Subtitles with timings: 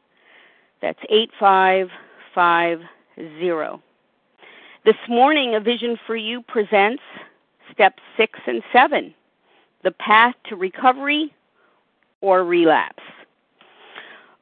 [0.83, 3.83] That's 8550.
[4.85, 7.03] This morning, A Vision for You presents
[7.73, 9.15] Steps 6 and 7
[9.83, 11.33] The Path to Recovery
[12.21, 13.03] or relapse.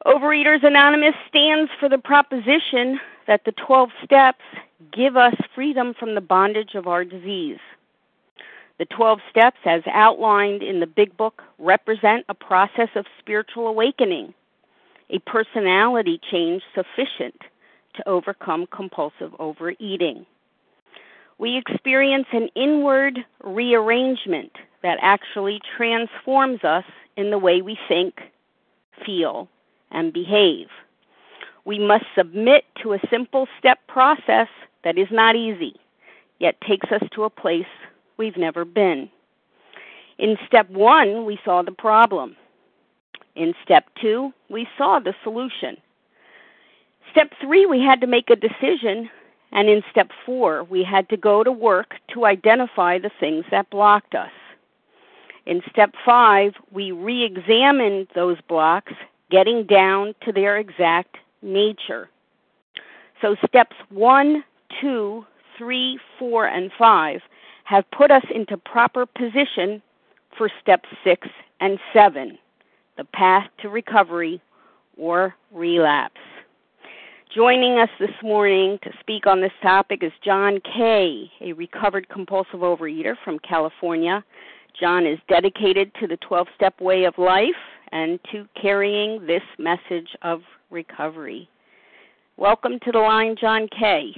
[0.07, 4.45] Overeaters Anonymous stands for the proposition that the 12 steps
[4.93, 7.59] give us freedom from the bondage of our disease.
[8.79, 14.35] The 12 steps, as outlined in the Big Book, represent a process of spiritual awakening,
[15.11, 17.41] a personality change sufficient
[17.95, 20.27] to overcome compulsive overeating.
[21.39, 26.85] We experience an inward rearrangement that actually transforms us
[27.17, 28.21] in the way we think,
[29.05, 29.49] feel,
[29.91, 30.69] and behave.
[31.65, 34.49] We must submit to a simple step process
[34.85, 35.75] that is not easy,
[36.39, 37.67] yet takes us to a place
[38.17, 39.11] we've never been.
[40.19, 42.37] In step one, we saw the problem.
[43.35, 45.77] In step two, we saw the solution.
[47.11, 49.11] Step three, we had to make a decision.
[49.53, 53.71] And in step four, we had to go to work to identify the things that
[53.71, 54.31] blocked us.
[55.47, 58.93] In step five, we re examined those blocks,
[59.31, 62.09] getting down to their exact nature.
[63.23, 64.45] So, steps one,
[64.81, 65.25] two,
[65.57, 67.21] three, four, and five
[67.65, 69.81] have put us into proper position
[70.37, 71.29] for steps six
[71.61, 72.39] and seven
[72.97, 74.41] the path to recovery
[74.97, 76.21] or relapse.
[77.35, 82.61] Joining us this morning to speak on this topic is John Kay, a recovered compulsive
[82.61, 84.25] overeater from California.
[84.81, 87.47] John is dedicated to the 12 step way of life
[87.93, 91.49] and to carrying this message of recovery.
[92.37, 94.11] Welcome to the line, John Kay.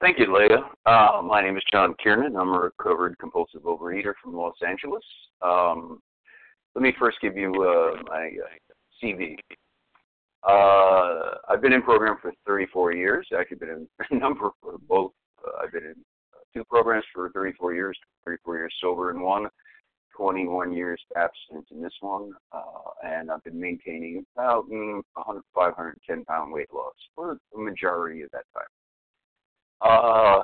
[0.00, 0.68] Thank you, Leah.
[0.86, 2.36] Uh, my name is John Kiernan.
[2.36, 5.02] I'm a recovered compulsive overeater from Los Angeles.
[5.42, 6.00] Um,
[6.74, 9.36] let me first give you uh, my uh, CV.
[10.46, 13.26] Uh, I've been in program for 34 years.
[13.36, 15.12] Actually, been in a number of both.
[15.44, 15.96] Uh, I've been in
[16.54, 19.48] two programs for 34 years, 34 years sober in one,
[20.16, 22.60] 21 years abstinent in this one, uh,
[23.04, 28.30] and I've been maintaining about mm, 100, 510 pound weight loss for the majority of
[28.30, 28.64] that time.
[29.80, 30.42] Uh,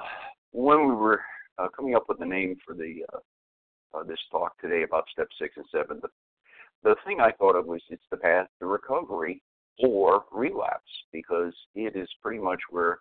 [0.52, 1.20] when we were
[1.58, 5.56] uh, coming up with the name for the uh, this talk today about step six
[5.56, 6.08] and seven, the
[6.82, 9.42] the thing I thought of was it's the path to recovery
[9.78, 13.00] or relapse because it is pretty much where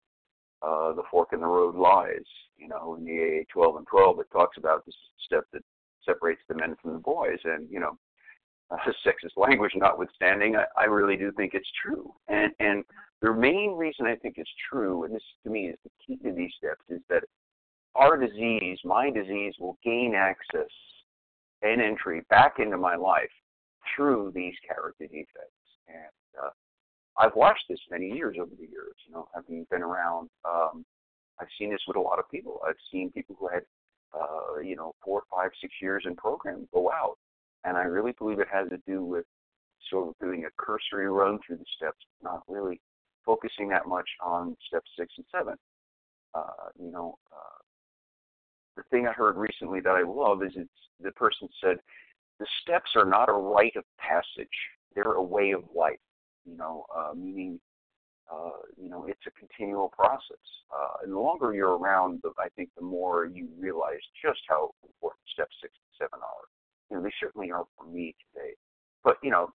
[0.61, 2.25] uh, the fork in the road lies.
[2.57, 5.63] You know, in the AA 12 and 12, it talks about this step that
[6.05, 7.39] separates the men from the boys.
[7.43, 7.97] And, you know,
[8.71, 12.13] uh, sexist language notwithstanding, I, I really do think it's true.
[12.27, 12.83] And, and
[13.21, 16.31] the main reason I think it's true, and this to me is the key to
[16.33, 17.23] these steps, is that
[17.95, 20.69] our disease, my disease, will gain access
[21.61, 23.29] and entry back into my life
[23.95, 25.27] through these character defects.
[25.87, 26.11] And
[27.19, 28.95] I've watched this many years over the years.
[29.05, 30.85] You know, having been around, um,
[31.39, 32.61] I've seen this with a lot of people.
[32.65, 33.63] I've seen people who had,
[34.13, 37.17] uh, you know, four, five, six years in program go out,
[37.65, 39.25] and I really believe it has to do with
[39.89, 42.79] sort of doing a cursory run through the steps, not really
[43.25, 45.55] focusing that much on steps six and seven.
[46.33, 47.59] Uh, you know, uh,
[48.77, 50.69] the thing I heard recently that I love is it's
[51.01, 51.77] the person said
[52.39, 54.47] the steps are not a rite of passage;
[54.95, 55.99] they're a way of life
[56.45, 57.59] you know, uh, meaning,
[58.31, 60.45] uh, you know, it's a continual process.
[60.73, 64.71] Uh, and the longer you're around, the, I think the more you realize just how
[64.83, 66.45] important steps six and seven are.
[66.89, 68.53] You know, they certainly are for me today.
[69.03, 69.49] But, you know,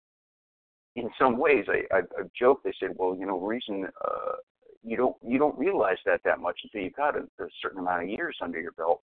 [0.97, 2.57] in some ways, I, I, I've.
[2.65, 4.37] They said, well, you know, reason uh,
[4.83, 8.05] you don't you don't realize that that much until you've got a, a certain amount
[8.05, 9.01] of years under your belt.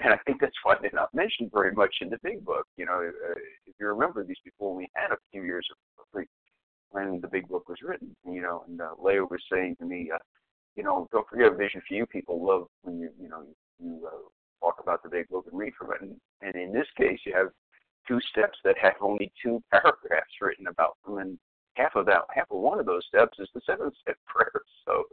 [0.00, 2.66] And I think that's why they're not mentioned very much in the big book.
[2.76, 3.34] You know, uh,
[3.66, 6.26] if you remember, these people only had a few years of, of
[6.92, 8.14] when the big book was written.
[8.24, 10.18] You know, and uh, Leo was saying to me, uh,
[10.76, 12.06] you know, don't forget a Vision for You.
[12.06, 13.42] People love when you you know
[13.82, 16.00] you uh, talk about the big book and read from it.
[16.00, 17.48] And, and in this case, you have
[18.06, 21.38] two steps that have only two paragraphs written about them, and
[21.74, 24.62] half of that, half of one of those steps is the seventh step prayer.
[24.86, 25.04] So,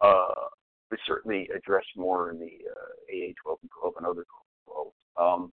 [0.00, 0.48] uh,
[0.90, 4.24] we certainly address more in the uh, AA 12 and 12 and other
[4.66, 4.88] 12.
[5.16, 5.52] Um,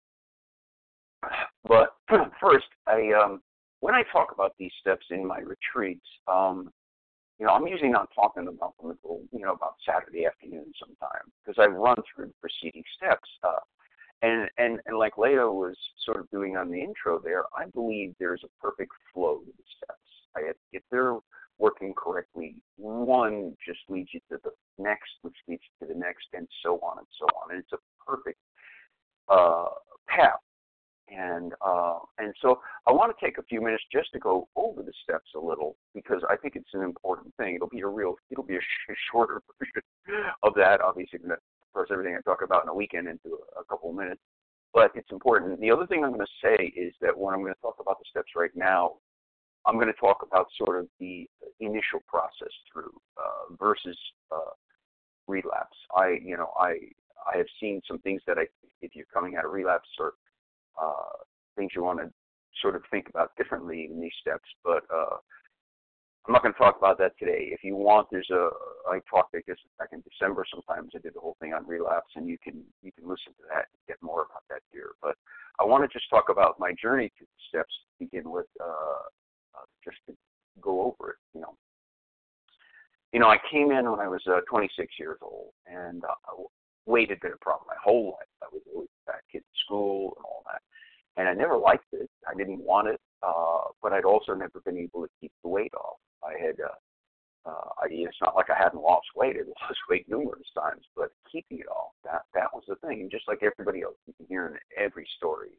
[1.67, 1.95] but
[2.41, 3.41] first, I um,
[3.81, 6.71] when I talk about these steps in my retreats, um,
[7.37, 11.25] you know, I'm usually not talking about them until, you know, about Saturday afternoon sometime
[11.43, 13.29] because I've run through the preceding steps.
[13.43, 13.63] Uh,
[14.23, 15.75] And, and and like Leah was
[16.05, 19.67] sort of doing on the intro there, I believe there's a perfect flow to the
[19.77, 20.09] steps.
[20.37, 20.39] I,
[20.71, 21.17] if they're
[21.57, 26.27] working correctly, one just leads you to the next, which leads you to the next,
[26.37, 27.45] and so on and so on.
[27.51, 28.41] And it's a perfect
[29.27, 29.69] uh,
[30.07, 30.43] path.
[31.11, 34.81] And uh, and so I want to take a few minutes just to go over
[34.81, 37.55] the steps a little because I think it's an important thing.
[37.55, 39.81] It'll be a real, it'll be a sh- shorter version
[40.43, 40.79] of that.
[40.81, 41.37] Obviously, of
[41.73, 44.21] course, everything I talk about in a weekend into a, a couple of minutes,
[44.73, 45.59] but it's important.
[45.59, 47.99] The other thing I'm going to say is that when I'm going to talk about
[47.99, 48.93] the steps right now,
[49.65, 51.27] I'm going to talk about sort of the
[51.59, 53.97] initial process through uh, versus
[54.31, 54.55] uh,
[55.27, 55.77] relapse.
[55.95, 56.77] I, you know, I
[57.31, 58.47] I have seen some things that I,
[58.81, 60.13] if you're coming out of relapse or
[60.81, 61.23] uh,
[61.55, 62.11] things you want to
[62.61, 64.47] sort of think about differently in these steps.
[64.63, 65.17] But uh,
[66.25, 67.49] I'm not going to talk about that today.
[67.51, 68.49] If you want, there's a
[68.89, 70.45] I talked I guess back in December.
[70.49, 73.43] Sometimes I did the whole thing on relapse, and you can you can listen to
[73.49, 74.91] that and get more about that here.
[75.01, 75.15] But
[75.59, 77.73] I want to just talk about my journey through the steps.
[77.73, 79.05] To begin with, uh,
[79.55, 80.15] uh, just to
[80.61, 81.17] go over it.
[81.33, 81.55] You know,
[83.13, 86.43] you know, I came in when I was uh, 26 years old, and uh,
[86.85, 88.29] weight had been a problem my whole life.
[88.43, 90.61] I was always a fat kid in school and all that,
[91.17, 92.09] and I never liked it.
[92.27, 95.73] I didn't want it, uh, but I'd also never been able to keep the weight
[95.73, 95.97] off.
[96.23, 99.35] I had, uh, uh, I, it's not like I hadn't lost weight.
[99.35, 103.01] I lost weight numerous times, but keeping it off, that that was the thing.
[103.01, 105.49] And just like everybody else, you can hear in every story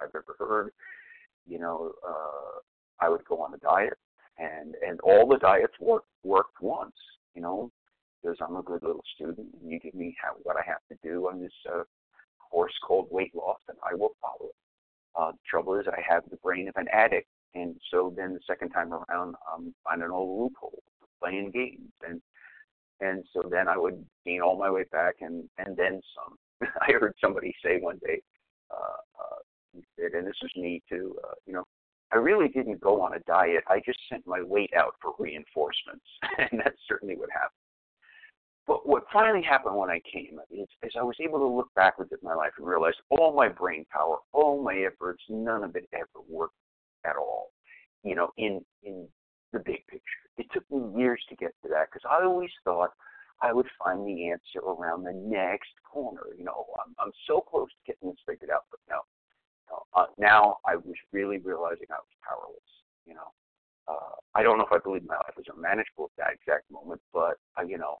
[0.00, 0.70] I've ever heard,
[1.46, 2.58] you know, uh,
[3.00, 3.98] I would go on a diet,
[4.38, 6.94] and and all the diets worked worked once.
[7.34, 7.70] You know,
[8.22, 10.96] because I'm a good little student, and you give me how, what I have to
[11.06, 11.82] do on this uh,
[12.50, 14.63] course called weight loss, and I will follow it.
[15.16, 18.40] Uh, the trouble is, I have the brain of an addict, and so then the
[18.46, 20.82] second time around, I'm finding all loophole,
[21.22, 22.20] playing games, and
[23.00, 26.36] and so then I would gain all my weight back, and and then some.
[26.80, 28.20] I heard somebody say one day,
[28.70, 31.64] uh, uh, and this was me too, uh, you know,
[32.12, 33.64] I really didn't go on a diet.
[33.68, 36.04] I just sent my weight out for reinforcements,
[36.38, 37.63] and that's certainly what happened.
[38.66, 42.12] But what finally happened when I came is, is I was able to look backwards
[42.12, 45.86] at my life and realize all my brain power, all my efforts, none of it
[45.92, 46.54] ever worked
[47.04, 47.50] at all.
[48.02, 49.06] You know, in in
[49.52, 52.90] the big picture, it took me years to get to that because I always thought
[53.40, 56.22] I would find the answer around the next corner.
[56.36, 59.00] You know, I'm, I'm so close to getting this figured out, but no.
[59.94, 62.70] Uh, now I was really realizing I was powerless.
[63.06, 63.30] You know,
[63.88, 67.00] uh, I don't know if I believe my life was unmanageable at that exact moment,
[67.12, 67.98] but uh, you know,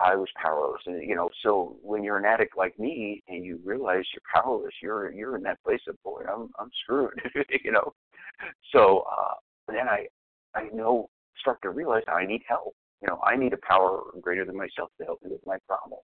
[0.00, 0.82] I was powerless.
[0.86, 4.74] And you know, so when you're an addict like me and you realize you're powerless,
[4.82, 7.20] you're you're in that place of boy, I'm I'm screwed.
[7.64, 7.92] you know.
[8.72, 9.34] So uh
[9.68, 10.06] then I
[10.54, 11.08] I know
[11.40, 12.74] start to realize I need help.
[13.02, 16.00] You know, I need a power greater than myself to help me with my problem.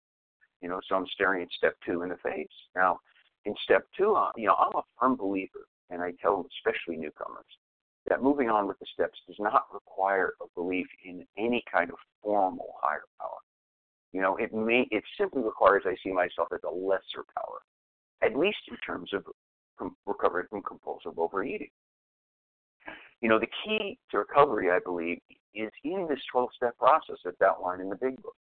[0.60, 2.48] You know, so I'm staring at step two in the face.
[2.74, 2.98] Now,
[3.44, 7.46] in step two, uh, you know, I'm a firm believer, and I tell especially newcomers
[8.08, 11.96] that moving on with the steps does not require a belief in any kind of
[12.22, 13.38] formal higher power.
[14.12, 17.60] You know, it may it simply requires I see myself as a lesser power,
[18.22, 19.24] at least in terms of
[19.78, 21.70] com- recovery from compulsive overeating.
[23.20, 25.18] You know, the key to recovery, I believe,
[25.54, 28.36] is in this 12-step process that's outlined in the Big Book.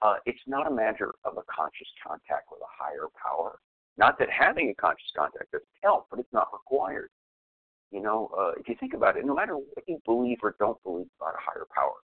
[0.00, 3.58] Uh, it's not a matter of a conscious contact with a higher power.
[3.98, 7.10] Not that having a conscious contact doesn't help, but it's not required.
[7.90, 10.82] You know, uh, if you think about it, no matter what you believe or don't
[10.82, 12.00] believe about a higher power,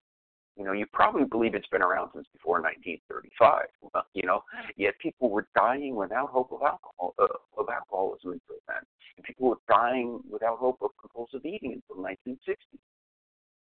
[0.57, 3.65] you know, you probably believe it's been around since before 1935.
[4.13, 4.43] You know,
[4.75, 8.81] yet people were dying without hope of alcohol uh, of alcoholism until then,
[9.17, 12.57] and people were dying without hope of compulsive eating until 1960.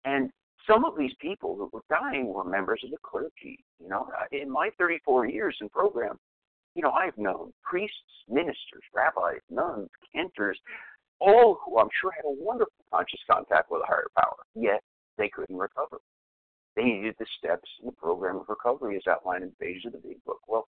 [0.04, 0.30] And
[0.66, 3.64] some of these people that were dying were members of the clergy.
[3.80, 6.18] You know, in my 34 years in program,
[6.74, 7.96] you know, I've known priests,
[8.28, 10.58] ministers, rabbis, nuns, cantors,
[11.20, 14.82] all who I'm sure had a wonderful conscious contact with a higher power, yet
[15.18, 15.98] they couldn't recover.
[16.80, 19.98] They needed the steps in the program of recovery as outlined in pages of the
[19.98, 20.40] Big Book.
[20.48, 20.66] Well,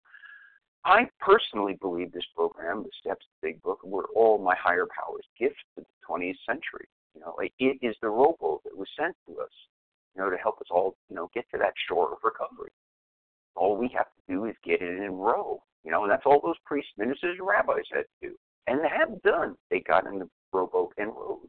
[0.84, 4.86] I personally believe this program, the steps of the Big Book, were all my higher
[4.86, 6.86] powers' gifts to the 20th century.
[7.14, 9.50] You know, it is the rowboat that was sent to us,
[10.14, 12.72] you know, to help us all, you know, get to that shore of recovery.
[13.54, 16.42] All we have to do is get in and row, you know, and that's all
[16.44, 18.36] those priests, ministers, and rabbis had to do.
[18.66, 19.56] And they have done.
[19.70, 21.48] They got in the rowboat and rowed.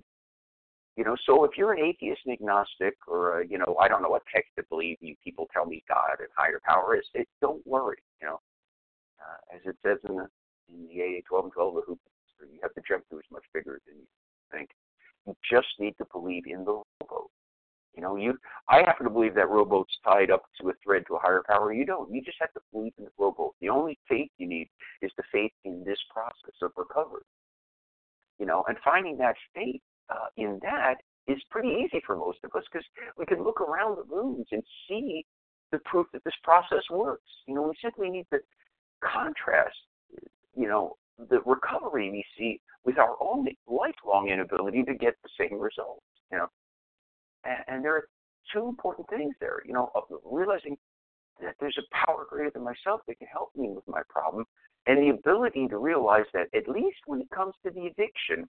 [0.96, 4.04] You know, so if you're an atheist and agnostic, or uh, you know, I don't
[4.04, 4.98] know what text to believe.
[5.02, 7.06] You people tell me God and higher power is.
[7.16, 7.98] It, don't worry.
[8.22, 8.40] You know,
[9.20, 10.28] uh, as it says in the
[10.70, 12.00] in the AA 12 and 12, the hoop,
[12.42, 14.08] you have to jump through is much bigger than you
[14.52, 14.70] think.
[15.26, 17.30] You just need to believe in the rowboat.
[17.96, 18.38] You know, you
[18.70, 21.74] I happen to believe that rowboat's tied up to a thread to a higher power.
[21.74, 22.12] You don't.
[22.12, 23.56] You just have to believe in the rowboat.
[23.62, 24.70] The only faith you need
[25.02, 27.24] is the faith in this process of recovery.
[28.40, 30.95] You know, and finding that faith uh, in that
[31.27, 32.86] is pretty easy for most of us because
[33.17, 35.25] we can look around the rooms and see
[35.72, 37.29] the proof that this process works.
[37.48, 38.39] You know, we simply need to
[39.03, 39.75] contrast,
[40.55, 40.98] you know,
[41.29, 46.03] the recovery we see with our own lifelong inability to get the same results.
[46.31, 46.48] You know,
[47.45, 48.07] and, and there are
[48.53, 49.62] two important things there.
[49.65, 49.91] You know,
[50.25, 50.77] realizing
[51.41, 54.45] that there's a power greater than myself that can help me with my problem,
[54.86, 58.48] and the ability to realize that at least when it comes to the addiction,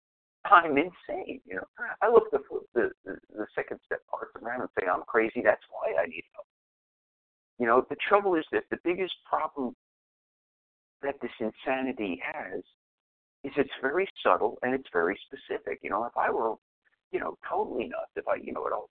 [0.51, 1.41] I'm insane.
[1.47, 1.67] You know,
[2.03, 2.41] I look the
[2.75, 5.43] the the, the second step parts around and say I'm crazy.
[5.45, 6.47] That's why I need help.
[7.59, 9.75] You know, the trouble is that the biggest problem
[11.03, 12.63] that this insanity has
[13.45, 15.79] is it's very subtle and it's very specific.
[15.83, 16.55] You know, if I were,
[17.13, 18.89] you know, totally nuts, if I, you know, it all,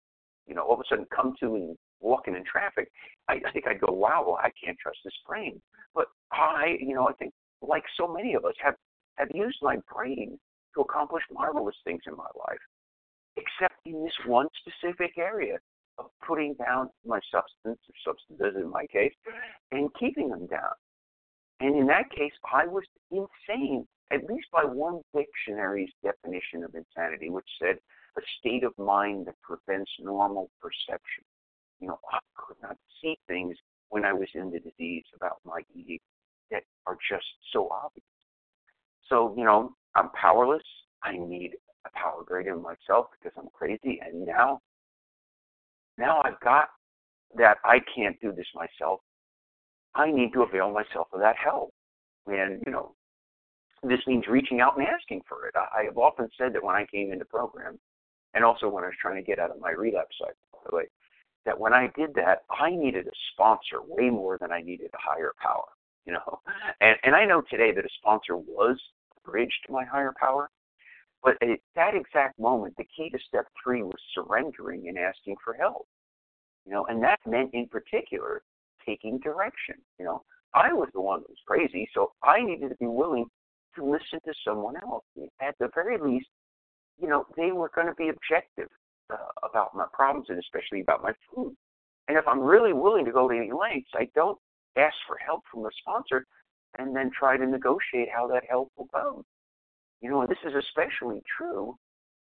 [0.46, 2.90] you know, all of a sudden come to and walking in traffic,
[3.28, 5.60] I, I think I'd go, wow, well, I can't trust this brain.
[5.94, 8.74] But I, you know, I think like so many of us have
[9.16, 10.38] have used my brain
[10.78, 12.58] to accomplish marvelous things in my life,
[13.36, 15.58] except in this one specific area
[15.98, 19.12] of putting down my substance or substances in my case
[19.72, 20.72] and keeping them down.
[21.60, 27.30] And in that case, I was insane, at least by one dictionary's definition of insanity,
[27.30, 27.78] which said
[28.16, 31.24] a state of mind that prevents normal perception.
[31.80, 33.56] You know, I could not see things
[33.88, 35.98] when I was in the disease about my eating
[36.52, 38.04] that are just so obvious.
[39.08, 40.62] So, you know, I'm powerless.
[41.02, 41.52] I need
[41.86, 44.00] a power greater than myself because I'm crazy.
[44.04, 44.60] And now,
[45.96, 46.68] now I've got
[47.36, 49.00] that I can't do this myself.
[49.94, 51.72] I need to avail myself of that help.
[52.26, 52.94] And, you know,
[53.82, 55.54] this means reaching out and asking for it.
[55.56, 57.78] I, I have often said that when I came into program,
[58.34, 60.34] and also when I was trying to get out of my relapse cycle,
[60.70, 60.84] way,
[61.46, 64.98] that when I did that, I needed a sponsor way more than I needed a
[64.98, 65.64] higher power.
[66.04, 66.40] You know,
[66.80, 68.78] and and I know today that a sponsor was
[69.30, 70.48] bridge to my higher power,
[71.22, 75.54] but at that exact moment, the key to step three was surrendering and asking for
[75.54, 75.86] help.
[76.64, 78.42] You know, and that meant in particular
[78.86, 79.76] taking direction.
[79.98, 80.22] You know,
[80.54, 83.26] I was the one who was crazy, so I needed to be willing
[83.76, 85.04] to listen to someone else.
[85.40, 86.28] At the very least,
[87.00, 88.68] you know, they were going to be objective
[89.12, 89.16] uh,
[89.48, 91.54] about my problems and especially about my food.
[92.08, 94.38] And if I'm really willing to go to any lengths, I don't
[94.76, 96.26] ask for help from the sponsor
[96.76, 99.24] and then try to negotiate how that help will come.
[100.00, 101.76] You know, and this is especially true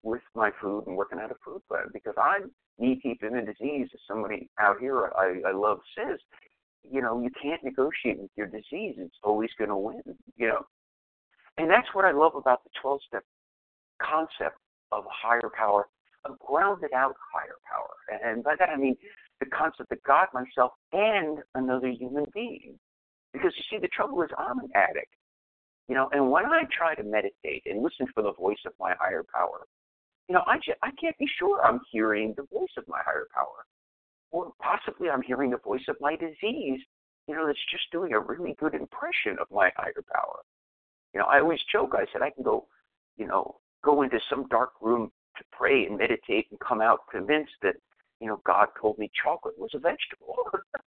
[0.04, 3.42] with my food and working at a food plan because I'm knee deep in the
[3.42, 3.90] disease.
[3.94, 6.20] As somebody out here I, I love says,
[6.84, 8.96] you know, you can't negotiate with your disease.
[8.98, 10.02] It's always going to win,
[10.38, 10.66] you know.
[11.58, 13.24] And that's what I love about the 12 step
[14.02, 14.58] concept
[14.92, 15.88] of higher power,
[16.26, 18.22] a grounded out higher power.
[18.24, 18.96] And by that I mean
[19.40, 22.80] the concept that God, myself, and another human being.
[23.38, 25.14] Because you see, the trouble is I'm an addict.
[25.88, 28.94] You know, and when I try to meditate and listen for the voice of my
[29.00, 29.66] higher power,
[30.28, 33.28] you know, I just, I can't be sure I'm hearing the voice of my higher
[33.34, 33.66] power
[34.32, 36.82] or possibly I'm hearing the voice of my disease,
[37.28, 40.40] you know, that's just doing a really good impression of my higher power.
[41.14, 42.68] You know, I always joke, I said I can go,
[43.18, 47.54] you know, go into some dark room to pray and meditate and come out convinced
[47.62, 47.76] that,
[48.20, 50.36] you know, God told me chocolate was a vegetable.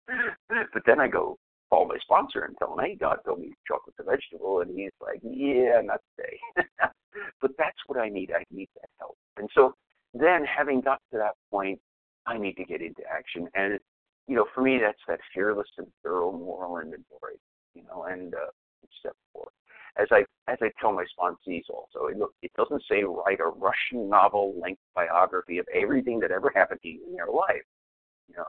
[0.49, 1.39] but then I go
[1.73, 4.61] call my sponsor and tell him, hey, God told me chocolate's a vegetable.
[4.61, 6.39] And he's like, yeah, not today.
[7.41, 8.31] but that's what I need.
[8.31, 9.17] I need that help.
[9.39, 9.75] And so
[10.13, 11.81] then having got to that point,
[12.27, 13.49] I need to get into action.
[13.55, 13.79] And
[14.29, 17.41] you know, for me, that's that fearless and thorough moral inventory.
[17.75, 18.51] You know, and uh,
[19.01, 19.49] step four.
[19.99, 23.47] As I as I tell my sponsees also, it, look, it doesn't say write a
[23.47, 27.65] Russian novel length biography of everything that ever happened to you in your life.
[28.29, 28.45] You know,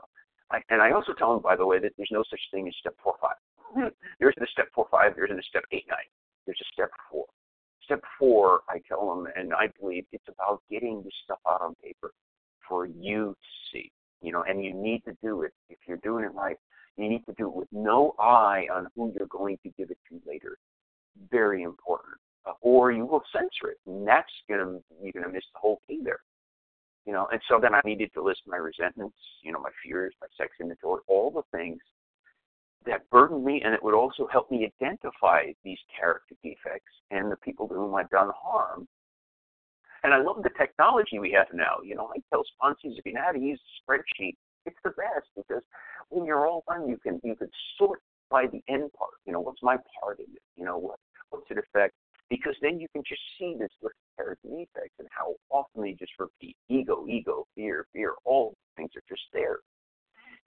[0.70, 2.94] And I also tell them, by the way, that there's no such thing as step
[3.02, 3.36] four five.
[4.18, 5.14] there isn't a step four five.
[5.14, 6.06] There isn't a step eight nine.
[6.46, 7.26] There's a step four.
[7.84, 11.74] Step four, I tell them, and I believe it's about getting this stuff out on
[11.82, 12.12] paper
[12.66, 13.90] for you to see.
[14.22, 16.56] You know, and you need to do it if you're doing it right.
[16.96, 19.98] You need to do it with no eye on who you're going to give it
[20.08, 20.56] to later.
[21.30, 22.14] Very important.
[22.46, 26.00] Uh, or you will censor it, and that's gonna you're gonna miss the whole key
[26.04, 26.20] there.
[27.06, 30.14] You know, and so then I needed to list my resentments, you know, my fears,
[30.20, 31.78] my sex inventory, all the things
[32.86, 37.36] that burdened me, and it would also help me identify these character defects and the
[37.36, 38.88] people to whom I've done harm
[40.04, 41.78] and I love the technology we have now.
[41.82, 44.34] You know, I tell sponsors if you know how to use a spreadsheet,
[44.66, 45.62] it's the best because
[46.10, 49.14] when you're all done, you can you can sort by the end part.
[49.26, 50.42] You know, what's my part in it?
[50.56, 50.98] You know, what
[51.30, 51.94] what's it affect?
[52.30, 55.92] Because then you can just see this list of character defects and how often they
[55.92, 59.58] just repeat ego, ego, fear, fear, all things are just there.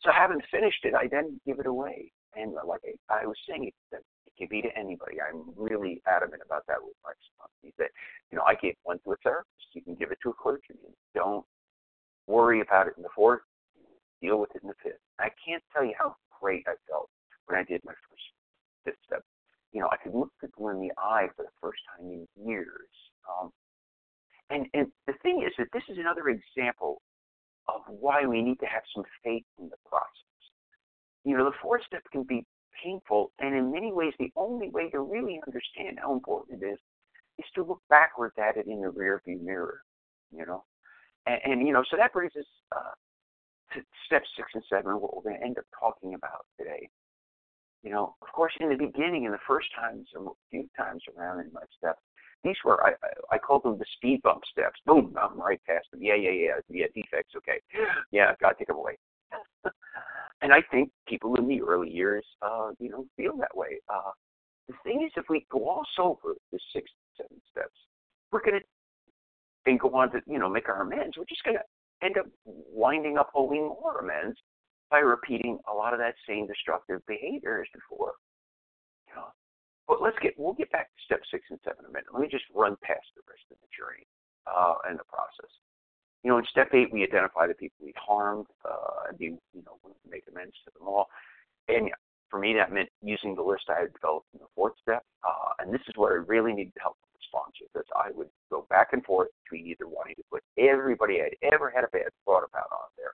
[0.03, 2.13] So having finished it, I then give it away.
[2.37, 5.17] And like I, I was saying, it, it can be to anybody.
[5.21, 7.75] I'm really adamant about that with my sponsors.
[7.79, 7.91] That
[8.31, 9.73] you know, I gave one to a therapist.
[9.73, 10.93] You can give it to a clergyman.
[11.15, 11.45] Don't
[12.27, 13.41] worry about it in the fourth.
[14.21, 15.01] Deal with it in the fifth.
[15.19, 17.09] I can't tell you how great I felt
[17.47, 18.25] when I did my first
[18.85, 19.23] fifth step.
[19.75, 22.89] You know, I could look people in the eye for the first time in years.
[23.29, 23.51] Um,
[24.49, 27.03] and and the thing is that this is another example
[27.69, 30.41] of why we need to have some faith in the process.
[31.25, 32.47] You know, the fourth step can be
[32.83, 36.79] painful, and in many ways, the only way to really understand how important it is
[37.39, 39.81] is to look backwards at it in the rearview mirror.
[40.31, 40.65] You know,
[41.27, 42.95] and, and you know, so that brings us uh,
[43.75, 46.89] to step six and seven, what we're going to end up talking about today.
[47.85, 51.41] You know, of course, in the beginning, in the first times, a few times around
[51.41, 52.01] in my steps,
[52.43, 52.93] these were I,
[53.31, 54.81] I called them the speed bump steps.
[54.87, 56.03] Boom, I'm right past them.
[56.03, 56.87] Yeah, yeah, yeah, yeah.
[56.95, 57.61] Defects, okay.
[58.11, 58.97] Yeah, I've got to take them away.
[60.43, 63.81] and I think people in the early years, uh, you know, feel that way.
[63.93, 64.11] Uh,
[64.69, 67.77] the thing is, if we gloss over the six, seven steps,
[68.33, 68.61] we're to
[69.67, 71.17] and go on to you know make our amends.
[71.19, 71.61] We're just to
[72.03, 74.39] end up winding up owing more amends
[74.95, 78.15] by repeating a lot of that same destructive behavior as before.
[79.91, 82.09] But let's get we'll get back to step six and seven in a minute.
[82.15, 84.07] Let me just run past the rest of the journey
[84.49, 85.51] uh, and the process.
[86.23, 89.65] You know, in step eight, we identify the people we harmed uh, and be you
[89.67, 89.77] know
[90.09, 91.11] make amends to them all.
[91.69, 91.91] And
[92.31, 95.05] for me, that meant using the list I had developed in the fourth step.
[95.21, 98.33] Uh, and this is where I really needed help from the sponsor because I would
[98.49, 102.09] go back and forth between either wanting to put everybody I'd ever had a bad
[102.25, 103.13] thought about on there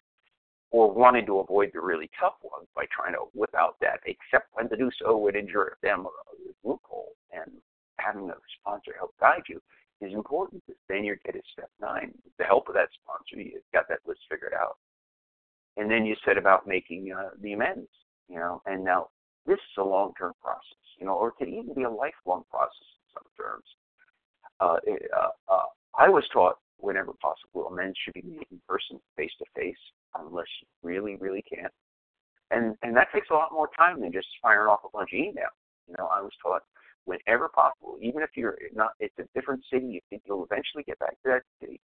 [0.71, 4.49] or wanted to avoid the really tough ones by trying to whip out that except
[4.53, 7.13] when to do so would injure them or others' loophole.
[7.33, 7.51] And
[7.99, 9.61] having a sponsor help guide you
[10.01, 12.13] is important then you get to step nine.
[12.25, 14.77] With the help of that sponsor, you've got that list figured out.
[15.77, 17.89] And then you set about making uh, the amends,
[18.29, 19.09] you know, and now
[19.47, 22.45] this is a long term process, you know, or it could even be a lifelong
[22.51, 23.65] process in some terms.
[24.61, 24.77] Uh,
[25.17, 25.67] uh, uh,
[25.99, 29.79] I was taught whenever possible, amends should be made in person, face to face,
[30.19, 31.73] unless you really, really can't.
[32.51, 35.19] And and that takes a lot more time than just firing off a bunch of
[35.19, 35.55] email.
[35.87, 36.63] You know, I was taught
[37.05, 40.99] whenever possible, even if you're not, it's a different city, you think you'll eventually get
[40.99, 41.81] back to that city,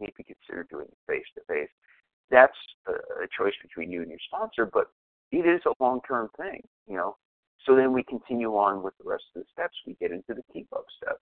[0.00, 1.70] maybe consider doing it face to face.
[2.30, 2.56] That's
[2.88, 4.88] a choice between you and your sponsor, but
[5.30, 7.16] it is a long term thing, you know.
[7.64, 9.74] So then we continue on with the rest of the steps.
[9.86, 11.20] We get into the keep up steps.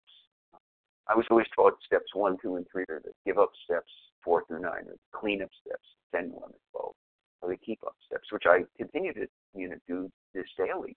[1.08, 3.90] I was always taught steps one, two, and three are the give up steps,
[4.22, 6.94] four through nine are the cleanup steps, ten, eleven, and twelve
[7.42, 10.96] are the keep up steps, which I continue to you know do this daily.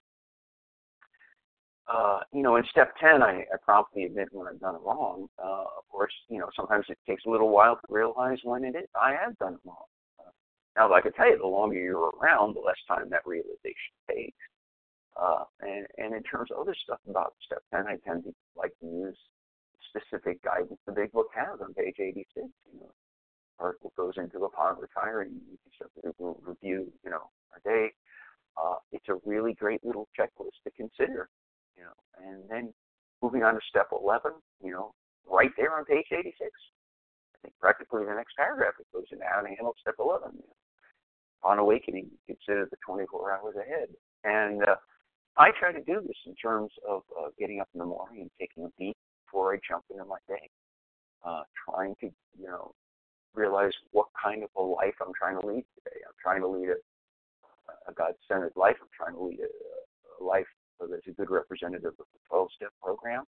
[1.88, 5.30] Uh, you know, in step 10, I, I promptly admit when I've done it wrong.
[5.42, 8.76] Uh, of course, you know, sometimes it takes a little while to realize when it
[8.76, 8.90] is.
[8.94, 9.86] I have done it wrong.
[10.20, 10.32] Uh,
[10.76, 14.36] now, like I tell you, the longer you're around, the less time that realization takes.
[15.16, 18.74] Uh, and, and in terms of other stuff about step 10, I tend to like
[18.82, 19.18] to use
[20.00, 22.26] specific guidance the big book has on page 86.
[22.36, 22.92] You know,
[23.60, 27.94] article goes into upon retiring, you can start to review, you know, our day.
[28.58, 31.30] Uh, it's a really great little checklist to consider,
[31.78, 31.94] you know.
[32.26, 32.74] And then
[33.22, 34.32] moving on to step 11,
[34.64, 34.94] you know,
[35.30, 36.34] right there on page 86.
[36.40, 40.32] I think practically the next paragraph it goes into how to handle step 11.
[40.34, 40.56] You know.
[41.44, 43.90] On awakening, consider the 24 hours ahead.
[44.24, 44.76] And uh,
[45.38, 48.32] I try to do this in terms of uh, getting up in the morning and
[48.40, 50.50] taking a beat before I jump into my day.
[51.26, 52.08] Uh, trying to,
[52.40, 52.72] you know,
[53.34, 56.00] realize what kind of a life I'm trying to lead today.
[56.08, 58.78] I'm trying to lead a, a God-centered life.
[58.82, 60.46] I'm trying to lead a, a life
[60.80, 63.24] that's a good representative of the 12-step program,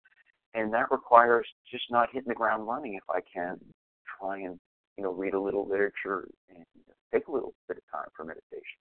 [0.55, 2.95] and that requires just not hitting the ground running.
[2.95, 3.59] If I can,
[4.19, 4.59] try and
[4.97, 6.65] you know read a little literature and
[7.13, 8.84] take a little bit of time for meditation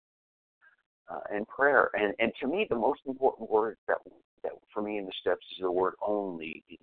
[1.10, 1.90] uh, and prayer.
[1.94, 3.98] And and to me, the most important word that
[4.44, 6.80] that for me in the steps is the word only the.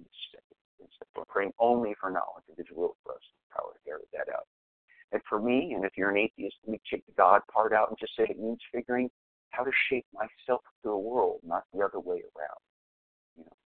[1.16, 3.20] We're praying only for knowledge of His will for us,
[3.54, 4.46] power to carry that out.
[5.12, 7.90] And for me, and if you're an atheist, let me take the God part out
[7.90, 9.10] and just say it means figuring
[9.50, 12.60] how to shape myself to the world, not the other way around.
[13.36, 13.56] You know,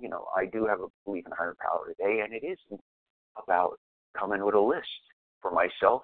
[0.00, 2.80] you know, I do have a belief in higher power today, and it isn't
[3.42, 3.78] about
[4.18, 4.88] coming with a list
[5.42, 6.02] for myself,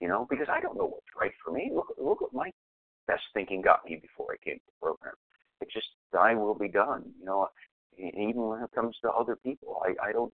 [0.00, 1.70] you know, because I don't know what's right for me.
[1.74, 2.52] Look, look what my
[3.10, 5.14] best thinking got me before I came to the program.
[5.60, 7.04] It's just thy will be done.
[7.18, 7.48] You know,
[7.98, 10.32] even when it comes to other people, I, I don't.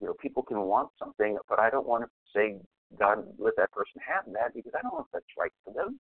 [0.00, 2.56] You know, people can want something, but I don't want to say
[2.98, 6.00] God let that person have that because I don't know if that's right for them.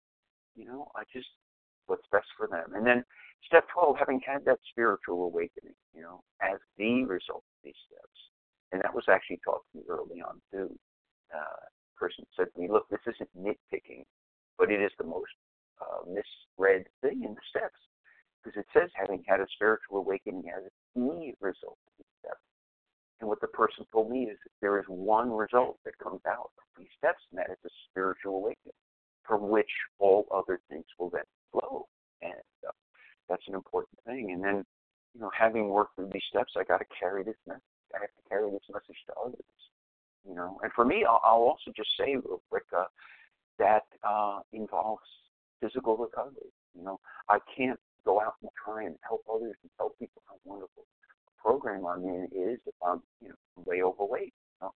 [0.54, 1.26] You know, I just
[1.86, 2.74] what's best for them.
[2.74, 3.04] And then
[3.46, 8.18] step 12, having had that spiritual awakening, you know, as the result of these steps.
[8.70, 10.70] And that was actually taught to me early on too.
[11.34, 11.66] Uh,
[11.96, 14.04] person said to me, look, this isn't nitpicking,
[14.58, 15.32] but it is the most
[15.80, 17.78] uh, misread thing in the steps
[18.42, 22.42] because it says having had a spiritual awakening as a immediate result of these steps.
[23.20, 26.64] And what the person told me is there is one result that comes out of
[26.78, 28.78] these steps, and that is a spiritual awakening,
[29.26, 31.86] from which all other things will then flow.
[32.22, 32.32] And
[32.66, 32.72] uh,
[33.28, 34.30] that's an important thing.
[34.32, 34.64] And then,
[35.14, 37.62] you know, having worked through these steps, I got to carry this message.
[37.94, 39.44] I have to carry this message to others.
[40.28, 42.84] You know, and for me, I'll, I'll also just say real quick uh,
[43.58, 45.02] that uh, involves
[45.60, 46.52] physical recovery.
[46.76, 50.36] You know, I can't go out and try and help others and tell people how
[50.44, 50.84] wonderful
[51.26, 54.34] a program I'm in is if I'm, you know, way overweight.
[54.60, 54.74] You know?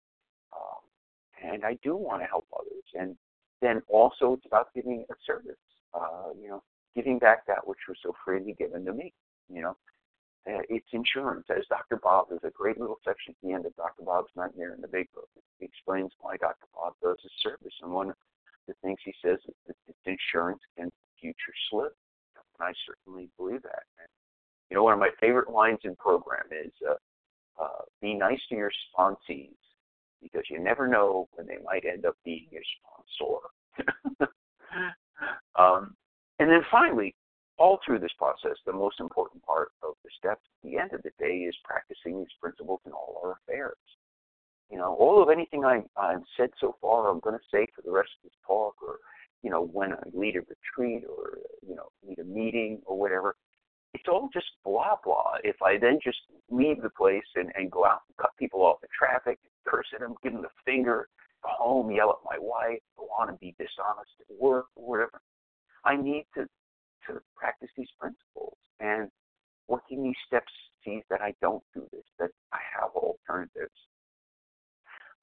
[0.52, 2.84] um, and I do want to help others.
[2.94, 3.16] And
[3.60, 5.56] then also it's about giving a service.
[5.94, 6.62] Uh, you know,
[6.94, 9.12] giving back that which was so freely given to me.
[9.52, 9.76] You know,
[10.46, 11.46] uh, it's insurance.
[11.50, 11.96] As Dr.
[12.02, 14.02] Bob, there's a great little section at the end of Dr.
[14.04, 15.28] Bob's Nightmare in the Big Book.
[15.58, 16.66] He explains why Dr.
[16.74, 17.74] Bob does his service.
[17.82, 18.12] And one
[18.66, 21.94] the things he says is it's insurance against future slip.
[22.36, 23.84] And I certainly believe that.
[23.98, 24.08] And,
[24.70, 26.94] you know, one of my favorite lines in program is uh,
[27.62, 29.56] uh, be nice to your sponsees
[30.22, 34.28] because you never know when they might end up being your sponsor.
[35.58, 35.94] um,
[36.38, 37.14] and then finally,
[37.58, 41.02] all through this process, the most important part of the steps at the end of
[41.02, 43.76] the day is practicing these principles in all our affairs.
[44.72, 47.82] You know, all of anything I, I've said so far, I'm going to say for
[47.82, 49.00] the rest of this talk, or
[49.42, 53.36] you know, when I lead a retreat or you know, lead a meeting or whatever,
[53.92, 55.34] it's all just blah blah.
[55.44, 58.78] If I then just leave the place and, and go out and cut people off
[58.82, 61.06] in traffic, curse at them, give them the finger,
[61.44, 65.20] go home, yell at my wife, go on and be dishonest at work or whatever,
[65.84, 66.48] I need to
[67.08, 68.56] to practice these principles.
[68.80, 69.10] And
[69.68, 73.76] working these steps sees that I don't do this, that I have alternatives.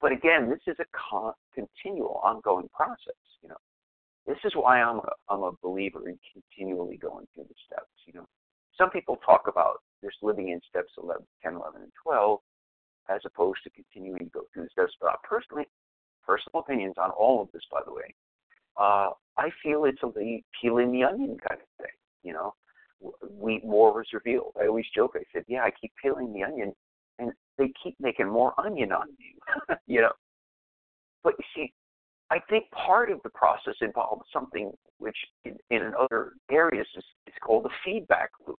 [0.00, 3.20] But again, this is a con- continual, ongoing process.
[3.42, 3.60] You know,
[4.26, 7.90] this is why I'm a, I'm a believer in continually going through the steps.
[8.06, 8.26] You know,
[8.78, 12.38] some people talk about just living in steps 11, 10, 11, and 12,
[13.10, 14.92] as opposed to continuing to go through the steps.
[15.00, 15.66] But personally,
[16.26, 18.14] personal opinions on all of this, by the way,
[18.78, 21.94] uh, I feel it's a peeling the onion kind of thing.
[22.22, 22.54] You know,
[23.30, 24.52] we more is revealed.
[24.60, 25.12] I always joke.
[25.16, 26.74] I said, "Yeah, I keep peeling the onion,
[27.60, 30.12] they keep making more onion on you, you know,
[31.22, 31.72] but you see,
[32.30, 37.34] I think part of the process involves something which, in, in other areas, is, is
[37.42, 38.58] called a feedback loop.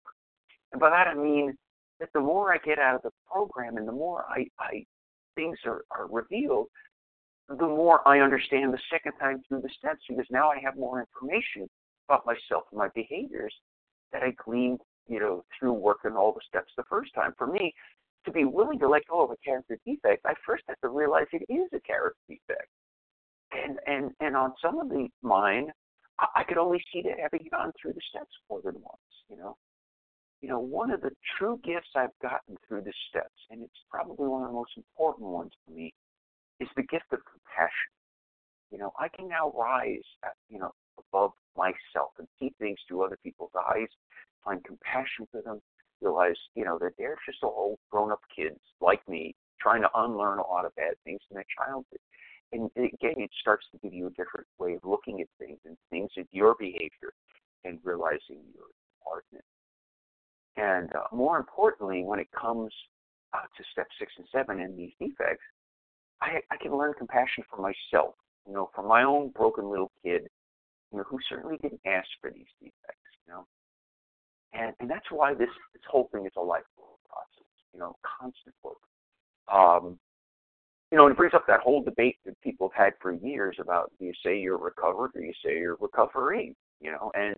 [0.73, 1.57] And by that I mean
[1.99, 4.85] that the more I get out of the program, and the more I, I
[5.35, 6.67] things are, are revealed,
[7.49, 11.01] the more I understand the second time through the steps because now I have more
[11.01, 11.69] information
[12.09, 13.55] about myself and my behaviors
[14.13, 17.33] that I gleaned, you know, through working all the steps the first time.
[17.39, 17.73] For me,
[18.25, 21.27] to be willing to let go of a character defect, I first have to realize
[21.33, 22.69] it is a character defect.
[23.53, 25.69] And and and on some of the mine,
[26.19, 29.37] I, I could only see that having gone through the steps more than once, you
[29.37, 29.57] know.
[30.41, 34.27] You know, one of the true gifts I've gotten through the steps, and it's probably
[34.27, 35.93] one of the most important ones for me,
[36.61, 37.93] is the gift of compassion.
[38.71, 43.05] You know, I can now rise, at, you know, above myself and see things through
[43.05, 43.89] other people's eyes,
[44.45, 45.61] find compassion for them,
[46.01, 50.47] realize, you know, that they're just all grown-up kids like me, trying to unlearn a
[50.47, 52.01] lot of bad things in their childhood.
[52.53, 55.77] And again, it starts to give you a different way of looking at things and
[55.91, 57.13] things in your behavior
[57.65, 58.67] and realizing your
[59.05, 59.45] part in it.
[60.57, 62.73] And uh, more importantly, when it comes
[63.33, 65.45] uh, to step six and seven and these defects,
[66.21, 68.15] I, I can learn compassion for myself,
[68.47, 70.23] you know, for my own broken little kid,
[70.91, 73.47] you know, who certainly didn't ask for these defects, you know.
[74.53, 78.55] And and that's why this this whole thing is a lifelong process, you know, constant
[78.63, 78.77] work.
[79.53, 79.99] Um,
[80.91, 83.57] you know, and it brings up that whole debate that people have had for years
[83.61, 87.37] about do you say you're recovered or you say you're recovering, you know, and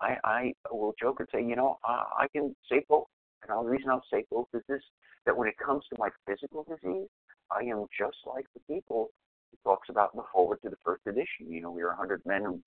[0.00, 3.06] I, I will joke and say, you know, I, I can say both.
[3.42, 4.82] And the reason I'll say both is this,
[5.26, 7.08] that when it comes to my physical disease,
[7.50, 9.10] I am just like the people
[9.50, 11.48] he talks about in the foreword to the first edition.
[11.48, 12.62] You know, we are 100 men and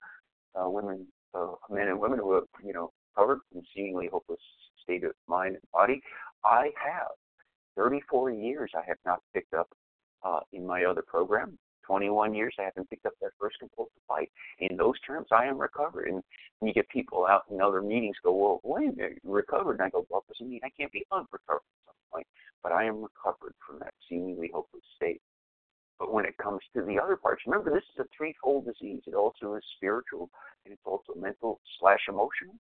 [0.54, 4.40] uh, women, uh, men and women who have, you know, covered from seemingly hopeless
[4.82, 6.02] state of mind and body.
[6.44, 7.12] I have
[7.76, 9.68] 34 years I have not picked up
[10.22, 11.58] uh, in my other program.
[11.86, 14.30] 21 years I haven't picked up that first compulsive fight.
[14.58, 16.08] In those terms, I am recovered.
[16.08, 16.22] And
[16.62, 19.72] you get people out in other meetings go, well, wait a minute, recovered.
[19.72, 22.26] And I go, well, doesn't mean I can't be unrecovered at some point
[22.64, 25.20] but I am recovered from that seemingly hopeless state.
[25.98, 29.02] But when it comes to the other parts, remember this is a threefold disease.
[29.06, 30.30] It also is spiritual
[30.64, 32.56] and it's also mental slash emotional.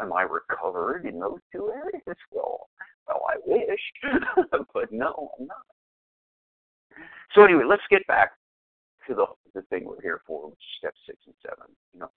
[0.00, 2.18] Am I recovered in those two areas?
[2.30, 2.68] Well,
[3.06, 3.80] well, I wish,
[4.74, 5.56] but no, I'm not.
[7.34, 8.32] So anyway, let's get back
[9.08, 11.74] to the the thing we're here for, which is step six and seven.
[11.92, 12.10] You know,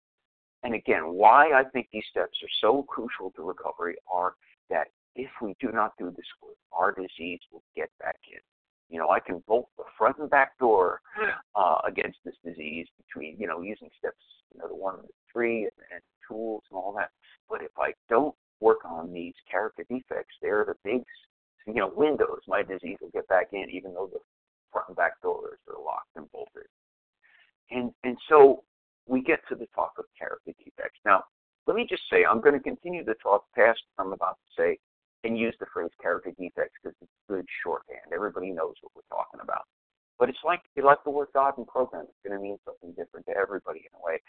[0.63, 4.35] and again, why I think these steps are so crucial to recovery are
[4.71, 8.41] that if we do not do this work, our disease will get back in.
[8.89, 11.01] You know, I can bolt the front and back door
[11.55, 14.17] uh, against this disease between, you know, using steps,
[14.53, 17.11] you know, the one and the three and, and tools and all that.
[17.49, 21.05] But if I don't work on these character defects, they're the big,
[21.67, 22.41] you know, windows.
[22.47, 24.21] My disease will get back in, even though the
[24.73, 26.69] front and back doors are locked and bolted.
[27.71, 28.65] And and so
[29.07, 31.01] we get to the talk of character defects.
[31.05, 31.25] Now,
[31.67, 34.79] let me just say, I'm going to continue to talk past I'm about to say
[35.25, 38.13] and use the phrase character defects because it's good shorthand.
[38.13, 39.65] Everybody knows what we're talking about.
[40.19, 42.07] But it's like you like the word God in program.
[42.09, 44.21] It's going to mean something different to everybody in a way.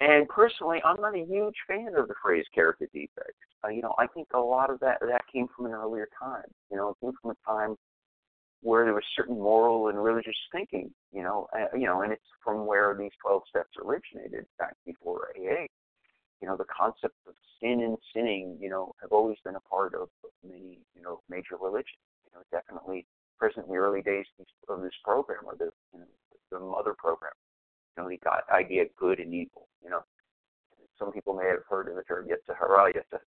[0.00, 3.34] And personally, I'm not a huge fan of the phrase character defects.
[3.64, 6.44] Uh, you know, I think a lot of that that came from an earlier time.
[6.70, 7.76] You know, it came from a time
[8.62, 10.90] where there was certain moral and religious thinking.
[11.12, 15.30] You know, uh, you know, and it's from where these 12 steps originated back before
[15.36, 15.66] AA
[16.40, 19.94] you know, the concept of sin and sinning, you know, have always been a part
[19.94, 20.08] of
[20.46, 21.98] many, you know, major religions.
[22.26, 23.06] You know, definitely
[23.38, 24.26] present in the early days
[24.68, 26.06] of this program or the, you know,
[26.50, 27.32] the mother program.
[27.98, 29.66] Know, the idea of good and evil.
[29.82, 30.02] You know,
[30.98, 32.54] some people may have heard of the term Yetzer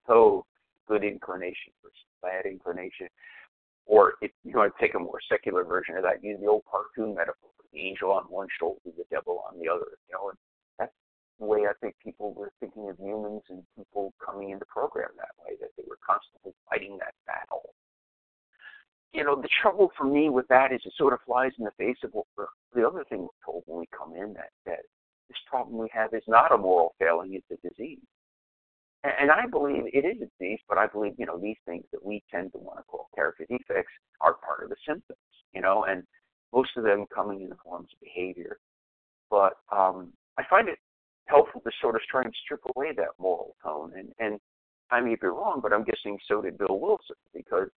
[0.08, 0.44] Tov,
[0.88, 3.08] good inclination versus bad inclination.
[3.86, 6.64] Or if you want to take a more secular version of that, use the old
[6.72, 9.98] cartoon metaphor: the angel on one shoulder, the devil on the other.
[10.08, 10.32] You know,
[10.80, 10.90] and
[11.42, 15.58] way I think people were thinking of humans and people coming into program that way,
[15.60, 17.74] that they were constantly fighting that battle.
[19.14, 21.72] You know, the trouble for me with that is it sort of flies in the
[21.72, 22.26] face of what
[22.74, 24.80] the other thing we're told when we come in that, that
[25.28, 28.00] this problem we have is not a moral failing, it's a disease.
[29.04, 31.84] And, and I believe it is a disease, but I believe, you know, these things
[31.92, 35.20] that we tend to want to call character defects are part of the symptoms,
[35.54, 36.04] you know, and
[36.54, 38.58] most of them coming in the forms of behavior.
[39.30, 40.80] But um, I find it
[41.26, 43.94] helpful to sort of try and strip away that moral tone.
[43.98, 44.40] And and
[44.92, 47.70] I may be wrong, but I'm guessing so did Bill Wilson because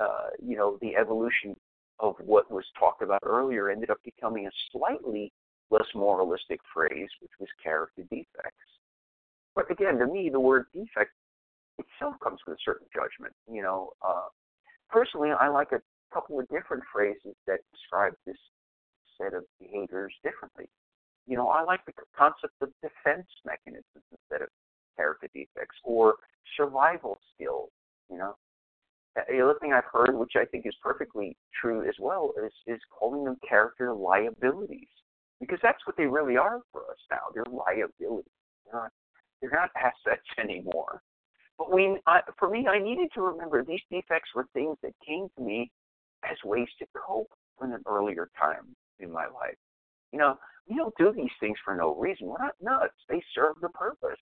[0.00, 1.56] uh, you know the evolution
[2.00, 5.32] of what was talked about earlier ended up becoming a slightly
[5.70, 8.68] less moralistic phrase, which was character defects.
[9.54, 11.12] But again, to me, the word defect
[11.78, 13.34] itself comes with a certain judgment.
[13.50, 14.28] You know, uh,
[14.90, 15.80] personally, I like a
[16.12, 18.36] couple of different phrases that describe this
[19.18, 20.68] set of behaviors differently.
[21.26, 24.48] You know, I like the concept of defense mechanisms instead of
[24.96, 26.16] character defects or
[26.56, 27.70] survival skills.
[28.10, 28.34] You know,
[29.14, 32.80] the other thing I've heard, which I think is perfectly true as well, is is
[32.98, 34.88] calling them character liabilities
[35.40, 37.28] because that's what they really are for us now.
[37.34, 38.32] They're liabilities.
[38.64, 38.92] They're not
[39.40, 41.02] they're not assets anymore.
[41.58, 45.28] But we, I, for me, I needed to remember these defects were things that came
[45.36, 45.70] to me
[46.24, 47.30] as ways to cope
[47.62, 49.56] in an earlier time in my life.
[50.12, 52.28] You know, we don't do these things for no reason.
[52.28, 52.94] We're not nuts.
[53.08, 54.18] They serve the purpose.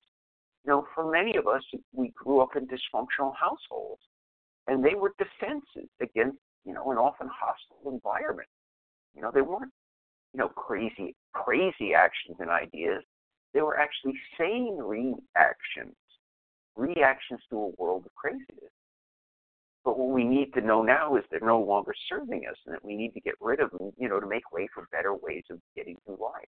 [0.65, 4.03] You know, for many of us, we grew up in dysfunctional households,
[4.67, 8.49] and they were defenses against, you know, an often hostile environment.
[9.15, 9.73] You know, they weren't,
[10.33, 13.03] you know, crazy, crazy actions and ideas.
[13.53, 15.97] They were actually sane reactions,
[16.77, 18.73] reactions to a world of craziness.
[19.85, 22.85] But what we need to know now is they're no longer serving us, and that
[22.85, 25.45] we need to get rid of them, you know, to make way for better ways
[25.51, 26.49] of getting through life.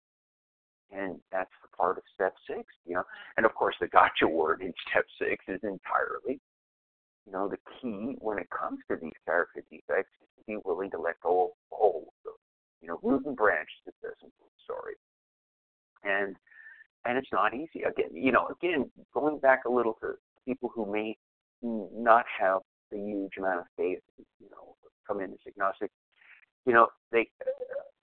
[0.90, 3.04] And that's the part of step six, you know.
[3.36, 6.40] And of course, the gotcha word in step six is entirely,
[7.26, 10.90] you know, the key when it comes to these character defects is to be willing
[10.90, 12.34] to let go of all of them,
[12.80, 14.12] you know, root and branch to this
[14.64, 14.94] story.
[16.04, 16.36] And
[17.04, 17.82] and it's not easy.
[17.82, 21.16] Again, you know, again, going back a little to people who may
[21.62, 22.60] not have
[22.92, 25.90] a huge amount of faith, you know, come in as agnostic,
[26.66, 27.28] you know, they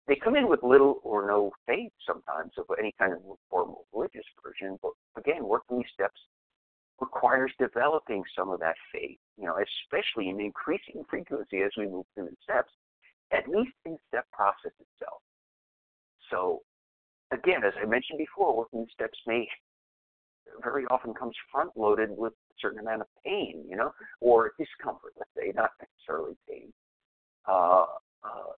[0.07, 4.25] they come in with little or no faith sometimes of any kind of formal religious
[4.42, 4.79] version.
[4.83, 6.20] But again, working these steps
[7.00, 12.06] requires developing some of that faith, you know, especially in increasing frequency as we move
[12.14, 12.70] through the steps,
[13.32, 15.20] at least in step process itself.
[16.30, 16.60] So
[17.32, 19.48] again, as I mentioned before, working steps may
[20.62, 25.12] very often comes front loaded with a certain amount of pain, you know, or discomfort,
[25.16, 26.72] let's say, not necessarily pain.
[27.46, 27.86] Uh,
[28.24, 28.52] uh,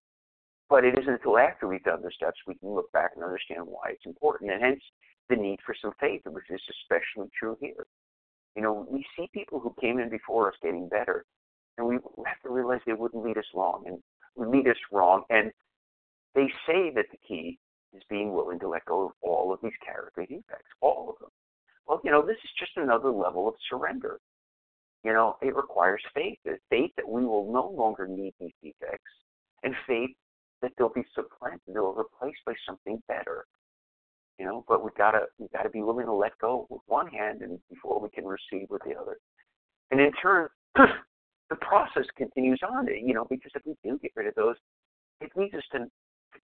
[0.69, 3.61] but it isn't until after we've done the steps we can look back and understand
[3.65, 4.81] why it's important, and hence
[5.29, 7.85] the need for some faith, which is especially true here.
[8.55, 11.25] You know, we see people who came in before us getting better,
[11.77, 15.23] and we have to realize they wouldn't lead us long and lead us wrong.
[15.29, 15.51] And
[16.35, 17.57] they say that the key
[17.93, 21.29] is being willing to let go of all of these character defects, all of them.
[21.87, 24.19] Well, you know, this is just another level of surrender.
[25.03, 26.37] You know, it requires faith.
[26.45, 29.11] It's faith that we will no longer need these defects,
[29.63, 30.11] and faith
[30.61, 33.45] that they'll be supplanted, they'll replaced by something better.
[34.39, 37.41] You know, but we gotta we gotta be willing to let go with one hand
[37.41, 39.17] and before we can receive with the other.
[39.91, 44.27] And in turn the process continues on, you know, because if we do get rid
[44.27, 44.55] of those,
[45.21, 45.85] it leads us to,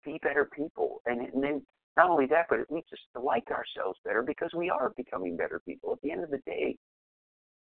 [0.05, 1.01] be better people.
[1.07, 1.62] And, and then
[1.96, 5.37] not only that, but it leads us to like ourselves better because we are becoming
[5.37, 5.92] better people.
[5.92, 6.77] At the end of the day,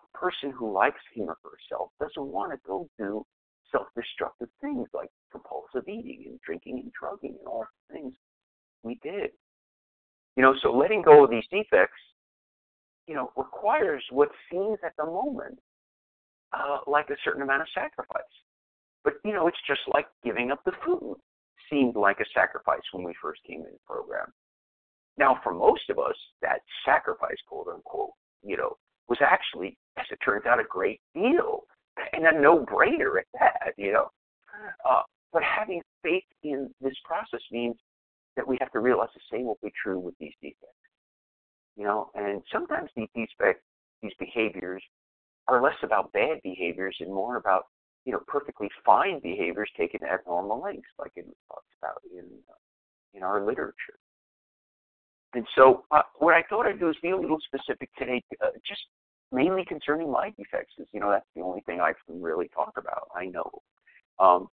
[0.02, 3.24] a person who likes him or herself doesn't want to go do
[3.72, 8.14] self-destructive things like compulsive eating and drinking and drugging and all the things
[8.82, 9.30] we did.
[10.36, 12.00] You know, so letting go of these defects,
[13.06, 15.58] you know, requires what seems at the moment
[16.52, 18.22] uh, like a certain amount of sacrifice.
[19.04, 21.16] But you know, it's just like giving up the food
[21.70, 24.26] seemed like a sacrifice when we first came in the program.
[25.18, 28.10] Now, for most of us, that sacrifice, quote unquote,
[28.42, 28.76] you know,
[29.08, 31.64] was actually, as it turns out, a great deal
[32.12, 34.08] and a no-brainer at that, you know.
[34.88, 37.76] Uh, but having faith in this process means
[38.36, 40.74] that we have to realize the same will be true with these defects.
[41.76, 43.64] You know, and sometimes these defects,
[44.02, 44.82] these behaviors,
[45.48, 47.64] are less about bad behaviors and more about
[48.04, 52.54] you know perfectly fine behaviors taken at normal lengths, like it talks about in uh,
[53.14, 53.98] in our literature.
[55.34, 58.48] And so, uh, what I thought I'd do is be a little specific today, uh,
[58.66, 58.80] just
[59.30, 62.72] mainly concerning my defects, because you know that's the only thing I can really talk
[62.76, 63.08] about.
[63.14, 63.50] I know,
[64.18, 64.48] um,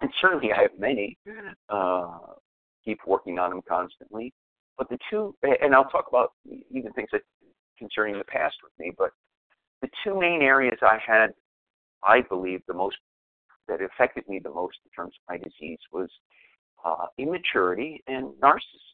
[0.00, 1.16] and certainly I have many.
[1.68, 2.18] Uh,
[2.84, 4.32] keep working on them constantly.
[4.78, 6.32] But the two, and I'll talk about
[6.70, 7.22] even things that
[7.78, 9.10] concerning the past with me, but
[9.80, 11.34] the two main areas I had,
[12.02, 12.96] I believe, the most
[13.68, 16.08] that affected me the most in terms of my disease was
[16.84, 18.92] uh, immaturity and narcissism.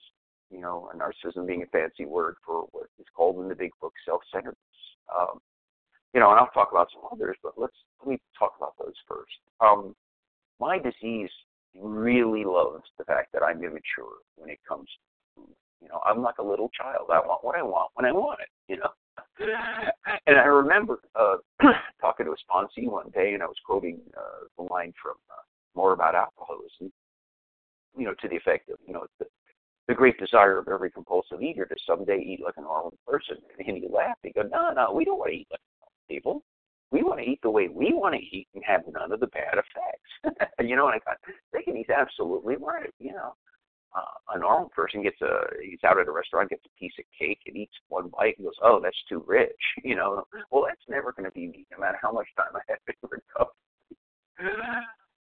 [0.50, 3.92] You know, narcissism being a fancy word for what is called in the big book
[4.06, 4.56] self-centeredness.
[5.14, 5.40] Um,
[6.14, 8.94] you know, and I'll talk about some others, but let's let me talk about those
[9.06, 9.36] first.
[9.60, 9.94] Um,
[10.58, 11.30] my disease
[11.76, 15.54] really loves the fact that I'm immature when it comes to food.
[15.80, 17.08] You know, I'm like a little child.
[17.12, 18.48] I want what I want when I want it.
[18.68, 18.90] You know,
[20.26, 21.36] and I remember uh,
[22.00, 25.42] talking to a sponsee one day, and I was quoting uh, the line from uh,
[25.74, 26.92] More About Alcoholism,
[27.96, 29.26] you know, to the effect of, you know, the,
[29.86, 33.36] the great desire of every compulsive eater to someday eat like a normal person.
[33.58, 34.20] And he laughed.
[34.22, 36.42] He go, no, no, we don't want to eat like normal people.
[36.90, 39.26] We want to eat the way we want to eat and have none of the
[39.26, 40.50] bad effects.
[40.60, 41.18] you know, and I got
[41.52, 42.92] thinking he's absolutely right.
[42.98, 43.34] You know,
[43.96, 47.04] uh, a normal person gets a he's out at a restaurant gets a piece of
[47.18, 49.50] cake and eats one bite and goes oh that's too rich
[49.84, 52.60] you know well that's never going to be me no matter how much time i
[52.68, 53.50] have to recover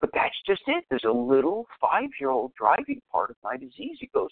[0.00, 3.96] but that's just it there's a little five year old driving part of my disease
[3.98, 4.30] he goes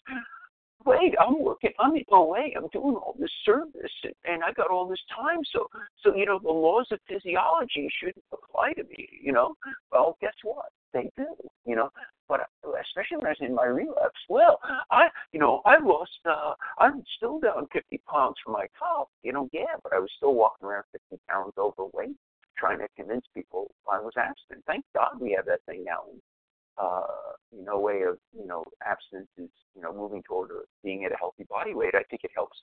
[0.84, 4.70] wait i'm working i'm in oa i'm doing all this service and, and i got
[4.70, 5.66] all this time so
[6.02, 9.54] so you know the laws of physiology should apply to me you know
[9.92, 11.26] well guess what they do
[11.66, 11.90] you know
[12.28, 12.40] but
[12.84, 14.60] especially when I was in my relapse, well,
[14.90, 19.32] I, you know, I lost, uh, I'm still down 50 pounds from my top, you
[19.32, 22.16] know, yeah, but I was still walking around 50 pounds overweight,
[22.58, 24.64] trying to convince people I was abstinent.
[24.66, 26.02] Thank God we have that thing now.
[26.80, 27.02] Uh,
[27.50, 30.50] you know, way of, you know, abstinence is, you know, moving toward
[30.84, 31.94] being at a healthy body weight.
[31.94, 32.56] I think it helps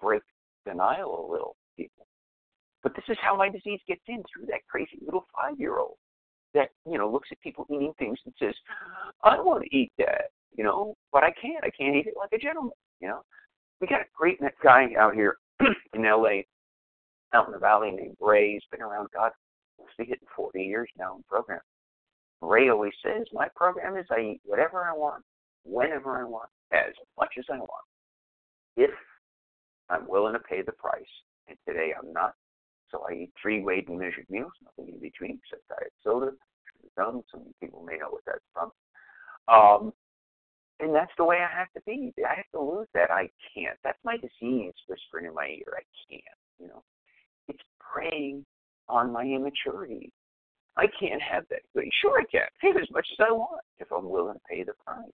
[0.00, 0.22] break
[0.66, 2.06] denial a little, people.
[2.82, 5.96] But this is how my disease gets in through that crazy little five year old
[6.54, 8.54] that you know looks at people eating things and says,
[9.22, 11.64] "I want to eat that," you know, but I can't.
[11.64, 12.72] I can't eat it like a gentleman.
[13.00, 13.22] You know,
[13.80, 15.36] we got a great guy out here
[15.94, 16.46] in L.A.
[17.32, 18.52] out in the valley named Ray.
[18.52, 19.32] He's been around God,
[19.78, 21.60] must be hitting 40 years now in program.
[22.42, 25.24] Ray always says, "My program is I eat whatever I want,
[25.64, 27.86] whenever I want, as much as I want,
[28.76, 28.90] if
[29.88, 32.34] I'm willing to pay the price." And today I'm not
[32.92, 36.32] so I eat three weighed and measured meals, nothing in between except diet soda.
[36.94, 37.22] Some
[37.60, 38.70] people may know what that's from.
[39.48, 39.92] Um,
[40.78, 42.12] and that's the way I have to be.
[42.18, 43.10] I have to lose that.
[43.10, 43.78] I can't.
[43.82, 45.78] That's my disease whispering in my ear.
[45.78, 46.22] I can't.
[46.58, 46.82] You know,
[47.48, 48.44] it's preying
[48.88, 50.12] on my immaturity.
[50.76, 51.60] I can't have that.
[52.00, 52.48] Sure, I can.
[52.60, 55.10] Pay as much as I want if I'm willing to pay the price.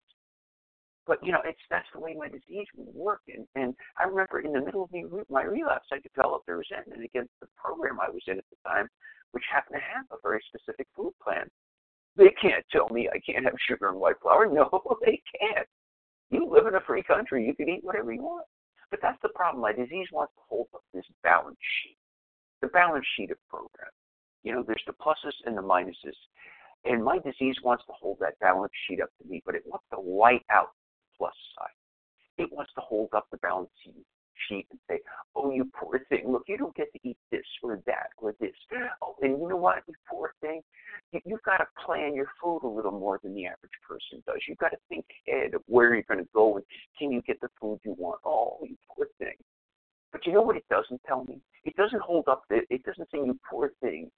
[1.06, 3.22] But you know, it's that's the way my disease would work.
[3.28, 7.32] And and I remember in the middle of my relapse, I developed a resentment against
[7.40, 8.88] the program I was in at the time,
[9.32, 11.48] which happened to have a very specific food plan.
[12.16, 14.46] They can't tell me I can't have sugar and white flour.
[14.52, 14.68] No,
[15.04, 15.66] they can't.
[16.30, 17.46] You live in a free country.
[17.46, 18.44] You can eat whatever you want.
[18.90, 19.62] But that's the problem.
[19.62, 21.96] My disease wants to hold up this balance sheet,
[22.60, 23.90] the balance sheet of program.
[24.48, 26.16] You know, there's the pluses and the minuses.
[26.86, 29.84] And my disease wants to hold that balance sheet up to me, but it wants
[29.92, 31.76] to white out the plus side.
[32.38, 33.68] It wants to hold up the balance
[34.48, 35.00] sheet and say,
[35.36, 38.54] oh, you poor thing, look, you don't get to eat this or that or this.
[39.02, 40.62] Oh, and you know what, you poor thing,
[41.12, 44.40] you, you've got to plan your food a little more than the average person does.
[44.48, 46.64] You've got to think ahead of where you're going to go and
[46.98, 48.20] can you get the food you want.
[48.24, 49.36] Oh, you poor thing.
[50.12, 51.40] But you know what it doesn't tell me?
[51.64, 52.42] It doesn't hold up.
[52.48, 54.10] The, it doesn't say you poor thing.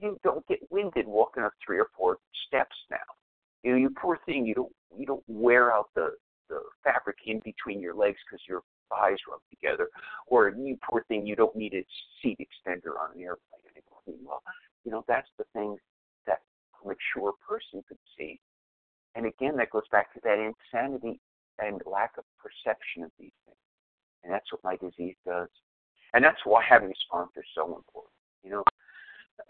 [0.00, 2.98] You don't get winded walking up three or four steps now.
[3.62, 4.44] You know, you poor thing.
[4.46, 6.10] You don't you don't wear out the
[6.48, 9.88] the fabric in between your legs because your thighs rub together.
[10.26, 11.26] Or you poor thing.
[11.26, 11.84] You don't need a
[12.20, 14.22] seat extender on an airplane anymore.
[14.26, 14.42] Well,
[14.84, 15.76] you know that's the thing
[16.26, 16.40] that
[16.84, 18.40] a mature person could see.
[19.14, 21.20] And again, that goes back to that insanity
[21.58, 23.56] and lack of perception of these things.
[24.24, 25.48] And that's what my disease does.
[26.12, 28.12] And that's why having a sponsor is so important.
[28.42, 28.64] You know,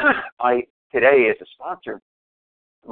[0.41, 2.01] I today as a sponsor,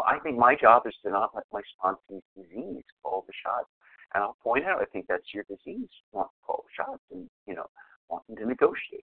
[0.07, 3.69] I think my job is to not let my sponsor's disease call the shots.
[4.15, 7.29] And I'll point out, I think that's your disease, want to call the shots and,
[7.47, 7.67] you know,
[8.09, 9.05] wanting to negotiate.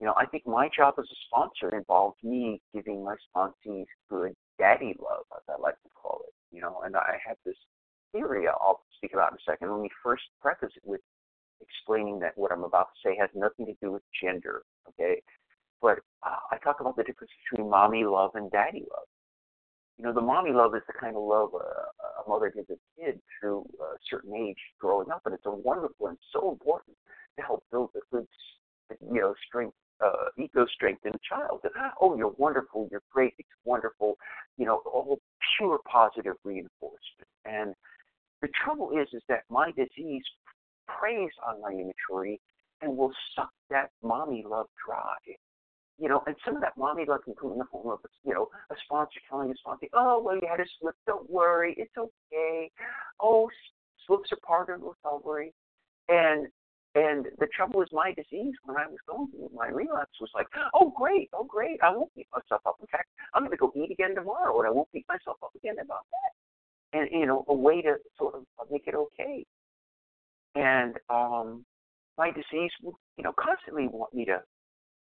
[0.00, 4.34] You know, I think my job as a sponsor involves me giving my sponsees good
[4.58, 6.34] daddy love, as I like to call it.
[6.54, 7.56] You know, and I have this
[8.12, 9.72] theory I'll speak about in a second.
[9.72, 11.00] Let me first preface it with
[11.60, 15.22] explaining that what I'm about to say has nothing to do with gender, okay?
[15.80, 19.06] But uh, I talk about the difference between mommy love and daddy love.
[19.98, 22.78] You know, the mommy love is the kind of love a, a mother gives a
[22.98, 26.96] kid through a certain age growing up, and it's a wonderful and so important
[27.38, 28.26] to help build the good,
[29.00, 29.74] you know, strength,
[30.04, 31.60] uh, ego strength in a child.
[31.62, 34.16] That, oh, you're wonderful, you're great, it's wonderful,
[34.56, 35.20] you know, all
[35.56, 37.28] pure positive reinforcement.
[37.44, 37.74] And
[38.42, 40.24] the trouble is, is that my disease
[41.46, 42.40] on my immaturity
[42.80, 45.16] and will suck that mommy love dry.
[45.98, 48.34] You know, and some of that mommy love can come in the form of, you
[48.34, 51.96] know, a sponsor telling a sponsor, oh, well, you had a slip, don't worry, it's
[51.96, 52.70] okay.
[53.20, 53.48] Oh,
[54.06, 55.52] slips are part of recovery.
[56.08, 56.48] And
[56.96, 60.46] and the trouble is my disease when I was going through my relapse was like,
[60.74, 62.76] oh great, oh great, I won't beat myself up.
[62.80, 65.76] In fact, I'm gonna go eat again tomorrow and I won't beat myself up again
[65.82, 66.98] about that.
[66.98, 69.44] And you know, a way to sort of make it okay.
[70.54, 71.64] And um,
[72.16, 74.40] my disease would, you know, constantly want me to,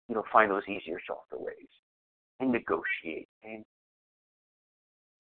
[0.10, 1.70] you know, find those easier, softer ways
[2.40, 3.28] and negotiate.
[3.44, 3.64] And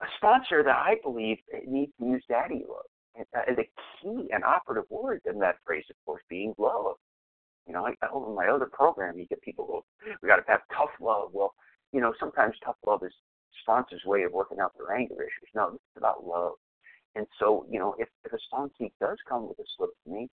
[0.01, 2.85] a sponsor that I believe needs to use daddy love.
[3.15, 3.63] And uh, the
[4.01, 6.95] key and operative word in that phrase, of course, being love.
[7.67, 9.85] You know, I, over my other program, you get people go,
[10.21, 11.29] we got to have tough love.
[11.31, 11.53] Well,
[11.93, 13.13] you know, sometimes tough love is
[13.61, 15.49] sponsors' way of working out their anger issues.
[15.55, 16.53] No, is about love.
[17.15, 20.29] And so, you know, if, if a sponsee does come with a slip to me,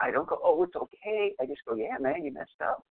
[0.00, 1.32] I don't go, oh, it's okay.
[1.40, 2.84] I just go, yeah, man, you messed up.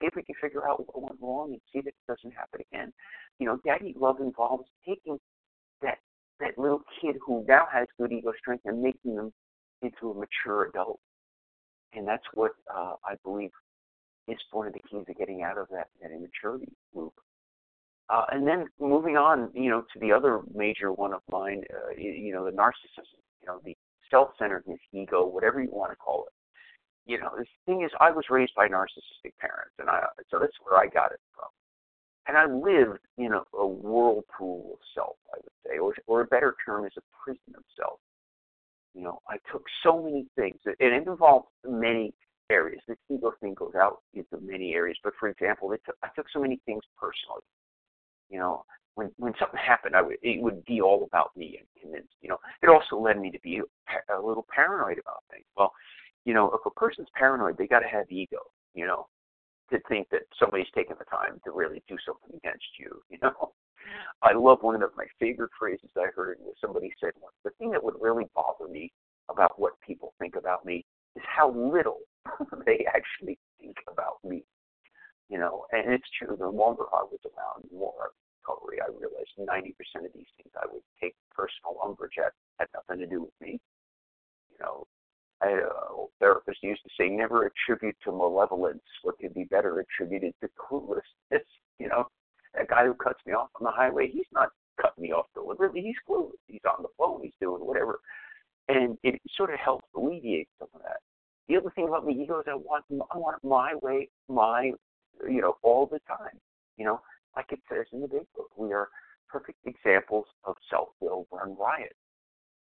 [0.00, 2.92] If we can figure out what went wrong and see that it doesn't happen again.
[3.38, 5.18] You know, daddy love involves taking
[5.80, 5.98] that
[6.40, 9.32] that little kid who now has good ego strength and making them
[9.82, 10.98] into a mature adult.
[11.94, 13.50] And that's what uh, I believe
[14.26, 17.12] is one of the keys to getting out of that, that immaturity loop.
[18.08, 21.90] Uh, and then moving on, you know, to the other major one of mine, uh,
[21.96, 23.76] you know, the narcissism, you know, the
[24.10, 26.32] self-centeredness, ego, whatever you want to call it.
[27.10, 30.52] You know, the thing is, I was raised by narcissistic parents, and I so that's
[30.62, 31.48] where I got it from.
[32.28, 36.26] And I lived in a, a whirlpool of self, I would say, or, or a
[36.26, 37.98] better term is a prison of self.
[38.94, 42.14] You know, I took so many things, and it involved many
[42.50, 42.80] areas.
[42.86, 46.26] The ego thing goes out into many areas, but for example, it took, I took
[46.32, 47.42] so many things personally.
[48.32, 48.64] You know,
[48.94, 52.14] when when something happened, I would it would be all about me and convinced.
[52.22, 55.44] You know, it also led me to be a, a little paranoid about things.
[55.56, 55.72] Well,
[56.24, 58.38] you know, if a person's paranoid, they got to have ego.
[58.74, 59.06] You know,
[59.70, 63.02] to think that somebody's taking the time to really do something against you.
[63.10, 63.52] You know,
[64.22, 67.34] I love one of my favorite phrases I heard was somebody said once.
[67.44, 68.90] The thing that would really bother me
[69.28, 70.84] about what people think about me
[71.16, 71.98] is how little
[72.64, 74.44] they actually think about me.
[75.32, 76.36] You know, and it's true.
[76.36, 78.12] The longer I was around, the more
[78.44, 83.00] recovery, I realized 90% of these things I would take personal umbrage at had nothing
[83.00, 83.58] to do with me.
[84.50, 84.86] You know,
[85.40, 90.34] I, uh, therapist used to say, never attribute to malevolence what could be better attributed
[90.42, 91.00] to cluelessness.
[91.78, 92.06] You know,
[92.54, 95.80] that guy who cuts me off on the highway, he's not cutting me off deliberately.
[95.80, 96.38] He's clueless.
[96.46, 97.22] He's on the phone.
[97.22, 97.98] He's doing whatever.
[98.68, 100.98] And it sort of helps alleviate some of that.
[101.48, 104.72] The other thing about me, ego is I want I want my way, my
[105.28, 106.38] you know, all the time.
[106.76, 107.00] You know,
[107.36, 108.88] like it says in the big book, we are
[109.28, 111.94] perfect examples of self-will run riot.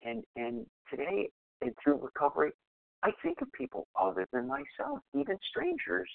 [0.02, 1.30] And and today
[1.60, 2.52] and through recovery,
[3.02, 6.08] I think of people other than myself, even strangers.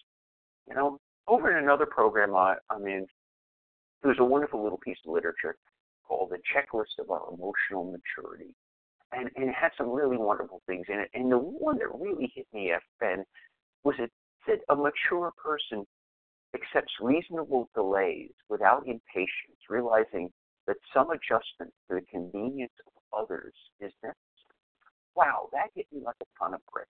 [0.68, 3.06] You know, over in another program I, I'm in,
[4.02, 5.56] there's a wonderful little piece of literature
[6.08, 8.54] called The Checklist of Our Emotional Maturity.
[9.12, 11.10] And, and it had some really wonderful things in it.
[11.14, 12.82] And the one that really hit me, F.
[13.00, 13.24] Ben,
[13.84, 14.12] was it
[14.48, 15.86] said a mature person
[16.54, 20.32] accepts reasonable delays without impatience, realizing
[20.68, 24.16] that some adjustment to the convenience of others is necessary.
[25.16, 26.90] Wow, that hit me like a ton of bricks.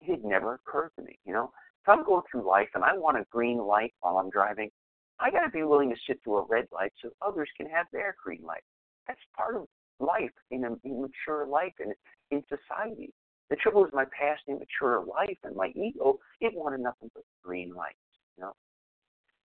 [0.00, 1.52] It had never occurred to me, you know.
[1.82, 4.70] If I'm going through life and I want a green light while I'm driving,
[5.18, 7.86] I got to be willing to sit through a red light so others can have
[7.92, 8.62] their green light.
[9.06, 9.66] That's part of
[9.98, 11.94] life in a mature life and
[12.30, 13.12] in society.
[13.50, 17.74] The trouble is my past immature life and my ego, it wanted nothing but green
[17.74, 17.98] lights,
[18.36, 18.52] you know.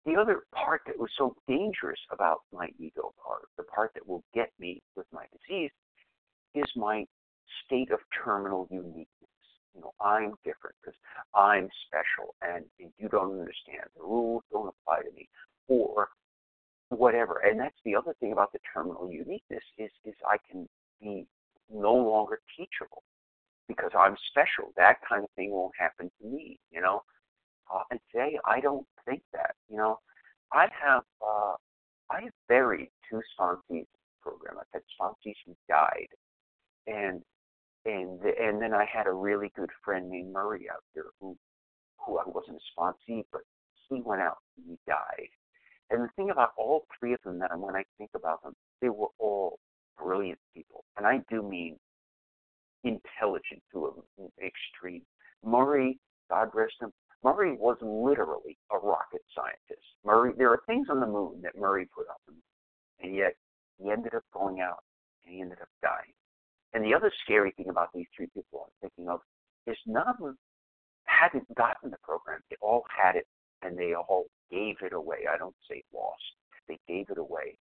[0.05, 4.23] The other part that was so dangerous about my ego part, the part that will
[4.33, 5.71] get me with my disease,
[6.55, 7.05] is my
[7.65, 9.07] state of terminal uniqueness.
[9.75, 10.97] You know, I'm different because
[11.35, 13.85] I'm special and, and you don't understand.
[13.95, 15.29] The rules don't apply to me.
[15.67, 16.09] Or
[16.89, 17.41] whatever.
[17.45, 20.67] And that's the other thing about the terminal uniqueness is is I can
[21.01, 21.25] be
[21.73, 23.03] no longer teachable
[23.67, 24.73] because I'm special.
[24.75, 27.03] That kind of thing won't happen to me, you know.
[27.73, 29.99] Uh, and today I don't think that, you know.
[30.53, 31.53] I have uh,
[32.09, 33.85] I have buried two sponsees
[34.21, 34.55] program.
[34.59, 36.09] I've had sponsees who died,
[36.87, 37.21] and
[37.85, 41.37] and and then I had a really good friend named Murray out there who
[42.05, 43.41] who I wasn't a sponsee, but
[43.89, 45.29] he went out and he died.
[45.89, 48.89] And the thing about all three of them that when I think about them, they
[48.89, 49.59] were all
[49.97, 51.77] brilliant people, and I do mean
[52.83, 55.03] intelligent to an extreme.
[55.45, 55.99] Murray,
[56.29, 56.91] God rest him,
[57.23, 59.85] Murray was literally a rocket scientist.
[60.03, 62.21] Murray, there are things on the moon that Murray put up,
[63.01, 63.35] and yet
[63.77, 64.83] he ended up going out
[65.23, 66.13] and he ended up dying.
[66.73, 69.21] And the other scary thing about these three people I'm thinking of
[69.67, 70.37] is none of them
[71.05, 72.39] hadn't gotten the program.
[72.49, 73.27] They all had it,
[73.61, 75.27] and they all gave it away.
[75.31, 76.21] I don't say lost.
[76.67, 77.57] They gave it away.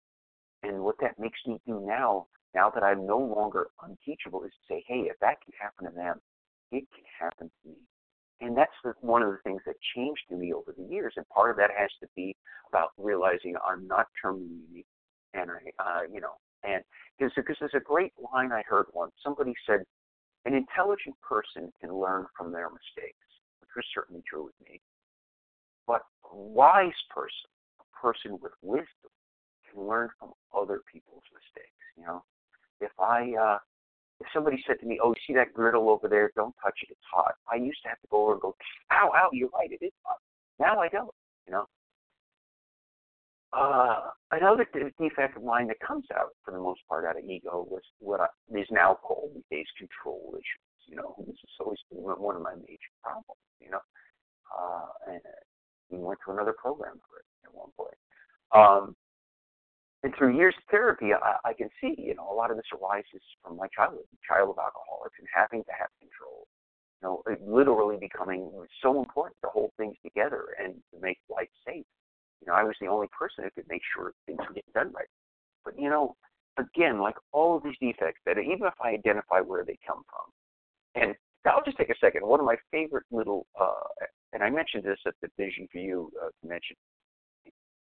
[0.62, 4.74] And what that makes me do now, now that I'm no longer unteachable, is to
[4.74, 6.20] say, hey, if that can happen to them,
[6.70, 7.76] it can happen to me.
[8.40, 11.14] And that's the, one of the things that changed to me over the years.
[11.16, 12.36] And part of that has to be
[12.68, 14.86] about realizing I'm not terminally unique.
[15.34, 16.82] And I, uh, you know, and
[17.18, 19.12] because there's a great line I heard once.
[19.22, 19.80] Somebody said,
[20.44, 23.26] an intelligent person can learn from their mistakes,
[23.60, 24.80] which was certainly true with me.
[25.86, 29.10] But a wise person, a person with wisdom,
[29.70, 31.74] can learn from other people's mistakes.
[31.96, 32.22] You know,
[32.80, 33.58] if I uh,
[34.20, 36.30] if somebody said to me, "Oh, see that griddle over there?
[36.34, 38.56] Don't touch it; it's hot." I used to have to go over and go,
[38.92, 39.28] "Ow, ow!
[39.32, 40.18] You're right; it is hot."
[40.58, 41.14] Now I don't.
[41.46, 41.66] You know.
[43.52, 44.66] Uh, another
[44.98, 48.20] defect of mine that comes out, for the most part, out of ego was what
[48.20, 50.68] I, is now called these days control issues.
[50.86, 53.40] You know, this has always been one of my major problems.
[53.60, 53.80] You know,
[54.52, 55.20] uh, and
[55.90, 57.96] we went to another program for it at one point.
[58.52, 58.96] Um,
[60.02, 62.66] and through years of therapy, I, I can see, you know, a lot of this
[62.72, 66.46] arises from my childhood, child of alcoholics, and having to have control.
[67.02, 68.50] You know, it literally becoming
[68.82, 71.84] so important to hold things together and to make life safe.
[72.40, 74.92] You know, I was the only person who could make sure things were getting done
[74.92, 75.10] right.
[75.64, 76.14] But you know,
[76.58, 81.02] again, like all of these defects, that even if I identify where they come from,
[81.02, 82.26] and I'll just take a second.
[82.26, 83.72] One of my favorite little, uh,
[84.32, 86.76] and I mentioned this at the Vision for You uh, convention.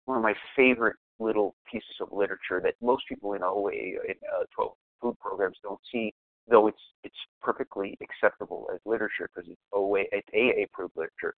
[0.05, 4.43] One of my favorite little pieces of literature that most people in OA in uh,
[4.55, 6.13] 12 food programs don't see,
[6.49, 11.35] though it's it's perfectly acceptable as literature because it's OA it's AA approved literature.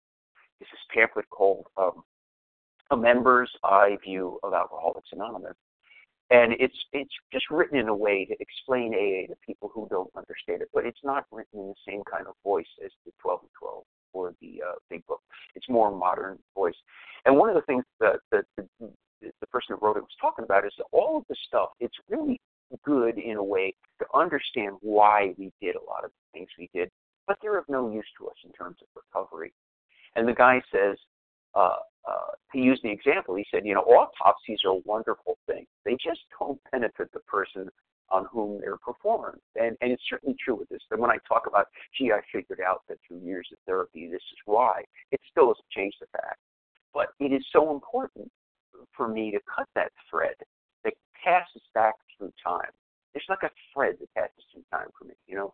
[0.59, 2.03] This pamphlet called um,
[2.91, 5.57] "A Member's Eye View of Alcoholics Anonymous,"
[6.29, 10.11] and it's it's just written in a way to explain AA to people who don't
[10.15, 13.41] understand it, but it's not written in the same kind of voice as the 12
[13.41, 13.83] and 12
[14.13, 15.21] or the uh, Big Book.
[15.55, 16.75] It's more modern voice.
[17.25, 18.67] And one of the things that, that the,
[19.21, 21.95] the person who wrote it was talking about is that all of the stuff, it's
[22.09, 22.39] really
[22.83, 26.69] good in a way to understand why we did a lot of the things we
[26.73, 26.89] did,
[27.27, 29.53] but they're of no use to us in terms of recovery.
[30.15, 30.97] And the guy says,
[31.55, 31.77] uh,
[32.07, 33.35] uh, he used the example.
[33.35, 35.65] He said, you know, autopsies are a wonderful thing.
[35.85, 37.69] They just don't benefit the person
[38.09, 39.39] on whom they're performed.
[39.55, 40.81] And, and it's certainly true with this.
[40.91, 44.17] And when I talk about, gee, I figured out that through years of therapy, this
[44.17, 46.39] is why, it still doesn't change the fact.
[46.93, 48.29] But it is so important
[48.95, 50.35] for me to cut that thread
[50.83, 50.93] that
[51.23, 52.69] passes back through time.
[53.15, 55.13] It's like a thread that passes through time for me.
[55.27, 55.53] You know,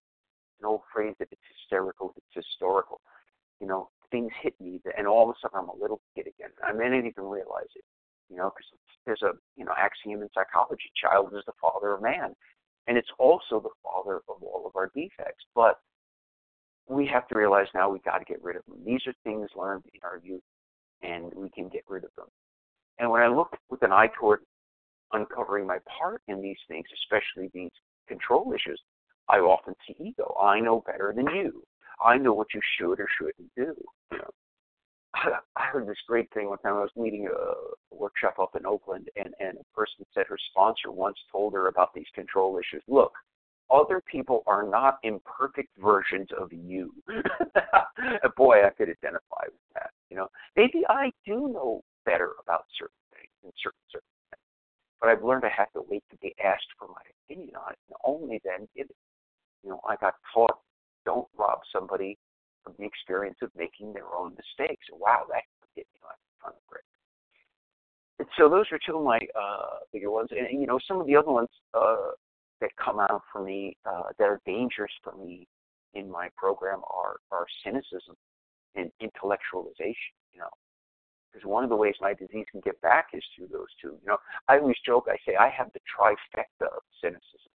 [0.60, 3.00] an old phrase that it's hysterical, it's historical.
[3.62, 6.52] You know, things hit me, and all of a sudden I'm a little kid again.
[6.64, 7.84] I may not even realize it.
[8.30, 8.68] You know, because
[9.06, 12.36] there's a you know axiom in psychology: child is the father of man,
[12.88, 15.46] and it's also the father of all of our defects.
[15.56, 15.80] But
[16.88, 18.78] we have to realize now we got to get rid of them.
[18.86, 20.44] These are things learned in our youth,
[21.02, 22.28] and we can get rid of them.
[22.98, 24.42] And when I look with an eye toward
[25.14, 27.72] uncovering my part in these things, especially these
[28.08, 28.82] control issues,
[29.30, 30.36] I often see ego.
[30.42, 31.64] I know better than you.
[32.02, 33.76] I know what you should or shouldn't do.
[34.12, 34.20] You?
[35.56, 36.76] I heard this great thing one time.
[36.76, 40.92] I was leading a workshop up in Oakland, and and a person said her sponsor
[40.92, 42.84] once told her about these control issues.
[42.88, 43.12] Look,
[43.70, 46.94] other people are not imperfect versions of you.
[48.38, 49.92] Boy, I could identify with that.
[50.10, 54.46] You know, maybe I do know better about certain things and certain circumstances,
[55.02, 57.80] but I've learned I have to wait to be asked for my opinion on it,
[57.90, 58.96] and only then give it.
[59.64, 60.58] You know, I got taught
[61.10, 62.18] don't rob somebody
[62.68, 64.86] of the experience of making their own mistakes.
[64.94, 65.42] Wow, that
[65.76, 66.78] hit me like a ton of.
[68.20, 71.00] And so those are two of my uh, bigger ones, and, and you know some
[71.00, 72.12] of the other ones uh,
[72.60, 75.48] that come out for me uh, that are dangerous for me
[75.94, 78.16] in my program are are cynicism
[78.76, 80.14] and intellectualization.
[80.34, 80.52] You know,
[81.32, 83.96] because one of the ways my disease can get back is through those two.
[84.02, 84.18] You know,
[84.50, 85.08] I always joke.
[85.10, 87.52] I say I have the trifecta of cynicism.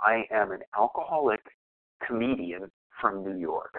[0.00, 1.42] I am an alcoholic,
[2.04, 2.68] comedian,
[3.00, 3.74] from New York.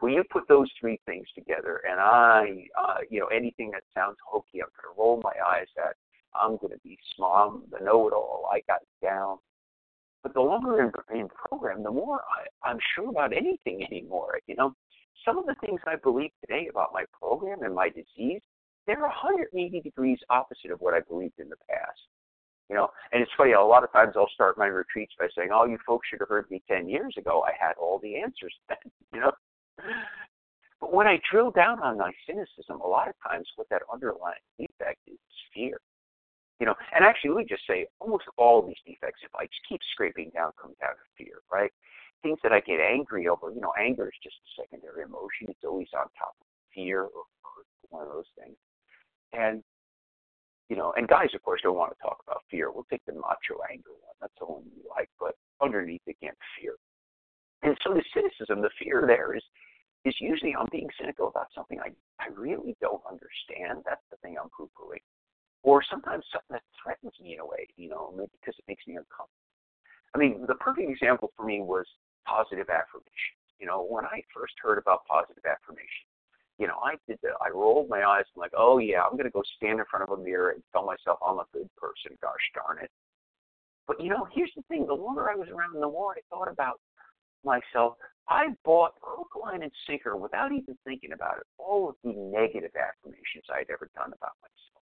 [0.00, 4.16] When you put those three things together, and I, uh, you know, anything that sounds
[4.24, 5.96] hokey, I'm going to roll my eyes at.
[6.34, 8.48] I'm going to be smart, the know-it-all.
[8.52, 9.38] I got it down.
[10.22, 14.38] But the longer I'm in, in program, the more I, I'm sure about anything anymore.
[14.46, 14.74] You know,
[15.24, 18.40] some of the things I believe today about my program and my disease,
[18.86, 22.00] they're 180 degrees opposite of what I believed in the past.
[22.68, 23.52] You know, and it's funny.
[23.52, 26.28] A lot of times I'll start my retreats by saying, "Oh, you folks should have
[26.28, 27.42] heard me ten years ago.
[27.46, 29.32] I had all the answers then." You know,
[30.80, 34.38] but when I drill down on my cynicism, a lot of times what that underlying
[34.58, 35.18] defect is
[35.54, 35.80] fear.
[36.60, 39.62] You know, and actually, let me just say, almost all these defects, if I just
[39.68, 41.70] keep scraping down, come down to fear, right?
[42.22, 43.52] Things that I get angry over.
[43.52, 45.46] You know, anger is just a secondary emotion.
[45.48, 48.56] It's always on top of fear or, or one of those things.
[49.32, 49.62] And
[50.68, 52.70] you know, and guys, of course, don't want to talk about fear.
[52.70, 54.16] We'll take the macho anger one.
[54.20, 55.08] That's the one we like.
[55.18, 56.74] But underneath, again, fear.
[57.62, 59.42] And so the cynicism, the fear there is
[60.04, 61.90] is usually I'm being cynical about something I,
[62.22, 63.82] I really don't understand.
[63.84, 65.02] That's the thing I'm poo pooing.
[65.64, 68.86] Or sometimes something that threatens me in a way, you know, maybe because it makes
[68.86, 69.42] me uncomfortable.
[70.14, 71.84] I mean, the perfect example for me was
[72.24, 73.34] positive affirmation.
[73.58, 76.07] You know, when I first heard about positive affirmation,
[76.58, 77.34] you know, I did that.
[77.40, 78.24] I rolled my eyes.
[78.34, 80.84] I'm like, oh yeah, I'm gonna go stand in front of a mirror and tell
[80.84, 82.18] myself I'm a good person.
[82.20, 82.90] Gosh darn it.
[83.86, 86.50] But you know, here's the thing: the longer I was around, the more I thought
[86.50, 86.80] about
[87.44, 87.94] myself.
[88.28, 91.46] I bought hook, line, and sinker without even thinking about it.
[91.56, 94.82] All of the negative affirmations I'd ever done about myself.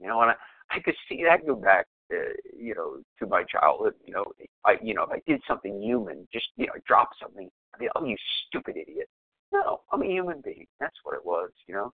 [0.00, 0.34] You know, and I,
[0.70, 3.94] I could see that go back, uh, you know, to my childhood.
[4.06, 4.24] You know,
[4.64, 7.50] I, you know, if I did something human, just you know, drop something.
[7.74, 8.16] I mean, oh, you
[8.48, 9.08] stupid idiot.
[9.52, 10.66] No, I'm a human being.
[10.80, 11.92] That's what it was, you know.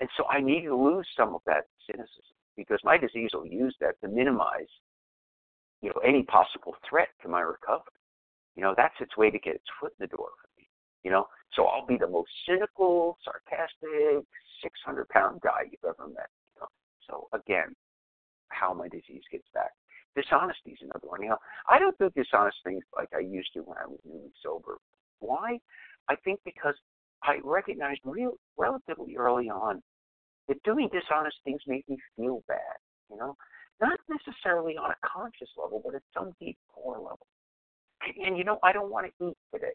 [0.00, 3.74] And so I need to lose some of that cynicism because my disease will use
[3.80, 4.70] that to minimize,
[5.82, 7.92] you know, any possible threat to my recovery.
[8.56, 10.68] You know, that's its way to get its foot in the door for me.
[11.02, 14.24] You know, so I'll be the most cynical, sarcastic,
[14.62, 16.30] 600 pound guy you've ever met.
[16.54, 16.68] You know?
[17.08, 17.74] So again,
[18.48, 19.72] how my disease gets back.
[20.16, 21.22] Dishonesty is another one.
[21.22, 21.38] You know,
[21.68, 24.78] I don't do dishonest things like I used to when I was newly sober.
[25.18, 25.58] Why?
[26.08, 26.74] I think because
[27.22, 29.82] I recognized real relatively early on
[30.48, 32.76] that doing dishonest things made me feel bad,
[33.10, 33.36] you know,
[33.80, 37.26] not necessarily on a conscious level, but at some deep core level.
[38.24, 39.72] And, you know, I don't want to eat today.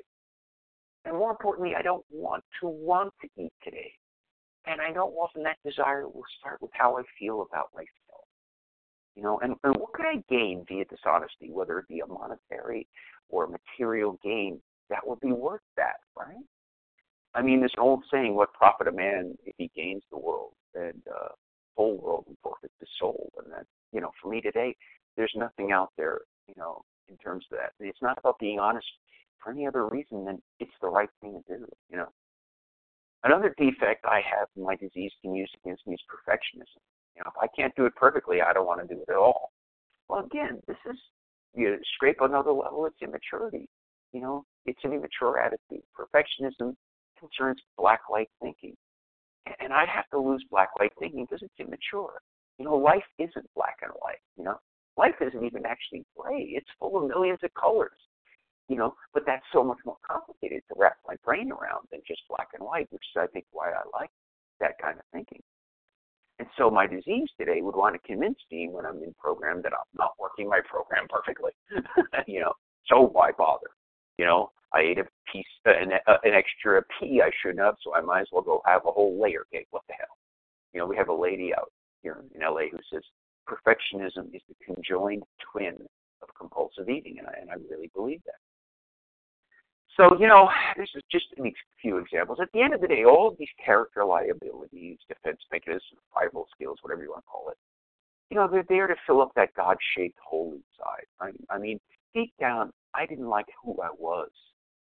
[1.05, 3.91] And more importantly, I don't want to want to eat today.
[4.67, 8.25] And I know often that desire will start with how I feel about myself.
[9.15, 12.87] You know, and, and what could I gain via dishonesty, whether it be a monetary
[13.29, 16.43] or a material gain that would be worth that, right?
[17.35, 21.01] I mean, this old saying, "What profit a man if he gains the world and
[21.07, 21.29] uh,
[21.77, 24.75] whole world and forfeit the soul?" And that, you know, for me today,
[25.15, 27.73] there's nothing out there, you know, in terms of that.
[27.79, 28.87] It's not about being honest
[29.43, 32.09] for any other reason than it's the right thing to do, you know.
[33.23, 36.79] Another defect I have my disease can use against me is perfectionism.
[37.15, 39.17] You know, if I can't do it perfectly, I don't want to do it at
[39.17, 39.51] all.
[40.07, 40.97] Well, again, this is
[41.53, 42.85] you scrape another level.
[42.85, 43.67] It's immaturity.
[44.13, 45.83] You know, it's an immature attitude.
[45.97, 46.75] Perfectionism
[47.19, 48.75] concerns black light thinking.
[49.59, 52.21] And I have to lose black light thinking because it's immature.
[52.57, 54.57] You know, life isn't black and white, you know.
[54.97, 56.51] Life isn't even actually gray.
[56.55, 57.97] It's full of millions of colors.
[58.67, 62.21] You know, but that's so much more complicated to wrap my brain around than just
[62.29, 64.11] black and white, which is I think why I like
[64.59, 65.41] that kind of thinking.
[66.37, 69.73] And so my disease today would want to convince me when I'm in program that
[69.73, 71.51] I'm not working my program perfectly.
[72.27, 72.53] you know,
[72.87, 73.71] so why bother?
[74.19, 77.75] You know, I ate a piece, uh, an, uh, an extra pea I shouldn't have,
[77.81, 79.67] so I might as well go have a whole layer cake.
[79.71, 80.17] What the hell?
[80.73, 81.71] You know, we have a lady out
[82.03, 83.01] here in LA who says
[83.47, 85.77] perfectionism is the conjoined twin
[86.21, 88.43] of compulsive eating, and I, and I really believe that.
[89.95, 92.39] So, you know, this is just a few examples.
[92.41, 96.77] At the end of the day, all of these character liabilities, defense mechanisms, survival skills,
[96.81, 97.57] whatever you want to call it,
[98.29, 101.05] you know, they're there to fill up that God shaped hole inside.
[101.21, 101.79] I, I mean,
[102.13, 104.29] deep down, I didn't like who I was.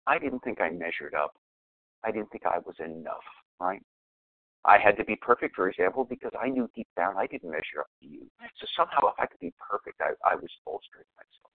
[0.07, 1.35] I didn't think I measured up.
[2.05, 3.23] I didn't think I was enough,
[3.61, 3.83] right?
[4.65, 7.81] I had to be perfect, for example, because I knew deep down I didn't measure
[7.81, 8.27] up to you.
[8.61, 11.51] So somehow, if I could be perfect, I, I was bolstering myself.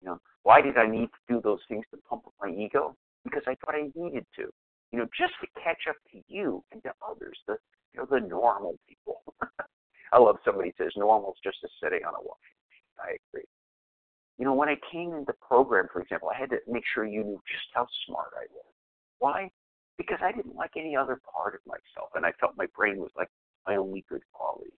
[0.00, 2.96] You know, why did I need to do those things to pump up my ego?
[3.24, 4.48] Because I thought I needed to.
[4.92, 7.56] You know, just to catch up to you and to others, the
[7.92, 9.22] you know the normal people.
[10.12, 12.94] I love somebody says normal is just a sitting on a washing machine.
[13.00, 13.48] I agree.
[14.38, 17.22] You know, when I came into program, for example, I had to make sure you
[17.22, 18.72] knew just how smart I was.
[19.18, 19.50] Why?
[19.96, 23.12] Because I didn't like any other part of myself, and I felt my brain was
[23.16, 23.28] like
[23.66, 24.72] my only good quality.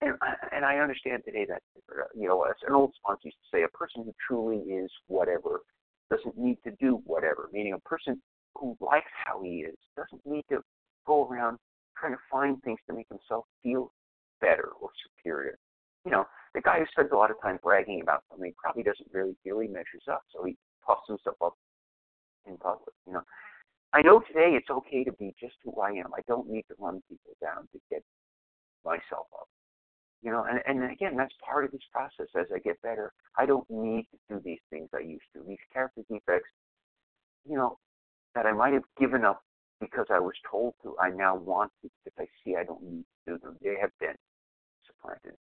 [0.00, 0.14] And,
[0.52, 3.62] and I understand today that, uh, you know, as an old sponsor used to say,
[3.64, 5.62] a person who truly is whatever
[6.10, 8.20] doesn't need to do whatever, meaning a person
[8.54, 10.62] who likes how he is doesn't need to
[11.06, 11.58] go around
[11.98, 13.90] trying to find things to make himself feel
[14.40, 15.58] better or superior.
[16.08, 19.12] You know, the guy who spends a lot of time bragging about something probably doesn't
[19.12, 20.56] really feel he measures up, so he
[20.86, 21.52] puffs himself up
[22.46, 22.94] in public.
[23.06, 23.22] You know,
[23.92, 26.14] I know today it's okay to be just who I am.
[26.16, 28.02] I don't need to run people down to get
[28.86, 29.48] myself up.
[30.22, 32.32] You know, and, and again, that's part of this process.
[32.34, 35.44] As I get better, I don't need to do these things I used to.
[35.46, 36.48] These character defects,
[37.46, 37.76] you know,
[38.34, 39.42] that I might have given up
[39.78, 43.04] because I was told to, I now want to if I see I don't need
[43.26, 43.58] to do them.
[43.60, 44.16] They have been
[44.86, 45.36] supplanted.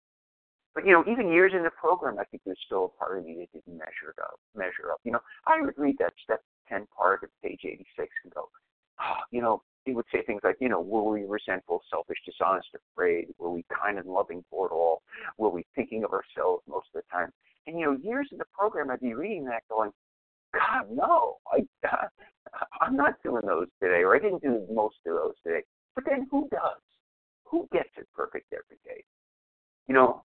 [0.76, 3.26] But you know, even years in the program, I think there's still a part of
[3.26, 4.40] me that didn't measure up.
[4.56, 5.00] Measure up.
[5.06, 8.50] You know, I would read that step ten part of page 86 and go,
[9.00, 12.68] oh, you know, he would say things like, you know, were we resentful, selfish, dishonest,
[12.94, 13.28] afraid?
[13.38, 15.02] Were we kind and loving it all?
[15.38, 17.32] Were we thinking of ourselves most of the time?
[17.68, 19.92] And you know, years in the program, I'd be reading that, going,
[20.54, 21.66] God, no, I,
[22.82, 25.64] I'm not doing those today, or I didn't do most of those today.
[25.94, 26.82] But then who does?
[27.46, 29.04] Who gets it perfect every day?
[29.88, 30.24] You know,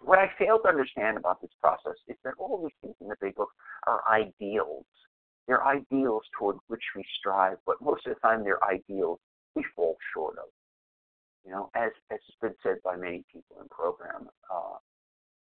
[0.00, 3.16] what I fail to understand about this process is that all these things in the
[3.20, 3.50] big book
[3.86, 4.86] are ideals
[5.50, 9.18] they're ideals toward which we strive, but most of the time they're ideals
[9.56, 10.46] we fall short of.
[11.44, 14.78] You know, as, as has been said by many people in program, uh,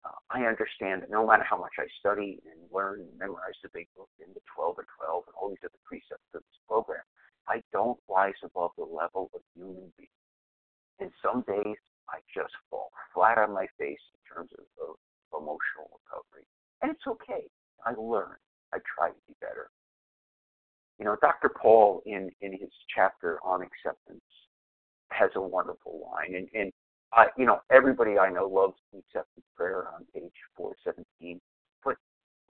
[0.06, 3.68] uh, I understand that no matter how much I study and learn and memorize the
[3.74, 7.04] big book and the 12 and 12 and all these other precepts of this program,
[7.50, 10.16] I don't rise above the level of human being.
[11.02, 11.76] And some days
[12.12, 14.96] I just fall flat on my face in terms of, of
[15.34, 16.46] emotional recovery.
[16.82, 17.46] And it's okay.
[17.86, 18.36] I learn.
[18.74, 19.70] I try to be better.
[21.00, 21.50] You know, Dr.
[21.50, 24.22] Paul in in his chapter on acceptance
[25.12, 26.72] has a wonderful line, and and
[27.14, 31.40] I, you know, everybody I know loves the acceptance prayer on page 417.
[31.84, 31.96] But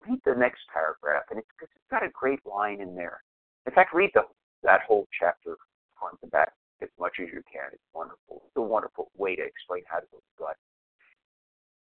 [0.08, 3.22] read the next paragraph, and it's, it's got a great line in there.
[3.66, 4.24] In fact, read the
[4.64, 5.56] that whole chapter
[6.00, 6.52] front to back
[6.82, 7.70] as much as you can.
[7.74, 8.44] It's wonderful.
[8.48, 10.56] It's a wonderful way to explain how to go to God.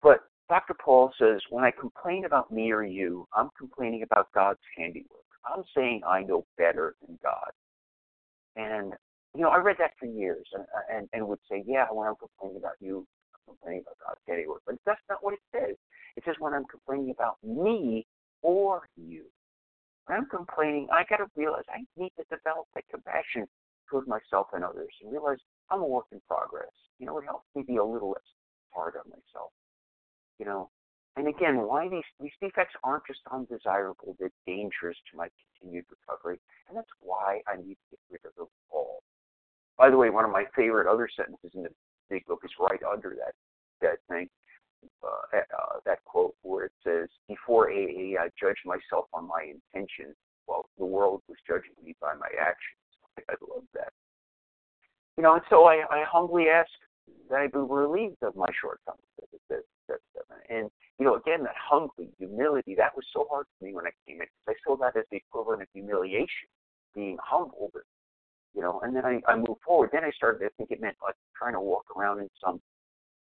[0.02, 0.74] But Dr.
[0.74, 5.20] Paul says, when I complain about me or you, I'm complaining about God's handiwork.
[5.44, 7.50] I'm saying I know better than God.
[8.56, 8.94] And
[9.34, 12.16] you know, I read that for years, and and and would say, yeah, when I'm
[12.16, 14.62] complaining about you, I'm complaining about God's handiwork.
[14.66, 15.76] But that's not what it says.
[16.16, 18.06] It says when I'm complaining about me
[18.42, 19.24] or you.
[20.06, 23.46] When I'm complaining, I got to realize I need to develop that compassion
[23.90, 25.38] towards myself and others, and realize
[25.70, 26.70] I'm a work in progress.
[26.98, 28.30] You know, it helps me be a little less
[28.72, 29.50] hard on myself.
[30.38, 30.70] You know,
[31.16, 35.28] and again, why these these defects aren't just undesirable; they're dangerous to my
[35.60, 36.38] continued recovery,
[36.68, 39.02] and that's why I need to get rid of them all.
[39.76, 41.70] By the way, one of my favorite other sentences in the
[42.08, 43.34] big book is right under that
[43.80, 44.28] that thing,
[45.02, 50.16] uh, uh, that quote where it says, "Before AA, I judged myself on my intentions,
[50.46, 52.79] while the world was judging me by my actions."
[53.28, 53.92] I love that.
[55.16, 56.70] You know, and so I, I humbly ask
[57.28, 59.04] that I be relieved of my shortcomings.
[60.48, 63.90] And you know, again, that hungry humility, that was so hard for me when I
[64.06, 64.26] came in.
[64.48, 66.48] I saw that as the equivalent of humiliation,
[66.94, 67.72] being humbled,
[68.54, 69.90] you know, and then I, I moved forward.
[69.92, 72.60] Then I started to think it meant like trying to walk around in some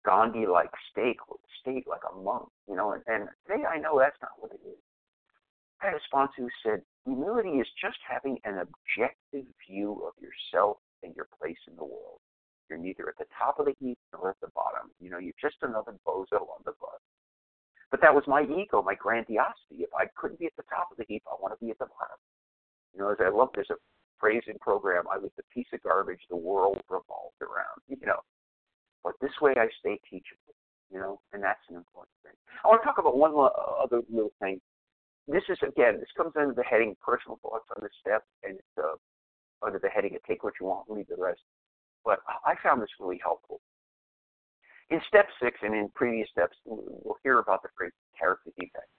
[0.05, 1.16] Gandhi-like state,
[1.61, 4.61] state like a monk, you know, and, and today I know that's not what it
[4.64, 4.78] is.
[5.83, 10.79] I had a sponsor who said, humility is just having an objective view of yourself
[11.03, 12.20] and your place in the world.
[12.68, 14.91] You're neither at the top of the heap nor at the bottom.
[15.01, 17.01] You know, you're just another bozo on the bus.
[17.91, 19.87] But that was my ego, my grandiosity.
[19.87, 21.79] If I couldn't be at the top of the heap, I want to be at
[21.79, 22.18] the bottom.
[22.93, 23.79] You know, as I love, there's a
[24.18, 25.05] phrasing program.
[25.11, 27.81] I was the piece of garbage the world revolved around.
[27.89, 28.20] You know,
[29.03, 30.55] but this way I stay teachable.
[30.91, 32.35] You know, and that's an important thing.
[32.64, 33.51] I want to talk about one uh,
[33.83, 34.61] other little thing.
[35.29, 38.77] This is again, this comes under the heading personal thoughts on this step, and it's
[38.79, 38.97] uh,
[39.64, 41.41] under the heading of take what you want, leave the rest.
[42.05, 43.61] But I found this really helpful.
[44.91, 48.95] In step six and in previous steps, we'll hear about the phrase character defects.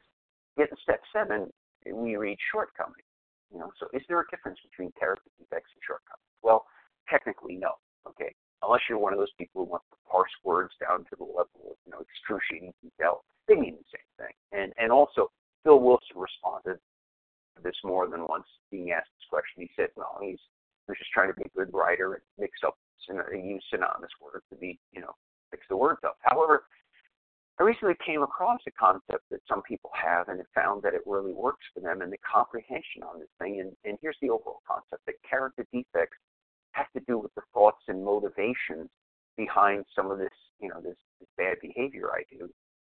[0.58, 1.48] Yet in step seven,
[1.86, 3.08] we read shortcomings.
[3.54, 6.28] You know, so is there a difference between character defects and shortcomings?
[6.44, 6.66] Well,
[7.10, 7.80] technically, no.
[8.06, 11.24] Okay, unless you're one of those people who wants to parse words down to the
[11.24, 14.36] level of you know excruciating detail, they mean the same thing.
[14.52, 15.32] And and also,
[15.68, 16.80] Bill Wilson responded
[17.57, 19.68] to this more than once, being asked this question.
[19.68, 20.39] He said, "No, he's
[20.88, 22.78] he just trying to be a good writer and mix up
[23.09, 25.11] and uh, use synonymous words to be, you know,
[25.51, 26.63] mix the words up." However,
[27.59, 31.34] I recently came across a concept that some people have and found that it really
[31.34, 33.59] works for them and the comprehension on this thing.
[33.59, 36.15] And, and here's the overall concept that character defects
[36.72, 38.88] have to do with the thoughts and motivations
[39.36, 42.49] behind some of this, you know, this, this bad behavior I do,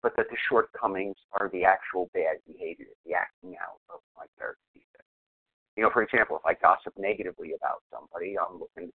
[0.02, 4.60] but that the shortcomings are the actual bad behavior, the acting out of my character.
[5.76, 8.92] You know, for example, if I gossip negatively about somebody, I'm looking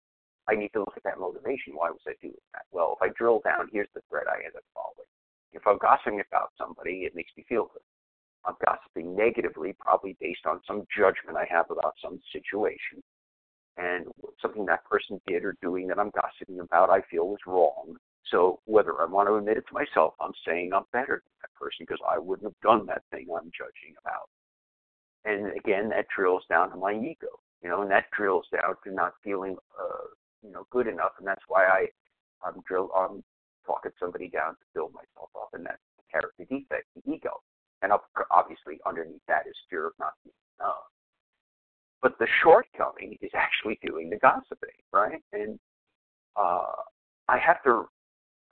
[0.47, 1.76] I need to look at that motivation.
[1.76, 2.64] Why was I doing that?
[2.72, 5.08] Well, if I drill down, here's the thread I end up following.
[5.54, 7.84] If I'm gossiping about somebody, it makes me feel good.
[8.45, 12.99] I'm gossiping negatively, probably based on some judgment I have about some situation.
[13.78, 14.06] And
[14.41, 17.95] something that person did or doing that I'm gossiping about, I feel was wrong.
[18.34, 21.54] So whether I want to admit it to myself, I'm saying I'm better than that
[21.54, 24.28] person because I wouldn't have done that thing I'm judging about.
[25.24, 28.92] And again, that drills down to my ego, you know, and that drills down to
[28.92, 30.08] not feeling, uh,
[30.42, 31.14] you know, good enough.
[31.20, 31.86] And that's why I,
[32.46, 33.24] I'm drill, I'm
[33.66, 35.78] talking somebody down to build myself up, and that's
[36.12, 37.42] character defect, the ego.
[37.82, 37.92] And
[38.32, 40.74] obviously, underneath that is fear of not being known.
[42.02, 45.22] But the shortcoming is actually doing the gossiping, right?
[45.34, 45.60] And
[46.36, 46.82] uh,
[47.28, 47.86] I have to,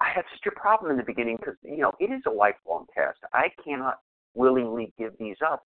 [0.01, 2.85] I had such a problem in the beginning because you know it is a lifelong
[2.95, 3.17] task.
[3.33, 3.99] I cannot
[4.33, 5.63] willingly give these up,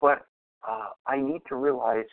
[0.00, 0.26] but
[0.66, 2.06] uh, I need to realize,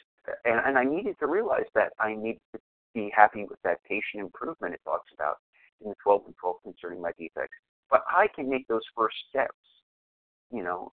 [0.43, 2.59] and, and I needed to realize that I need to
[2.93, 5.38] be happy with that patient improvement it talks about
[5.82, 7.55] in the 12 and 12 concerning my defects.
[7.89, 9.55] But I can make those first steps,
[10.51, 10.91] you know,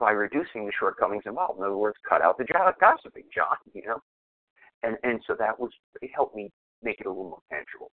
[0.00, 1.58] by reducing the shortcomings involved.
[1.58, 4.00] In other words, cut out the gossiping, John, you know.
[4.82, 5.70] And and so that was
[6.00, 6.50] it helped me
[6.82, 7.90] make it a little more tangible.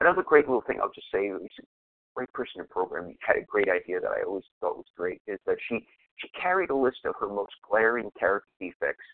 [0.00, 3.44] Another great little thing I'll just say, she's a great person in program, had a
[3.44, 5.86] great idea that I always thought was great, is that she
[6.18, 9.04] she carried a list of her most glaring character defects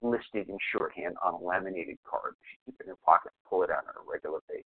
[0.00, 2.34] listed in shorthand on a laminated card.
[2.48, 4.64] She'd keep it in her pocket and pull it out on a regular basis.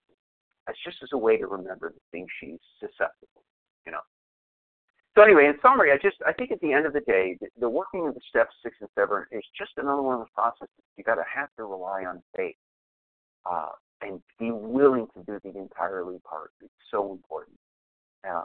[0.67, 3.43] That's just as a way to remember the things she's susceptible,
[3.87, 4.03] you know.
[5.17, 7.49] So anyway, in summary, I just I think at the end of the day, the,
[7.59, 10.71] the working of the steps six and seven is just another one of the processes.
[10.97, 12.57] You got to have to rely on faith
[13.45, 16.51] uh, and be willing to do the entirely part.
[16.61, 17.57] It's so important.
[18.29, 18.45] Uh,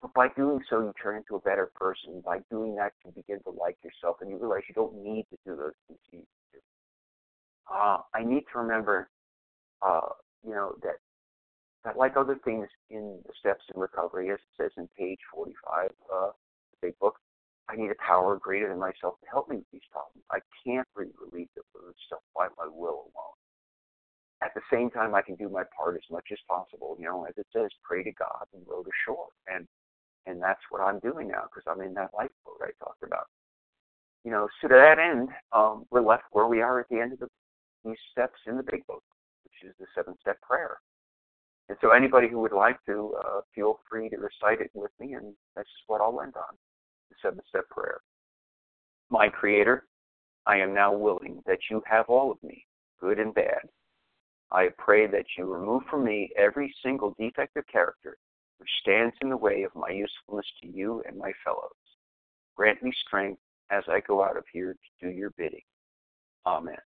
[0.00, 2.22] but by doing so, you turn into a better person.
[2.24, 5.36] By doing that, you begin to like yourself, and you realize you don't need to
[5.44, 5.72] do those
[6.10, 6.24] things.
[7.70, 9.10] Uh, I need to remember,
[9.82, 10.08] uh,
[10.44, 10.96] you know, that
[11.84, 15.90] that like other things in the steps in recovery, as it says in page 45,
[16.12, 16.30] uh,
[16.72, 17.16] the big book,
[17.68, 20.24] I need a power greater than myself to help me with these problems.
[20.30, 23.07] I can't be relieved of this stuff by my will.
[24.48, 26.96] At the same time, I can do my part as much as possible.
[26.98, 29.28] You know, as it says, pray to God and row to shore.
[29.46, 29.68] And
[30.24, 33.26] and that's what I'm doing now because I'm in that lifeboat I talked about.
[34.24, 37.12] You know, so to that end, um, we're left where we are at the end
[37.12, 37.28] of the,
[37.84, 39.02] these steps in the big book,
[39.44, 40.78] which is the seven-step prayer.
[41.68, 45.12] And so anybody who would like to, uh, feel free to recite it with me,
[45.12, 46.56] and that's just what I'll end on,
[47.10, 48.00] the seven-step prayer.
[49.10, 49.86] My Creator,
[50.46, 52.66] I am now willing that you have all of me,
[53.00, 53.60] good and bad.
[54.50, 58.16] I pray that you remove from me every single defect of character
[58.58, 61.70] which stands in the way of my usefulness to you and my fellows.
[62.56, 63.40] Grant me strength
[63.70, 65.62] as I go out of here to do your bidding.
[66.46, 66.76] Amen.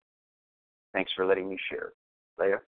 [0.92, 1.92] Thanks for letting me share.
[2.38, 2.60] Leah?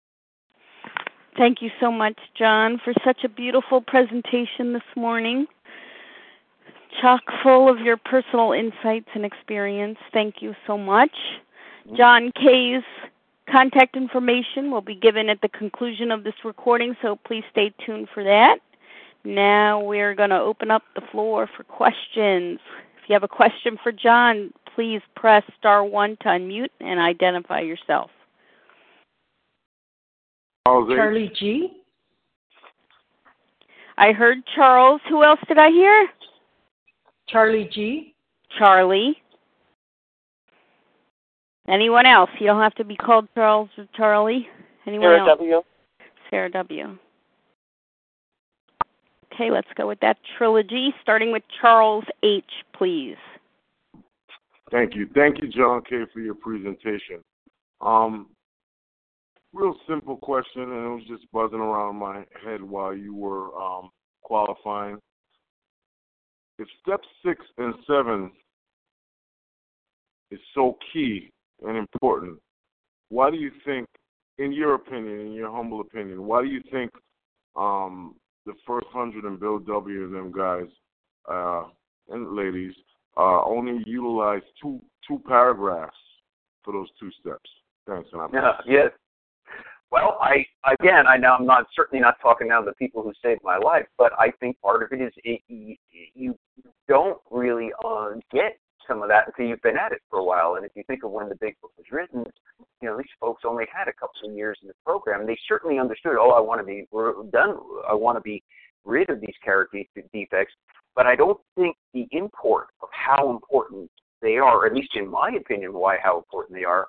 [1.36, 5.47] Thank you so much, John, for such a beautiful presentation this morning.
[7.03, 9.99] Chock full of your personal insights and experience.
[10.12, 11.11] Thank you so much.
[11.86, 11.97] Mm-hmm.
[11.97, 12.84] John K.'s
[13.51, 18.09] contact information will be given at the conclusion of this recording, so please stay tuned
[18.12, 18.59] for that.
[19.24, 22.61] Now we're going to open up the floor for questions.
[23.03, 27.61] If you have a question for John, please press star one to unmute and identify
[27.61, 28.11] yourself.
[30.66, 31.68] Charlie G.
[33.97, 35.01] I heard Charles.
[35.09, 36.09] Who else did I hear?
[37.28, 38.14] Charlie G.
[38.59, 39.22] Charlie.
[41.69, 42.31] Anyone else?
[42.39, 44.47] You don't have to be called Charles or Charlie.
[44.87, 45.39] Anyone Sarah else?
[45.39, 45.62] W.
[46.31, 46.99] Sarah W.
[49.33, 52.45] Okay, let's go with that trilogy, starting with Charles H.,
[52.77, 53.17] please.
[54.71, 55.09] Thank you.
[55.15, 57.21] Thank you, John K., for your presentation.
[57.81, 58.29] Um,
[59.53, 63.91] real simple question, and it was just buzzing around my head while you were um,
[64.23, 64.99] qualifying.
[66.59, 68.31] If step six and seven
[70.31, 71.33] is so key
[71.63, 72.39] and important,
[73.09, 73.87] why do you think,
[74.39, 76.91] in your opinion, in your humble opinion, why do you think
[77.57, 80.05] um, the first hundred and Bill W.
[80.05, 80.69] and them guys
[81.31, 81.65] uh,
[82.09, 82.75] and ladies
[83.17, 85.97] uh, only utilize two two paragraphs
[86.65, 87.49] for those two steps?
[87.87, 88.09] Thanks.
[88.13, 88.91] And yeah, yes.
[89.91, 93.13] Well, I again, I know I'm not certainly not talking now to the people who
[93.23, 95.77] saved my life, but I think part of it is it, you,
[96.15, 96.35] you
[96.89, 100.55] don't really uh, get some of that until you've been at it for a while.
[100.55, 102.24] And if you think of when the big book was written,
[102.80, 105.26] you know these folks only had a couple of years in the program.
[105.26, 106.16] They certainly understood.
[106.18, 106.87] Oh, I want to be
[107.32, 107.57] done.
[107.89, 108.43] I want to be
[108.85, 109.82] rid of these character
[110.12, 110.55] defects.
[110.95, 113.91] But I don't think the import of how important
[114.22, 116.87] they are, at least in my opinion, why how important they are,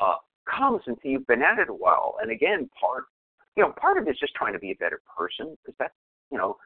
[0.00, 0.16] uh,
[0.46, 2.16] comes until you've been at it a while.
[2.20, 3.04] And again, part
[3.56, 5.94] you know, part of it is just trying to be a better person because that's
[6.32, 6.56] you know,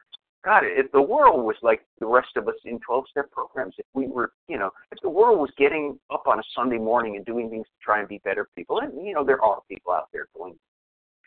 [0.47, 3.85] God, if the world was like the rest of us in 12 step programs, if
[3.93, 7.25] we were, you know, if the world was getting up on a Sunday morning and
[7.25, 10.07] doing things to try and be better people, and, you know, there are people out
[10.13, 10.59] there going to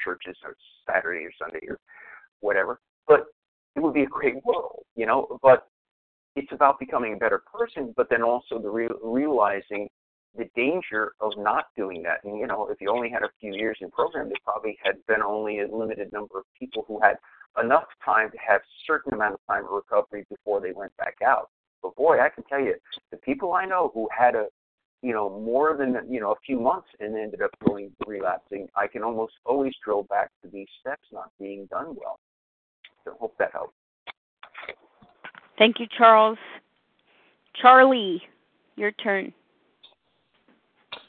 [0.03, 0.57] churches or
[0.89, 1.79] Saturday or Sunday or
[2.41, 3.27] whatever, but
[3.77, 5.69] it would be a great world, you know, but
[6.35, 9.87] it's about becoming a better person, but then also the re- realizing
[10.35, 12.25] the danger of not doing that.
[12.25, 14.95] And you know, if you only had a few years in program, there probably had
[15.07, 17.17] been only a limited number of people who had
[17.63, 21.17] enough time to have a certain amount of time of recovery before they went back
[21.25, 21.51] out.
[21.83, 22.75] But boy, I can tell you,
[23.11, 24.47] the people I know who had a
[25.03, 28.87] you know more than you know a few months and ended up going relapsing, I
[28.87, 32.19] can almost always drill back to these steps not being done well.
[33.05, 33.75] So hope that helps.
[35.59, 36.39] Thank you, Charles.
[37.61, 38.23] Charlie,
[38.77, 39.33] your turn.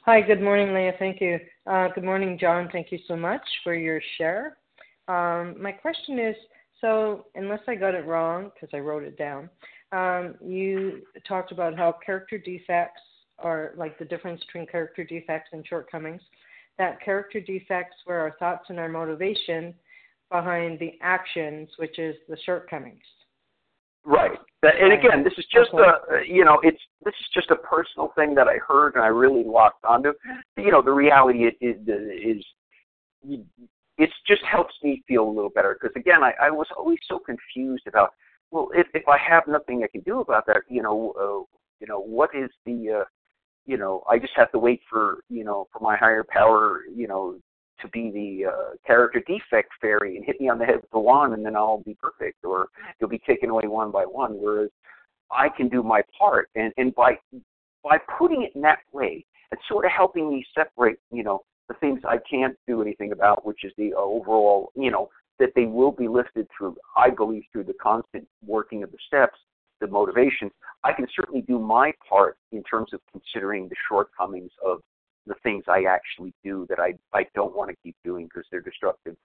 [0.04, 0.94] Hi, good morning, Leah.
[1.00, 1.39] Thank you.
[1.68, 2.70] Uh, good morning, John.
[2.72, 4.58] Thank you so much for your share.
[5.08, 6.36] Um, my question is
[6.82, 9.49] so, unless I got it wrong, because I wrote it down,
[9.91, 13.02] um, you talked about how character defects
[13.39, 16.22] are like the difference between character defects and shortcomings.
[16.78, 19.74] That character defects were our thoughts and our motivation
[20.32, 23.04] behind the actions, which is the shortcomings.
[24.04, 24.39] Right.
[24.64, 28.34] And again, this is just a you know it's this is just a personal thing
[28.36, 30.14] that I heard and I really locked onto.
[30.58, 32.43] You know, the reality is is,
[33.28, 33.39] is
[33.98, 37.20] it just helps me feel a little better because again, I, I was always so
[37.20, 38.12] confused about
[38.52, 41.46] well, if if I have nothing I can do about that, you know, uh,
[41.80, 43.06] you know, what is the uh,
[43.66, 47.08] you know, I just have to wait for you know for my higher power, you
[47.08, 47.38] know,
[47.82, 51.00] to be the uh, character defect fairy and hit me on the head with the
[51.00, 52.68] wand and then I'll be perfect or
[53.00, 54.34] you'll be taken away one by one.
[54.34, 54.70] Whereas
[55.32, 57.18] I can do my part and, and by
[57.84, 61.80] by putting it in that way, it's sort of helping me separate, you know, the
[61.80, 65.09] things I can't do anything about, which is the overall, you know,
[65.39, 69.38] that they will be lifted through, I believe, through the constant working of the steps,
[69.80, 70.51] the motivations.
[70.84, 74.82] I can certainly do my part in terms of considering the shortcomings of
[75.28, 78.61] the things I actually do that I I don't want to keep doing because they're
[78.61, 79.15] destructive.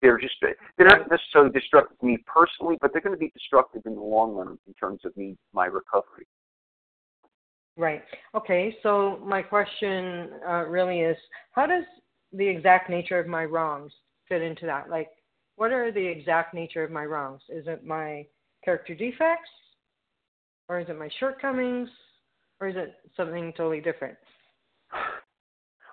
[0.00, 3.82] They're just they're not necessarily destructive to me personally, but they're going to be destructive
[3.84, 6.26] in the long run in terms of me my recovery.
[7.76, 8.02] Right.
[8.34, 8.76] Okay.
[8.82, 11.16] So my question uh, really is,
[11.52, 11.84] how does
[12.32, 13.92] the exact nature of my wrongs
[14.28, 14.90] fit into that?
[14.90, 15.08] Like,
[15.56, 17.42] what are the exact nature of my wrongs?
[17.48, 18.26] Is it my
[18.64, 19.50] character defects,
[20.68, 21.88] or is it my shortcomings,
[22.60, 24.16] or is it something totally different?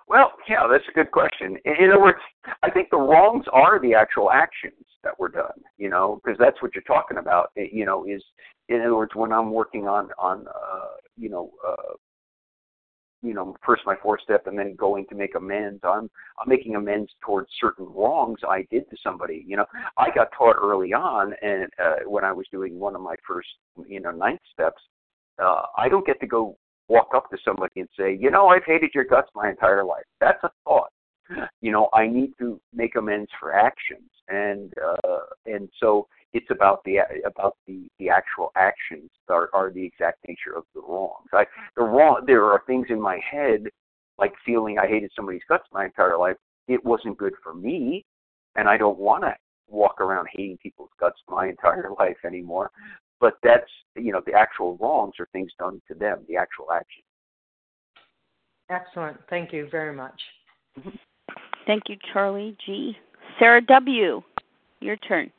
[0.08, 1.58] Well, yeah, that's a good question.
[1.66, 2.18] In other words,
[2.62, 5.60] I think the wrongs are the actual actions that were done.
[5.76, 7.50] You know, because that's what you're talking about.
[7.56, 8.22] You know, is
[8.68, 11.50] in other words, when I'm working on on uh, you know.
[11.66, 11.94] Uh,
[13.22, 15.80] you know, first my four step and then going to make amends.
[15.82, 16.08] I'm
[16.38, 19.44] I'm making amends towards certain wrongs I did to somebody.
[19.46, 19.66] You know,
[19.96, 23.48] I got taught early on, and uh, when I was doing one of my first,
[23.86, 24.80] you know, ninth steps,
[25.42, 26.56] uh, I don't get to go
[26.88, 30.04] walk up to somebody and say, you know, I've hated your guts my entire life.
[30.20, 30.90] That's a thought.
[31.60, 36.82] You know, I need to make amends for actions, and uh, and so it's about
[36.84, 41.28] the about the the actual actions are, are the exact nature of the wrongs.
[41.32, 41.44] I
[41.76, 43.64] the wrong there are things in my head
[44.18, 46.36] like feeling I hated somebody's guts my entire life.
[46.66, 48.04] It wasn't good for me,
[48.56, 49.34] and I don't want to
[49.68, 52.70] walk around hating people's guts my entire life anymore
[53.20, 57.02] but that's you know the actual wrongs are things done to them, the actual action.
[58.70, 59.16] Excellent.
[59.30, 60.20] Thank you very much.
[60.78, 60.90] Mm-hmm.
[61.66, 62.96] Thank you, Charlie G.
[63.38, 64.22] Sarah W.
[64.80, 65.30] Your turn.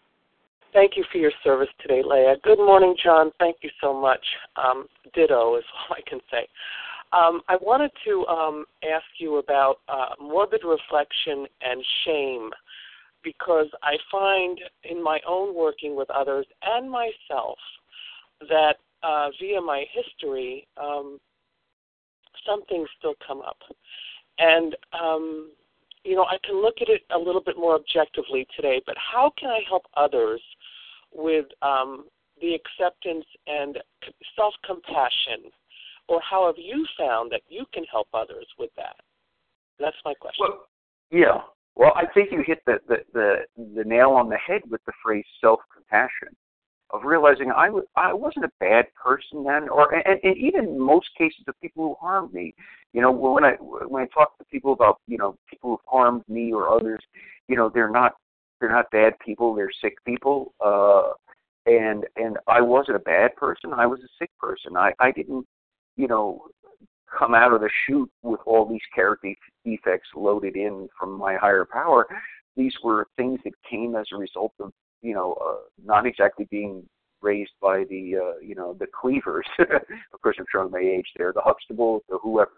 [0.73, 2.35] Thank you for your service today, Leah.
[2.43, 3.31] Good morning, John.
[3.39, 4.23] Thank you so much.
[4.55, 6.47] Um, ditto is all I can say.
[7.11, 12.51] Um, I wanted to um, ask you about uh, morbid reflection and shame
[13.23, 17.57] because I find in my own working with others and myself
[18.47, 21.19] that uh, via my history, um,
[22.45, 23.57] some things still come up.
[24.37, 25.51] And, um,
[26.03, 29.31] you know, I can look at it a little bit more objectively today, but how
[29.37, 30.41] can I help others
[31.13, 32.05] with um,
[32.41, 33.77] the acceptance and
[34.35, 35.51] self compassion?
[36.07, 38.95] Or how have you found that you can help others with that?
[39.79, 40.45] That's my question.
[40.47, 40.65] Well,
[41.11, 41.41] yeah.
[41.75, 43.35] Well, I think you hit the, the, the,
[43.75, 46.35] the nail on the head with the phrase self compassion
[46.91, 50.79] of realizing I was I wasn't a bad person then, or and, and even in
[50.79, 52.53] most cases of people who harmed me.
[52.93, 56.23] You know, when I when I talk to people about you know people who've harmed
[56.27, 57.01] me or others,
[57.47, 58.13] you know, they're not
[58.59, 59.53] they're not bad people.
[59.55, 60.53] They're sick people.
[60.63, 61.13] Uh,
[61.65, 63.73] and and I wasn't a bad person.
[63.73, 64.77] I was a sick person.
[64.77, 65.45] I I didn't,
[65.97, 66.45] you know,
[67.17, 69.33] come out of the chute with all these character
[69.65, 72.07] defects loaded in from my higher power.
[72.55, 76.83] These were things that came as a result of you know, uh, not exactly being
[77.21, 79.45] raised by the, uh, you know, the Cleavers.
[79.59, 82.51] of course, I'm showing my age there, the Huxtables, the whoever.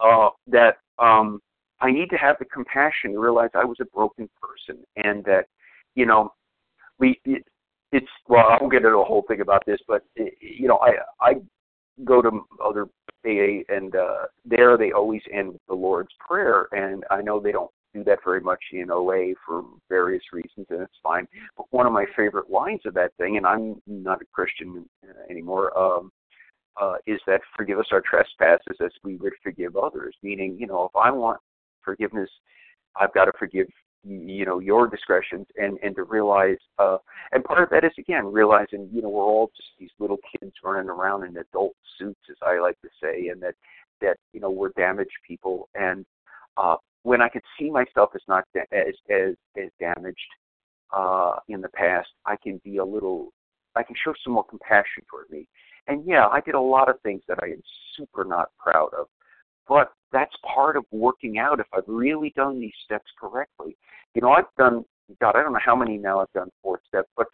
[0.00, 1.40] Uh, that um,
[1.80, 5.46] I need to have the compassion to realize I was a broken person, and that,
[5.94, 6.32] you know,
[6.98, 7.20] we.
[7.24, 7.44] It,
[7.90, 10.92] it's well, I won't get into a whole thing about this, but you know, I
[11.20, 11.34] I
[12.04, 12.30] go to
[12.62, 12.86] other
[13.26, 17.52] AA, and uh, there they always end with the Lord's Prayer, and I know they
[17.52, 21.26] don't do that very much in OA for various reasons, and it's fine.
[21.56, 25.30] But one of my favorite lines of that thing, and I'm not a Christian uh,
[25.30, 26.12] anymore, um,
[26.80, 30.14] uh, is that forgive us our trespasses as we would forgive others.
[30.22, 31.40] Meaning, you know, if I want
[31.88, 32.30] forgiveness,
[33.00, 33.66] I've got to forgive
[34.04, 36.98] you know your discretions and and to realize uh
[37.32, 40.52] and part of that is again realizing you know we're all just these little kids
[40.62, 43.54] running around in adult suits as i like to say and that
[44.00, 46.06] that you know we're damaged people and
[46.56, 50.30] uh when I could see myself as not da- as as as damaged
[50.92, 53.32] uh, in the past, I can be a little,
[53.76, 55.46] I can show some more compassion toward me.
[55.86, 57.62] And yeah, I did a lot of things that I am
[57.96, 59.06] super not proud of,
[59.68, 61.60] but that's part of working out.
[61.60, 63.76] If I've really done these steps correctly,
[64.14, 64.84] you know, I've done.
[65.20, 67.26] God, I don't know how many now I've done fourth steps, but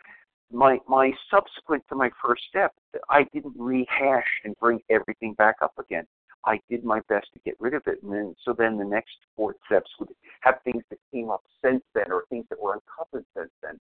[0.52, 2.72] my my subsequent to my first step,
[3.10, 6.06] I didn't rehash and bring everything back up again.
[6.46, 8.02] I did my best to get rid of it.
[8.02, 10.10] And then, so then the next four steps would
[10.40, 13.78] have things that came up since then or things that were uncovered since then.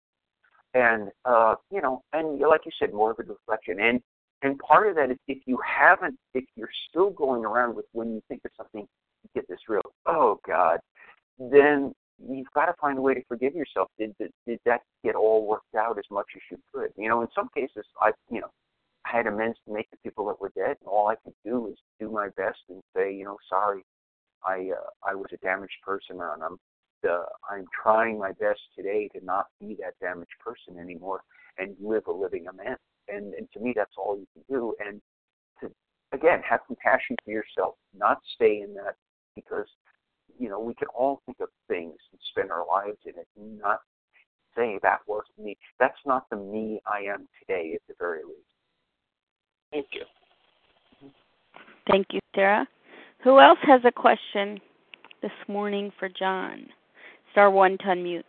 [0.73, 3.79] And, uh, you know, and like you said, more of a reflection.
[3.79, 4.01] And,
[4.43, 8.13] and part of that is if you haven't, if you're still going around with when
[8.13, 8.87] you think of something,
[9.33, 10.79] get this real, oh God,
[11.39, 13.89] then you've got to find a way to forgive yourself.
[13.97, 16.91] Did, did, did that get all worked out as much as you could?
[16.97, 18.49] You know, in some cases, I, you know,
[19.05, 21.67] I had amends to make the people that were dead, and all I could do
[21.67, 23.83] is do my best and say, you know, sorry,
[24.45, 26.57] I uh, I was a damaged person, and I'm
[27.09, 31.21] uh, I'm trying my best today to not be that damaged person anymore
[31.57, 32.79] and live a living amends.
[33.07, 34.75] And and to me, that's all you can do.
[34.79, 35.01] And
[35.59, 35.73] to
[36.15, 38.95] again have compassion for yourself, not stay in that
[39.35, 39.67] because
[40.39, 43.59] you know we can all think of things and spend our lives in it, and
[43.59, 43.79] not
[44.55, 45.57] say that was me.
[45.79, 48.39] That's not the me I am today, at the very least.
[49.71, 50.03] Thank you.
[51.89, 52.67] Thank you, Sarah.
[53.23, 54.59] Who else has a question
[55.21, 56.67] this morning for John?
[57.31, 58.23] Star one to unmute.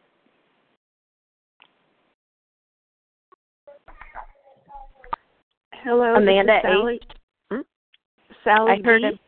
[5.85, 7.01] Hello, Amanda Sally.
[7.53, 7.61] Hmm?
[8.43, 8.73] Sally.
[8.73, 9.19] I heard it.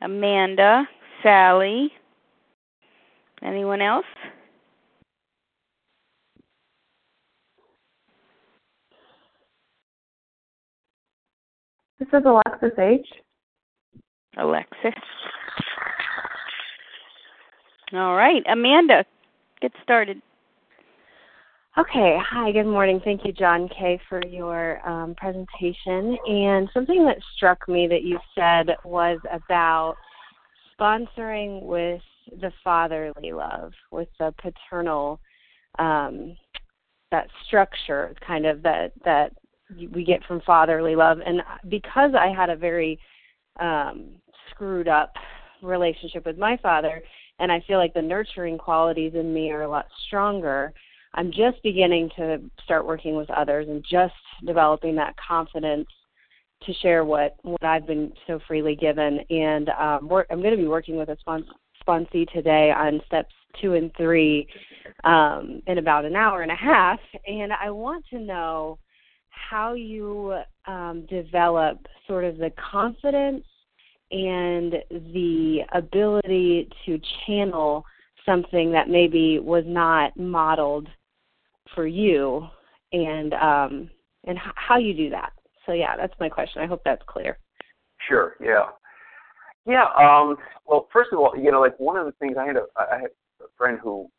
[0.00, 0.88] Amanda,
[1.22, 1.92] Sally.
[3.44, 4.04] Anyone else?
[12.00, 13.06] This is Alexis H.
[14.38, 15.00] Alexis.
[17.92, 19.04] All right, Amanda,
[19.60, 20.20] get started.
[21.78, 22.18] Okay.
[22.30, 22.52] Hi.
[22.52, 23.00] Good morning.
[23.02, 26.18] Thank you, John K, for your um, presentation.
[26.26, 29.96] And something that struck me that you said was about
[30.78, 32.02] sponsoring with
[32.42, 35.18] the fatherly love, with the paternal
[35.78, 36.36] um,
[37.10, 39.32] that structure, kind of that that
[39.90, 41.40] we get from fatherly love and
[41.70, 42.98] because i had a very
[43.60, 44.10] um
[44.50, 45.14] screwed up
[45.62, 47.02] relationship with my father
[47.38, 50.74] and i feel like the nurturing qualities in me are a lot stronger
[51.14, 54.14] i'm just beginning to start working with others and just
[54.46, 55.88] developing that confidence
[56.62, 60.68] to share what what i've been so freely given and um i'm going to be
[60.68, 61.52] working with a sponsor
[61.86, 64.46] sponsee today on steps two and three
[65.04, 67.00] um, in about an hour and a half.
[67.26, 68.78] And I want to know
[69.28, 73.44] how you um, develop sort of the confidence
[74.10, 77.84] and the ability to channel
[78.26, 80.88] something that maybe was not modeled
[81.74, 82.46] for you
[82.92, 83.90] and um
[84.26, 85.32] and how you do that
[85.66, 87.38] so yeah that's my question i hope that's clear
[88.08, 88.34] Sure.
[88.40, 88.66] Yeah.
[89.66, 89.86] Yeah.
[89.96, 90.36] Um,
[90.66, 92.96] well, first of all, you know, like one of the things I had a I
[92.96, 94.10] had a friend who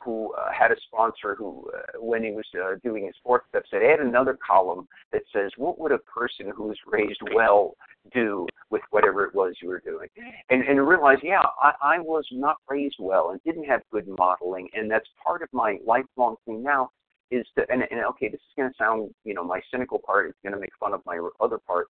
[0.00, 3.64] who uh, had a sponsor who, uh, when he was uh, doing his fourth step,
[3.70, 7.74] said add another column that says what would a person who was raised well
[8.12, 10.08] do with whatever it was you were doing,
[10.50, 14.68] and and realize, yeah, I, I was not raised well and didn't have good modeling,
[14.74, 16.90] and that's part of my lifelong thing now
[17.30, 20.28] is to and, and okay, this is going to sound, you know, my cynical part
[20.28, 21.88] is going to make fun of my other part,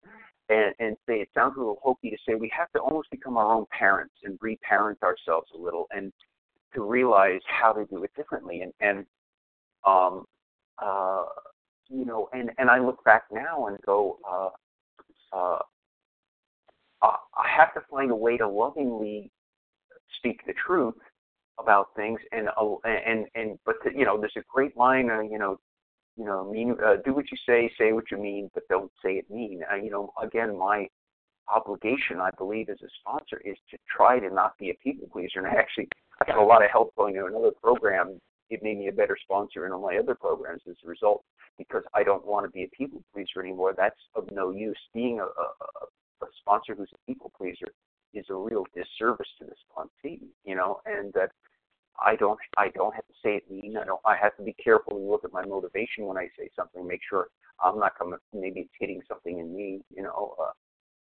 [0.49, 3.37] and, and say it sounds a little hokey to say we have to almost become
[3.37, 6.11] our own parents and reparent ourselves a little and
[6.73, 9.05] to realize how to do it differently and and
[9.85, 10.25] um
[10.79, 11.25] uh
[11.89, 14.49] you know and and I look back now and go uh
[15.35, 15.59] uh
[17.03, 19.31] I have to find a way to lovingly
[20.17, 20.95] speak the truth
[21.59, 25.21] about things and uh, and and but to, you know there's a great line uh,
[25.21, 25.59] you know
[26.15, 29.13] you know mean uh, do what you say say what you mean but don't say
[29.13, 29.61] it mean.
[29.71, 30.87] Uh, you know again my
[31.53, 35.39] obligation i believe as a sponsor is to try to not be a people pleaser
[35.39, 35.89] and I actually
[36.21, 38.19] i got a lot of help going to another program
[38.49, 41.23] it made me a better sponsor in all my other programs as a result
[41.57, 45.19] because i don't want to be a people pleaser anymore that's of no use being
[45.19, 47.67] a, a, a sponsor who's a people pleaser
[48.13, 51.31] is a real disservice to the sponsee you know and that
[51.99, 53.77] I don't I don't have to say it mean.
[53.77, 56.49] I don't I have to be careful and look at my motivation when I say
[56.55, 57.27] something, make sure
[57.63, 60.51] I'm not coming maybe it's hitting something in me, you know, uh,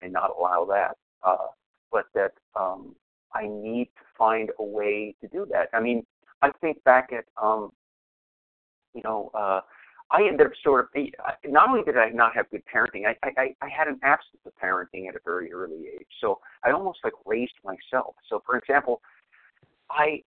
[0.03, 0.97] and not allow that.
[1.23, 1.49] Uh,
[1.91, 2.95] but that um,
[3.35, 5.69] I need to find a way to do that.
[5.73, 6.05] I mean,
[6.43, 7.71] I think back at um,
[8.95, 9.61] you know, uh,
[10.11, 11.03] I ended up sort of
[11.47, 14.53] not only did I not have good parenting, I, I I had an absence of
[14.63, 16.07] parenting at a very early age.
[16.21, 18.15] So I almost like raised myself.
[18.29, 19.01] So for example,
[19.91, 20.23] I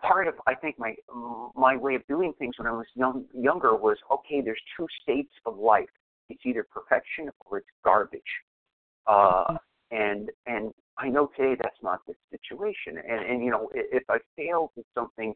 [0.00, 0.94] part of I think my
[1.56, 4.40] my way of doing things when I was young younger was okay.
[4.40, 5.88] There's two states of life.
[6.28, 8.22] It's either perfection or it's garbage.
[9.06, 9.56] Uh,
[9.90, 12.98] and and I know today that's not the situation.
[12.98, 15.34] And and you know if, I failed at something,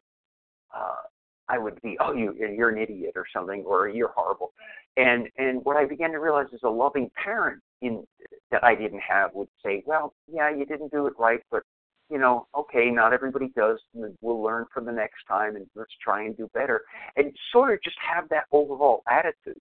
[0.75, 1.03] uh,
[1.49, 4.53] I would be oh you you're an idiot or something or you're horrible.
[4.97, 8.05] And and what I began to realize is a loving parent in
[8.51, 11.63] that I didn't have would say, well, yeah, you didn't do it right, but
[12.11, 13.79] you know, okay, not everybody does.
[14.23, 16.83] We'll learn from the next time, and let's try and do better.
[17.17, 19.61] And sort of just have that overall attitude,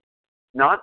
[0.54, 0.80] not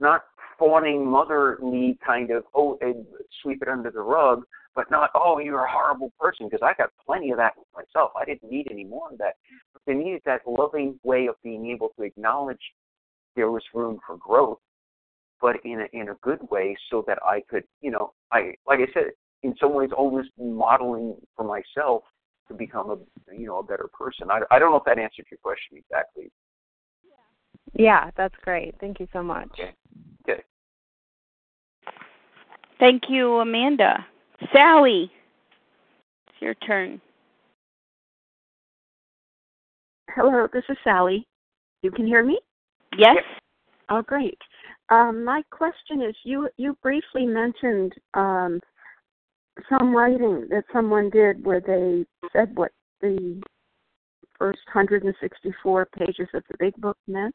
[0.00, 0.24] not
[0.58, 3.06] fawning motherly kind of oh and
[3.42, 4.42] sweep it under the rug,
[4.74, 8.12] but not oh you're a horrible person because I got plenty of that myself.
[8.20, 9.34] I didn't need any more of that.
[9.72, 12.60] But they needed that loving way of being able to acknowledge
[13.36, 14.58] there was room for growth,
[15.40, 18.80] but in a in a good way, so that I could you know I like
[18.80, 19.12] I said
[19.42, 22.02] in some ways always modeling for myself
[22.48, 24.30] to become a you know a better person.
[24.30, 26.30] I, I don't know if that answered your question exactly.
[27.74, 28.74] Yeah, that's great.
[28.80, 29.50] Thank you so much.
[29.52, 29.74] Okay.
[32.78, 34.06] Thank you, Amanda.
[34.52, 35.10] Sally,
[36.28, 37.00] it's your turn.
[40.10, 41.26] Hello, this is Sally.
[41.82, 42.38] You can hear me?
[42.96, 43.16] Yes.
[43.88, 44.38] Oh, great.
[44.90, 48.60] Um, my question is, you you briefly mentioned um,
[49.68, 53.40] some writing that someone did where they said what the
[54.38, 57.34] first 164 pages of the big book meant,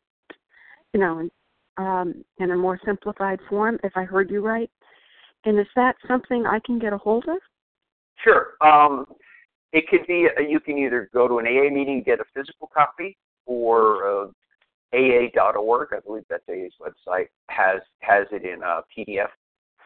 [0.93, 1.31] you know, in,
[1.77, 4.69] um, in a more simplified form, if I heard you right.
[5.45, 7.37] And is that something I can get a hold of?
[8.23, 8.53] Sure.
[8.61, 9.05] Um,
[9.73, 12.69] it could be uh, you can either go to an AA meeting get a physical
[12.73, 14.27] copy, or uh,
[14.93, 19.29] AA.org, I believe that's AA's website, has has it in a PDF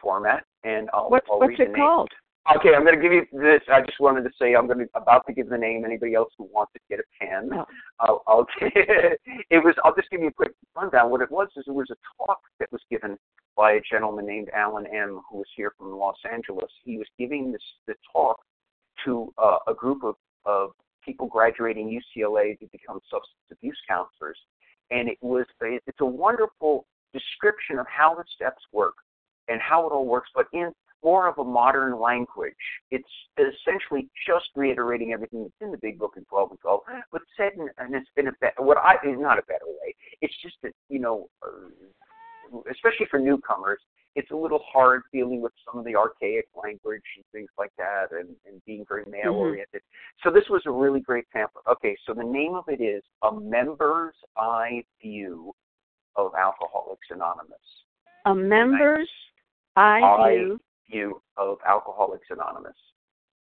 [0.00, 0.44] format.
[0.64, 2.10] And I'll, what's, I'll what's read it called?
[2.56, 3.60] Okay, I'm going to give you this.
[3.70, 5.84] I just wanted to say I'm going to about to give the name.
[5.84, 7.66] Anybody else who wants to get a pen, Oh.
[8.00, 9.74] I'll, I'll it was.
[9.84, 11.10] I'll just give you a quick rundown.
[11.10, 13.18] What it was is it was a talk that was given
[13.54, 15.20] by a gentleman named Alan M.
[15.30, 16.70] who was here from Los Angeles.
[16.84, 18.38] He was giving this the talk
[19.04, 20.14] to uh, a group of
[20.46, 20.70] of
[21.04, 24.38] people graduating UCLA to become substance abuse counselors,
[24.90, 28.94] and it was a, it's a wonderful description of how the steps work
[29.48, 30.72] and how it all works, but in
[31.02, 32.54] more of a modern language.
[32.90, 33.08] It's
[33.38, 36.80] essentially just reiterating everything that's in the Big Book in 12 and 12,
[37.12, 39.94] but said in, and it's been a better, what I is not a better way.
[40.20, 43.80] It's just that you know, uh, especially for newcomers,
[44.14, 48.06] it's a little hard dealing with some of the archaic language and things like that,
[48.10, 49.82] and, and being very male oriented.
[50.24, 51.64] So this was a really great pamphlet.
[51.70, 55.54] Okay, so the name of it is A Member's Eye View
[56.16, 57.58] of Alcoholics Anonymous.
[58.26, 59.08] A member's
[59.76, 60.00] eye
[60.30, 62.76] view view of Alcoholics Anonymous.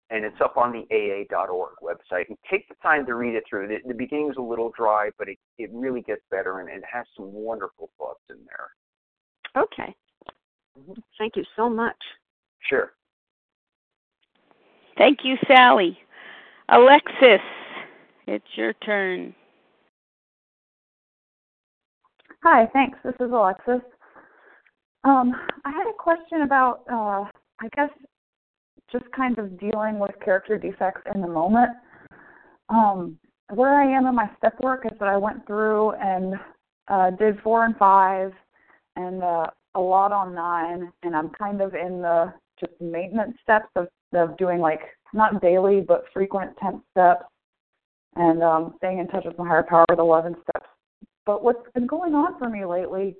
[0.09, 2.27] And it's up on the AA.org website.
[2.27, 3.69] And take the time to read it through.
[3.69, 6.83] The, the beginning is a little dry, but it, it really gets better and it
[6.91, 9.63] has some wonderful thoughts in there.
[9.63, 9.95] Okay.
[10.77, 10.99] Mm-hmm.
[11.17, 11.95] Thank you so much.
[12.59, 12.91] Sure.
[14.97, 15.97] Thank you, Sally.
[16.69, 17.41] Alexis,
[18.27, 19.33] it's your turn.
[22.43, 22.97] Hi, thanks.
[23.03, 23.81] This is Alexis.
[25.03, 25.33] Um,
[25.65, 27.25] I had a question about, uh,
[27.59, 27.89] I guess,
[28.91, 31.71] just kind of dealing with character defects in the moment.
[32.69, 33.17] Um,
[33.53, 36.35] where I am in my step work is that I went through and
[36.87, 38.31] uh, did four and five,
[38.95, 43.69] and uh, a lot on nine, and I'm kind of in the just maintenance steps
[43.75, 44.81] of, of doing like
[45.13, 47.25] not daily but frequent tenth steps,
[48.15, 50.69] and um, staying in touch with my higher power with eleven steps.
[51.25, 53.15] But what's been going on for me lately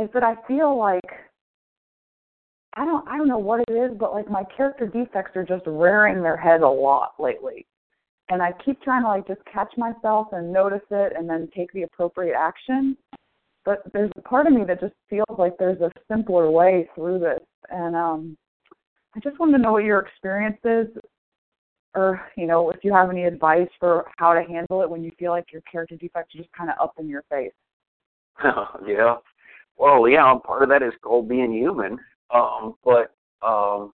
[0.00, 1.00] is that I feel like
[2.74, 5.64] I don't I don't know what it is, but like my character defects are just
[5.66, 7.66] rearing their head a lot lately.
[8.28, 11.70] And I keep trying to like just catch myself and notice it and then take
[11.72, 12.96] the appropriate action.
[13.64, 17.18] But there's a part of me that just feels like there's a simpler way through
[17.18, 17.40] this.
[17.70, 18.36] And um
[19.14, 20.86] I just wanted to know what your experience is
[21.94, 25.10] or, you know, if you have any advice for how to handle it when you
[25.18, 27.52] feel like your character defects are just kind of up in your face.
[28.86, 29.16] yeah.
[29.76, 31.98] Well, yeah, part of that is called being human.
[32.32, 33.14] Um, but
[33.46, 33.92] um,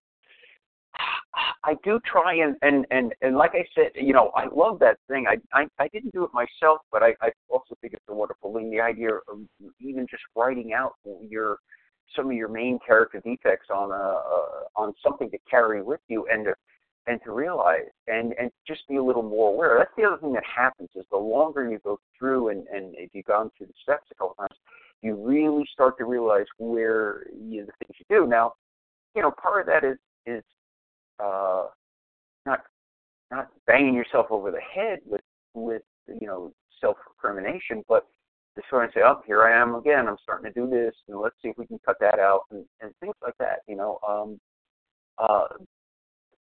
[1.63, 4.97] I do try and, and and and like I said, you know, I love that
[5.07, 5.25] thing.
[5.27, 8.53] I I, I didn't do it myself, but I, I also think it's a wonderful
[8.53, 8.71] thing.
[8.71, 9.39] The idea of
[9.79, 11.57] even just writing out your
[12.15, 16.27] some of your main character defects on a uh, on something to carry with you
[16.31, 16.53] and to
[17.07, 19.75] and to realize and and just be a little more aware.
[19.77, 23.09] That's the other thing that happens is the longer you go through and and if
[23.13, 24.57] you've gone through the steps a couple times,
[25.01, 28.27] you really start to realize where you know, the things you do.
[28.27, 28.53] Now,
[29.15, 30.43] you know, part of that is is
[31.23, 31.67] uh,
[32.45, 32.61] not
[33.31, 35.21] not banging yourself over the head with
[35.53, 36.51] with you know
[36.81, 38.07] self recrimination, but
[38.55, 40.07] to sort of say, "Oh, here I am again.
[40.07, 42.65] I'm starting to do this, and let's see if we can cut that out," and,
[42.81, 43.59] and things like that.
[43.67, 44.39] You know, um,
[45.17, 45.47] uh,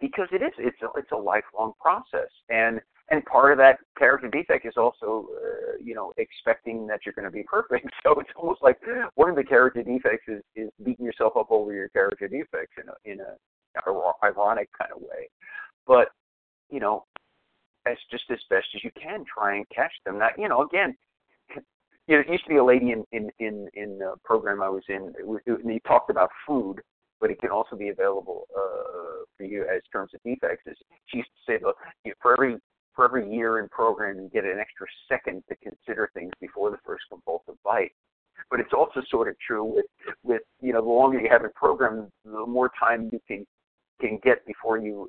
[0.01, 2.81] because it is it's a, it's a lifelong process, and
[3.11, 7.25] and part of that character defect is also, uh, you know, expecting that you're going
[7.25, 7.87] to be perfect.
[8.03, 8.79] So it's almost like
[9.15, 12.89] one of the character defects is, is beating yourself up over your character defects in
[12.89, 13.37] a in a
[14.25, 15.29] ironic kind of way.
[15.87, 16.09] But
[16.71, 17.05] you know,
[17.87, 20.19] as just as best as you can, try and catch them.
[20.19, 20.97] That you know, again,
[22.07, 24.85] you know, used to be a lady in in in in the program I was
[24.89, 25.13] in.
[25.47, 26.81] And he talked about food,
[27.21, 30.63] but it can also be available uh, for you as terms of defects.
[30.67, 30.77] Is
[31.07, 32.59] she used to say, look, you, for every
[32.95, 36.79] for every year in program, you get an extra second to consider things before the
[36.85, 37.93] first compulsive bite.
[38.51, 39.87] But it's also sort of true with
[40.23, 43.47] with you know the longer you have a program, the more time you can
[44.01, 45.09] can get before you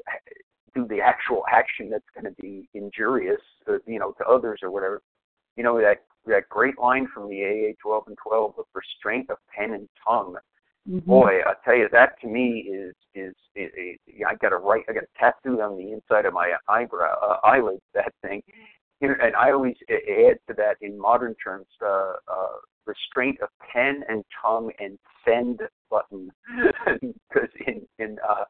[0.76, 4.72] do the actual action that's going to be injurious, uh, you know, to others or
[4.72, 5.02] whatever.
[5.56, 9.38] You know that that great line from the AA 12 and 12 of restraint of
[9.56, 10.38] pen and tongue
[10.90, 11.10] Mm-hmm.
[11.10, 13.98] Boy, I tell you, that to me is is, is, is
[14.28, 17.38] I got a right, I got a tattoo on the inside of my eyebrow, uh,
[17.48, 17.80] eyelid.
[17.94, 18.42] That thing,
[19.00, 23.48] you know, and I always add to that in modern terms, uh, uh, restraint of
[23.72, 26.30] pen and tongue and send button,
[27.02, 28.44] because in in uh,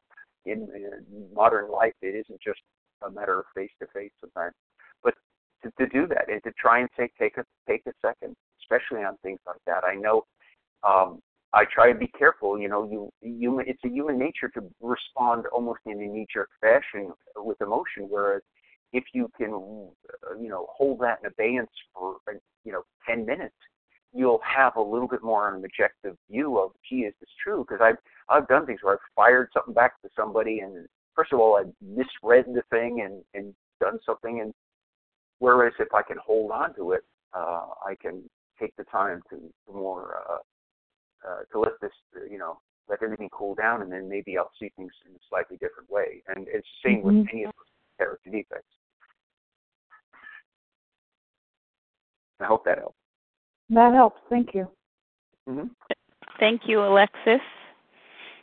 [0.44, 2.60] in, in modern life, it isn't just
[3.06, 4.54] a matter of face to face sometimes,
[5.04, 5.14] but
[5.62, 9.04] to, to do that and to try and say take a take a second, especially
[9.04, 9.84] on things like that.
[9.84, 10.24] I know
[10.82, 11.20] um,
[11.54, 12.58] I try to be careful.
[12.58, 17.12] You know, you human it's a human nature to respond almost in a knee-jerk fashion
[17.36, 18.08] with emotion.
[18.08, 18.42] Whereas
[18.92, 22.16] if you can, uh, you know, hold that in abeyance for
[22.64, 23.54] you know ten minutes,
[24.12, 27.64] you'll have a little bit more of an objective view of, gee, is this true?
[27.66, 27.98] Because I've
[28.28, 31.64] I've done things where I've fired something back to somebody, and first of all, I
[31.80, 34.52] misread the thing and and done something, and
[35.38, 38.22] whereas if I can hold on to it, uh, I can
[38.60, 39.38] take the time to
[39.72, 40.38] more uh,
[41.26, 44.50] uh, to let this, uh, you know, let everything cool down, and then maybe I'll
[44.60, 46.22] see things in a slightly different way.
[46.28, 47.18] And it's the same mm-hmm.
[47.18, 48.66] with any of those character defects.
[52.40, 52.96] I hope that helps.
[53.70, 54.20] That helps.
[54.28, 54.68] Thank you.
[55.48, 55.68] Mm-hmm.
[56.38, 57.40] Thank you, Alexis.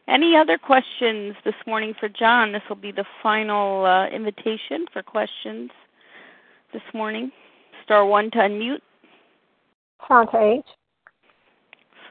[0.07, 2.51] Any other questions this morning for John?
[2.51, 5.69] This will be the final uh, invitation for questions
[6.73, 7.31] this morning.
[7.83, 8.81] Star one to unmute.
[10.07, 10.65] Santa H.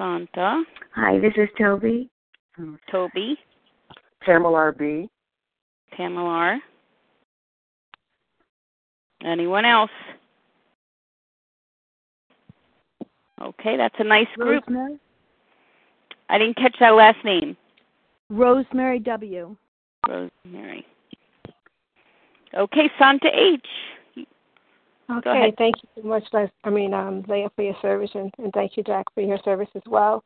[0.01, 0.63] Santa.
[0.95, 2.09] Hi, this is Toby.
[2.91, 3.37] Toby.
[4.23, 5.11] Pamela B.
[5.95, 6.59] Pamela.
[9.23, 9.91] Anyone else?
[13.43, 14.65] Okay, that's a nice group.
[14.67, 14.99] Rosemary?
[16.31, 17.55] I didn't catch that last name.
[18.31, 19.55] Rosemary W.
[20.09, 20.87] Rosemary.
[22.57, 23.67] Okay, Santa H.
[25.19, 26.49] Okay, thank you so much, Les.
[26.65, 29.69] I mean, um, Leah, for your service, and, and thank you, Jack, for your service
[29.75, 30.23] as well.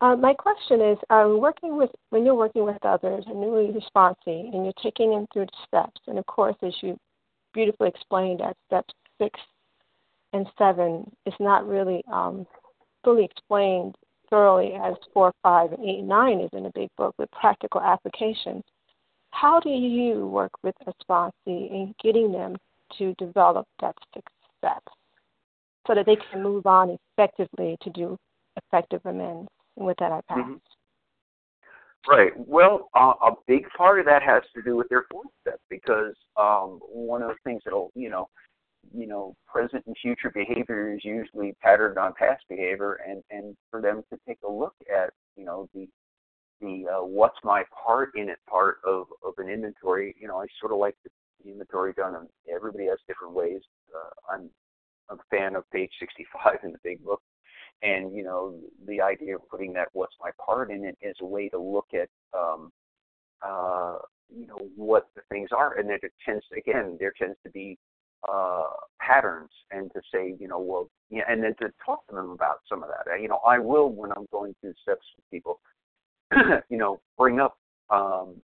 [0.00, 4.52] Uh, my question is, um, working with when you're working with others, a newly responsee,
[4.52, 6.98] and you're taking them through the steps, and of course, as you
[7.54, 8.84] beautifully explained at step
[9.18, 9.40] six
[10.34, 12.46] and seven, it's not really um,
[13.04, 13.96] fully explained
[14.28, 17.80] thoroughly as four, five, and eight, and nine is in a big book with practical
[17.80, 18.62] application.
[19.30, 21.30] How do you work with a sponsee
[21.70, 22.56] in getting them
[22.98, 23.94] to develop that
[24.58, 24.92] steps
[25.86, 28.16] so that they can move on effectively to do
[28.56, 29.48] effective amends?
[29.76, 30.38] And with that, I pass.
[30.38, 30.54] Mm-hmm.
[32.08, 32.32] Right.
[32.36, 36.14] Well, uh, a big part of that has to do with their fourth step because
[36.36, 38.28] um, one of the things that'll, you know,
[38.94, 43.82] you know, present and future behavior is usually patterned on past behavior, and and for
[43.82, 45.88] them to take a look at, you know, the
[46.60, 50.14] the uh, what's my part in it part of of an inventory.
[50.20, 51.10] You know, I sort of like the
[51.44, 53.60] inventory done, and everybody has different ways.
[53.94, 54.50] Uh, I'm
[55.10, 57.22] a fan of page 65 in the big book,
[57.82, 61.26] and you know, the idea of putting that what's my part in it is a
[61.26, 62.08] way to look at.
[62.36, 62.72] Um,
[63.42, 63.98] uh,
[64.34, 67.78] you know what the things are, and then it tends again there tends to be
[68.28, 68.64] uh,
[69.00, 72.60] patterns and to say, you know, well, yeah, and then to talk to them about
[72.68, 73.20] some of that.
[73.20, 75.60] You know, I will when I'm going through steps with people,
[76.68, 77.56] you know, bring up,
[77.90, 78.36] um,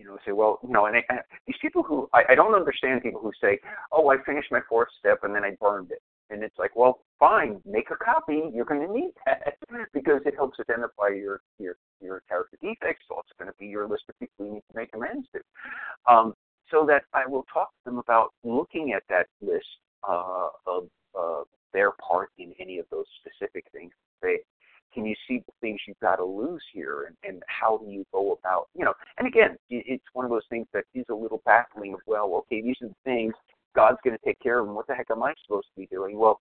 [0.00, 2.54] you know, say, well, you know, and, I, and these people who I, I don't
[2.54, 3.58] understand people who say,
[3.92, 6.00] oh, I finished my fourth step and then I burned it,
[6.30, 8.50] and it's like, well, fine, make a copy.
[8.54, 9.58] You're going to need that
[9.92, 13.04] because it helps identify your your your character defects.
[13.08, 15.40] So it's going to be your list of people you need to make amends to.
[16.10, 16.34] Um,
[16.70, 19.66] so that I will talk to them about looking at that list
[20.08, 21.42] uh, of uh,
[21.74, 23.92] their part in any of those specific things.
[24.22, 24.38] Say,
[24.92, 28.04] can you see the things you've got to lose here, and, and how do you
[28.12, 28.94] go about, you know?
[29.18, 31.94] And again, it's one of those things that is a little baffling.
[31.94, 33.34] Of well, okay, these are the things
[33.74, 34.74] God's going to take care of them.
[34.74, 36.18] What the heck am I supposed to be doing?
[36.18, 36.40] Well,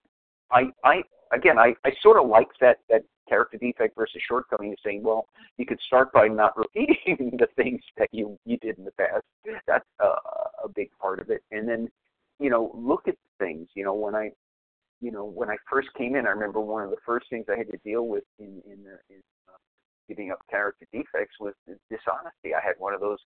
[0.52, 1.02] I, I
[1.32, 5.28] again, I, I sort of like that that character defect versus shortcoming is saying, well,
[5.58, 9.24] you could start by not repeating the things that you you did in the past.
[9.68, 10.06] That's a,
[10.66, 11.44] a big part of it.
[11.52, 11.90] And then,
[12.40, 13.68] you know, look at things.
[13.76, 14.32] You know, when I,
[15.02, 17.58] you know, when I first came in, I remember one of the first things I
[17.58, 19.58] had to deal with in in, the, in uh,
[20.08, 21.54] giving up character defects was
[21.90, 22.54] dishonesty.
[22.54, 23.20] I had one of those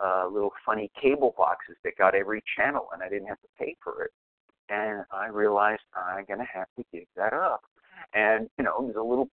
[0.00, 3.74] uh, little funny cable boxes that got every channel, and I didn't have to pay
[3.82, 4.10] for it.
[4.68, 7.62] And I realized I'm going to have to give that up.
[8.14, 9.28] And you know, there's a little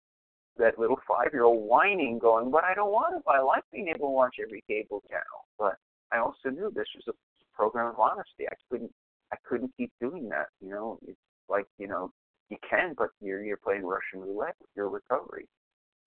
[0.58, 3.32] that little five year old whining, going, "But I don't want to.
[3.32, 5.76] I like being able to watch every cable channel." But
[6.12, 7.14] I also knew this was a
[7.56, 8.48] program of honesty.
[8.50, 8.92] I couldn't
[9.32, 10.48] I couldn't keep doing that.
[10.62, 11.18] You know, it's
[11.50, 12.12] like you know
[12.50, 15.48] you can, but you're you're playing Russian roulette with your recovery.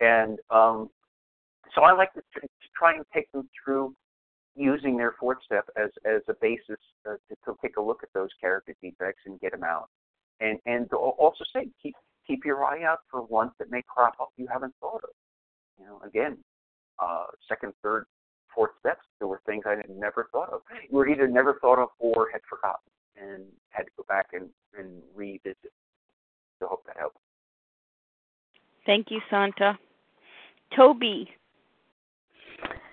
[0.01, 0.91] And um,
[1.75, 3.95] so I like to, to try and take them through
[4.55, 8.09] using their fourth step as as a basis uh, to, to take a look at
[8.15, 9.89] those character defects and get them out.
[10.41, 11.95] And and also say keep
[12.27, 15.11] keep your eye out for ones that may crop up you haven't thought of.
[15.79, 16.39] You know, again,
[16.99, 18.05] uh, second, third,
[18.55, 20.61] fourth steps, there were things I had never thought of.
[20.91, 25.03] Were either never thought of or had forgotten and had to go back and, and
[25.15, 25.73] revisit.
[26.59, 27.19] So I hope that helps.
[28.87, 29.79] Thank you, Santa.
[30.77, 31.29] Toby.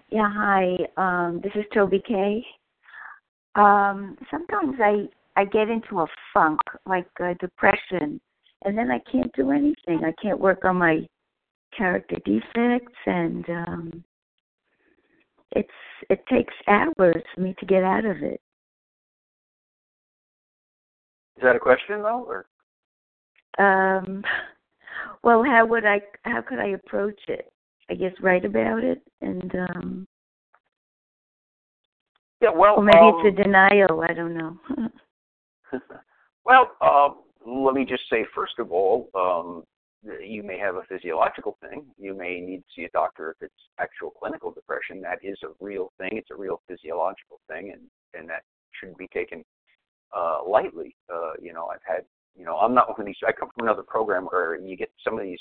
[0.09, 0.75] Yeah, hi.
[0.97, 2.43] Um, this is Toby K.
[3.55, 8.19] Um, sometimes I I get into a funk, like a depression,
[8.65, 10.03] and then I can't do anything.
[10.03, 11.07] I can't work on my
[11.77, 14.03] character defects, and um,
[15.51, 15.69] it's
[16.09, 18.41] it takes hours for me to get out of it.
[21.39, 22.45] Is that a question though, or?
[23.65, 24.25] Um,
[25.23, 26.01] well, how would I?
[26.23, 27.49] How could I approach it?
[27.89, 30.07] I guess write about it, and um.
[32.41, 34.01] Yeah, well, or maybe um, it's a denial.
[34.01, 34.57] I don't know.
[36.45, 39.63] well, um, let me just say, first of all, um,
[40.21, 41.85] you may have a physiological thing.
[41.97, 44.99] You may need to see a doctor if it's actual clinical depression.
[44.99, 46.09] That is a real thing.
[46.11, 47.83] It's a real physiological thing, and
[48.13, 48.43] and that
[48.77, 49.45] shouldn't be taken
[50.15, 50.95] uh, lightly.
[51.13, 52.05] Uh, you know, I've had,
[52.37, 53.15] you know, I'm not one of these.
[53.27, 55.39] I come from another program where you get some of these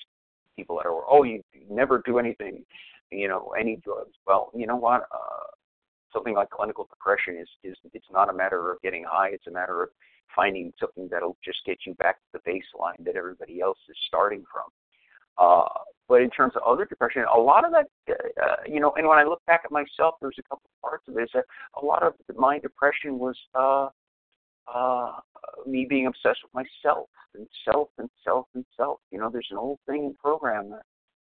[0.56, 2.64] people that are, oh, you never do anything,
[3.10, 4.14] you know, any drugs.
[4.26, 5.02] Well, you know what?
[5.12, 5.46] Uh,
[6.12, 9.28] something like clinical depression is is it's not a matter of getting high.
[9.28, 9.90] It's a matter of
[10.34, 14.44] finding something that'll just get you back to the baseline that everybody else is starting
[14.52, 14.64] from.
[15.38, 15.68] Uh,
[16.08, 17.86] but in terms of other depression, a lot of that,
[18.42, 21.16] uh, you know, and when I look back at myself, there's a couple parts of
[21.16, 21.22] it.
[21.24, 21.44] Is that
[21.80, 23.88] a lot of my depression was uh,
[24.72, 25.12] uh,
[25.66, 29.00] me being obsessed with myself and self and self and self.
[29.10, 30.82] You know, there's an old thing in program that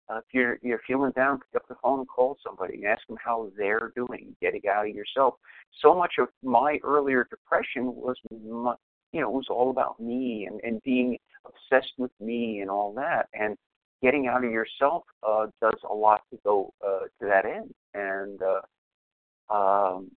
[0.09, 3.05] uh, if you're you're feeling down, pick up the phone and call somebody and ask
[3.07, 4.35] them how they're doing.
[4.41, 5.35] Getting out of yourself.
[5.81, 8.73] So much of my earlier depression was, my,
[9.13, 12.93] you know, it was all about me and and being obsessed with me and all
[12.95, 13.27] that.
[13.33, 13.55] And
[14.01, 17.73] getting out of yourself uh, does a lot to go uh, to that end.
[17.93, 20.11] And uh, um,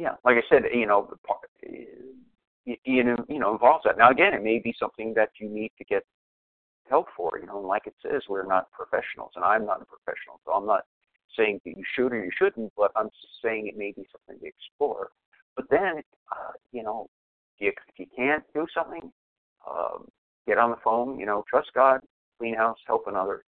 [0.00, 1.12] yeah, like I said, you know,
[2.64, 3.98] you, know, you know, involves that.
[3.98, 6.04] Now, again, it may be something that you need to get
[6.88, 7.38] help for.
[7.38, 10.52] You know, and like it says, we're not professionals, and I'm not a professional, so
[10.52, 10.84] I'm not
[11.36, 13.10] saying that you should or you shouldn't, but I'm
[13.44, 15.10] saying it may be something to explore.
[15.54, 16.02] But then,
[16.32, 17.08] uh, you know,
[17.58, 19.12] if, if you can't do something,
[19.70, 20.08] um,
[20.46, 21.20] get on the phone.
[21.20, 22.00] You know, trust God,
[22.38, 23.44] clean house, help another,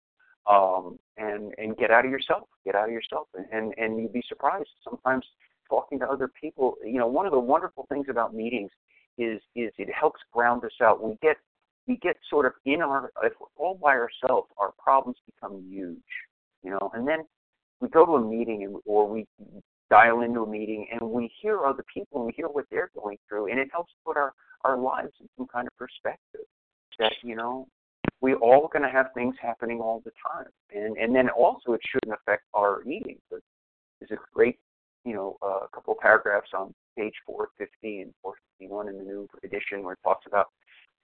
[0.52, 2.50] um, and and get out of yourself.
[2.66, 5.26] Get out of yourself, and and, and you'd be surprised sometimes
[5.72, 6.76] talking to other people.
[6.86, 8.72] You know, one of the wonderful things about meetings
[9.18, 11.02] is is it helps ground us out.
[11.02, 11.38] We get
[11.88, 15.98] we get sort of in our if we're all by ourselves, our problems become huge,
[16.64, 16.92] you know.
[16.94, 17.20] And then
[17.80, 19.26] we go to a meeting and or we
[19.90, 23.18] dial into a meeting and we hear other people and we hear what they're going
[23.28, 24.34] through, and it helps put our
[24.64, 26.46] our lives in some kind of perspective.
[27.00, 27.68] That you know,
[28.20, 31.82] we all going to have things happening all the time, and and then also it
[31.92, 33.22] shouldn't affect our meetings.
[33.30, 34.60] There's a great
[35.06, 39.28] you know a uh, couple of paragraphs on page 450 and 451 in the new
[39.44, 40.48] edition where it talks about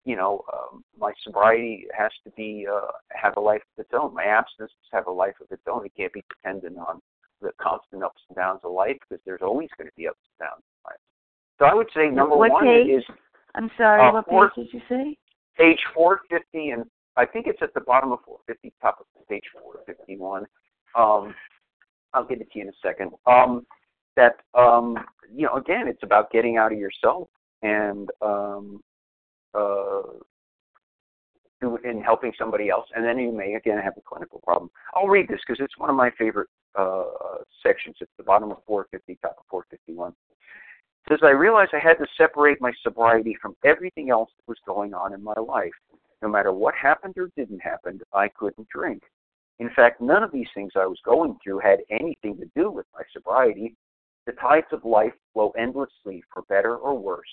[0.05, 4.15] you know um, my sobriety has to be uh, have a life of its own.
[4.15, 5.87] My abstinence have a life of its own.
[5.87, 7.01] It can't be dependent on
[7.41, 10.49] the constant ups and downs of life because there's always going to be ups and
[10.49, 11.01] downs in life.
[11.59, 12.99] So I would say number what one page?
[12.99, 13.05] is.
[13.55, 14.07] I'm sorry.
[14.07, 15.17] Uh, what four, page did you say?
[15.57, 16.85] Page 450 and
[17.17, 20.45] I think it's at the bottom of 450, top of page 451.
[20.95, 21.35] Um,
[22.13, 23.13] I'll give it to you in a second.
[23.27, 23.67] Um,
[24.17, 24.99] that um,
[25.35, 27.29] you know, again, it's about getting out of yourself
[27.63, 28.81] and um,
[29.55, 30.03] uh,
[31.85, 34.71] in helping somebody else, and then you may again have a clinical problem.
[34.95, 37.05] I'll read this because it's one of my favorite uh,
[37.63, 37.97] sections.
[38.01, 40.11] It's the bottom of 450, top of 451.
[40.11, 40.15] It
[41.09, 44.93] says, I realized I had to separate my sobriety from everything else that was going
[44.93, 45.73] on in my life.
[46.21, 49.03] No matter what happened or didn't happen, I couldn't drink.
[49.59, 52.87] In fact, none of these things I was going through had anything to do with
[52.95, 53.75] my sobriety.
[54.27, 57.29] The tides of life flow endlessly for better or worse,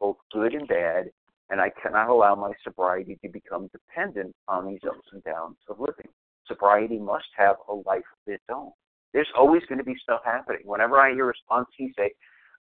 [0.00, 1.10] both good and bad,
[1.50, 5.80] and I cannot allow my sobriety to become dependent on these ups and downs of
[5.80, 6.08] living.
[6.46, 8.70] Sobriety must have a life of its own.
[9.12, 10.62] There's always going to be stuff happening.
[10.64, 12.12] Whenever I hear a sponsee say,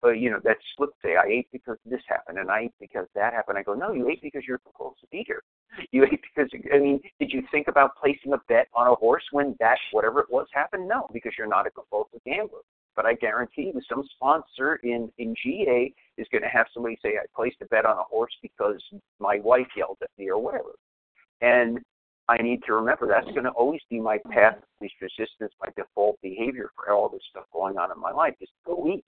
[0.04, 3.08] uh, you know, that slip say, I ate because this happened and I ate because
[3.16, 3.58] that happened.
[3.58, 5.44] I go, no, you ate because you're a compulsive eater.
[5.92, 9.24] You ate because, I mean, did you think about placing a bet on a horse
[9.32, 10.88] when that, whatever it was, happened?
[10.88, 12.62] No, because you're not a compulsive gambler.
[12.98, 17.10] But I guarantee you, some sponsor in in GA is going to have somebody say,
[17.10, 18.84] "I placed a bet on a horse because
[19.20, 20.72] my wife yelled at me or whatever,"
[21.42, 21.80] and
[22.28, 25.70] I need to remember that's going to always be my path of least resistance, my
[25.78, 29.06] default behavior for all this stuff going on in my life is go eat,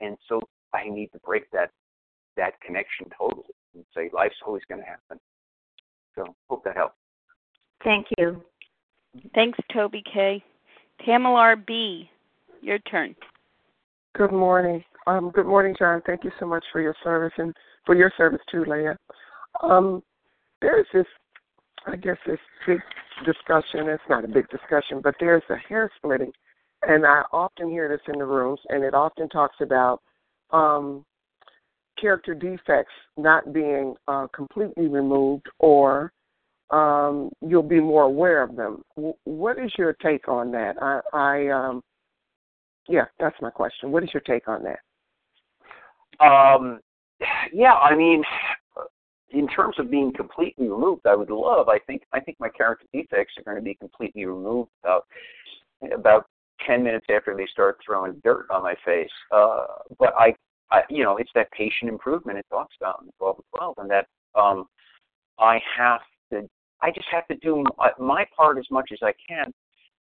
[0.00, 0.40] and so
[0.74, 1.70] I need to break that
[2.36, 5.20] that connection totally and say life's always going to happen.
[6.16, 6.96] So hope that helps.
[7.84, 8.42] Thank you.
[9.32, 10.42] Thanks, Toby K.
[11.04, 12.10] Pamela B.
[12.60, 13.14] Your turn.
[14.16, 14.82] Good morning.
[15.06, 16.02] Um, good morning, John.
[16.06, 17.54] Thank you so much for your service and
[17.86, 18.96] for your service too, Leah.
[19.62, 20.02] Um,
[20.60, 21.06] there's this,
[21.86, 22.80] I guess, this big
[23.24, 23.88] discussion.
[23.88, 26.32] It's not a big discussion, but there's a hair splitting,
[26.82, 30.02] and I often hear this in the rooms, and it often talks about
[30.50, 31.04] um,
[32.00, 36.12] character defects not being uh, completely removed, or
[36.70, 38.82] um, you'll be more aware of them.
[38.96, 40.74] W- what is your take on that?
[40.82, 41.82] I, I um,
[42.88, 43.92] yeah, that's my question.
[43.92, 44.80] What is your take on that?
[46.24, 46.80] Um,
[47.52, 48.22] yeah, I mean,
[49.30, 51.68] in terms of being completely removed, I would love.
[51.68, 55.04] I think I think my character defects are going to be completely removed about
[55.94, 56.26] about
[56.66, 59.10] ten minutes after they start throwing dirt on my face.
[59.30, 59.66] Uh,
[59.98, 60.34] but I,
[60.70, 63.90] I, you know, it's that patient improvement it talks about in twelve and twelve, and
[63.90, 64.66] that um,
[65.38, 66.00] I have
[66.32, 66.48] to.
[66.80, 67.64] I just have to do
[67.98, 69.52] my part as much as I can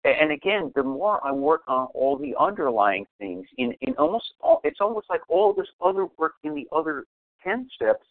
[0.10, 4.60] and again, the more I work on all the underlying things, in in almost all,
[4.64, 7.06] it's almost like all this other work in the other
[7.44, 8.06] ten steps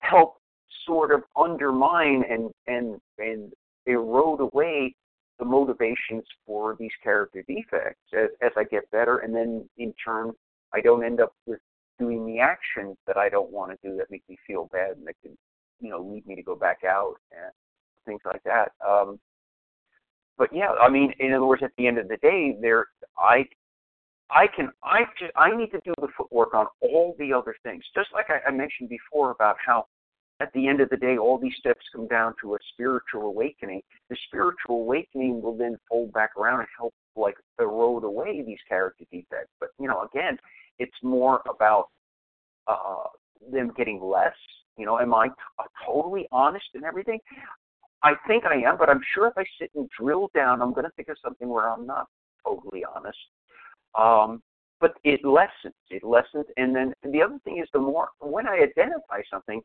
[0.00, 0.40] help
[0.86, 3.52] sort of undermine and and and
[3.86, 4.94] erode away
[5.38, 10.32] the motivations for these character defects as, as I get better, and then in turn,
[10.74, 11.60] I don't end up with
[11.98, 15.06] doing the actions that I don't want to do that make me feel bad and
[15.06, 15.36] that can,
[15.80, 17.52] you know, lead me to go back out and
[18.06, 18.72] things like that.
[18.86, 19.18] Um,
[20.40, 22.86] but yeah, I mean, in other words, at the end of the day, there,
[23.18, 23.44] I,
[24.30, 27.84] I can, I just, I need to do the footwork on all the other things.
[27.94, 29.84] Just like I, I mentioned before about how
[30.40, 33.82] at the end of the day, all these steps come down to a spiritual awakening.
[34.08, 39.04] The spiritual awakening will then fold back around and help like erode away these character
[39.12, 39.52] defects.
[39.60, 40.38] But you know, again,
[40.78, 41.88] it's more about
[42.66, 43.10] uh,
[43.52, 44.32] them getting less.
[44.78, 45.34] You know, am I t-
[45.84, 47.18] totally honest and everything?
[48.02, 50.84] I think I am, but I'm sure if I sit and drill down, I'm going
[50.84, 52.06] to think of something where I'm not
[52.44, 53.18] totally honest.
[53.98, 54.42] Um,
[54.80, 55.74] but it lessens.
[55.90, 59.60] It lessens, and then and the other thing is the more when I identify something,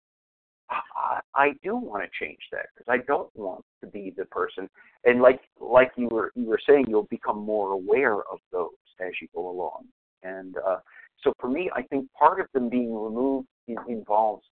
[0.69, 4.69] I, I do want to change that because I don't want to be the person.
[5.05, 9.11] And like like you were you were saying, you'll become more aware of those as
[9.21, 9.85] you go along.
[10.23, 10.77] And uh,
[11.21, 13.47] so for me, I think part of them being removed
[13.87, 14.43] involves.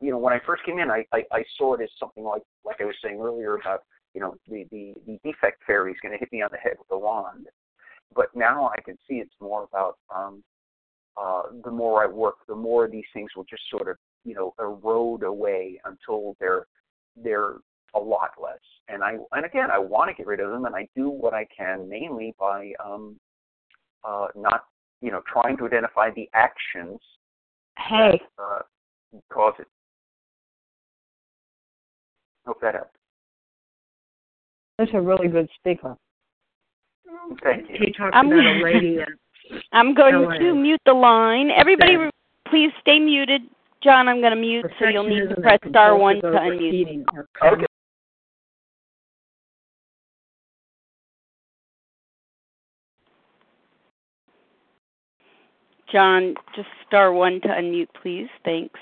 [0.00, 2.42] You know, when I first came in, I, I, I saw it as something like
[2.64, 3.82] like I was saying earlier about
[4.14, 6.74] you know the the, the defect fairy is going to hit me on the head
[6.78, 7.46] with a wand.
[8.14, 10.42] But now I can see it's more about um,
[11.20, 14.54] uh, the more I work, the more these things will just sort of you know
[14.58, 16.66] erode away until they're
[17.16, 17.54] they're
[17.94, 18.58] a lot less.
[18.88, 21.34] And I and again I want to get rid of them, and I do what
[21.34, 23.16] I can mainly by um,
[24.04, 24.64] uh, not
[25.00, 26.98] you know trying to identify the actions
[27.78, 28.58] hey that, uh,
[29.32, 29.66] cause it.
[32.50, 32.90] Hope that helps.
[34.76, 35.96] That's a really good speaker.
[37.44, 37.76] Thank you.
[37.78, 38.98] He talks I'm, about a lady
[39.70, 40.38] I'm going LA.
[40.38, 41.52] to mute the line.
[41.52, 42.10] Everybody, Okay.
[42.48, 43.42] please stay muted.
[43.84, 47.04] John, I'm going to mute, so you'll need to press star one to unmute.
[47.40, 47.66] Okay.
[55.92, 58.28] John, just star one to unmute, please.
[58.44, 58.80] Thanks.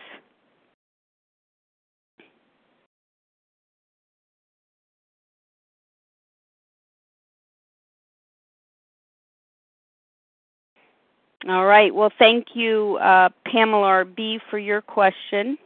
[11.48, 11.94] All right.
[11.94, 15.56] Well, thank you, uh, Pamela B, for your question.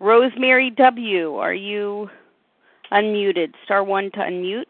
[0.00, 2.10] Rosemary W, are you
[2.92, 3.54] unmuted?
[3.64, 4.66] Star one to unmute.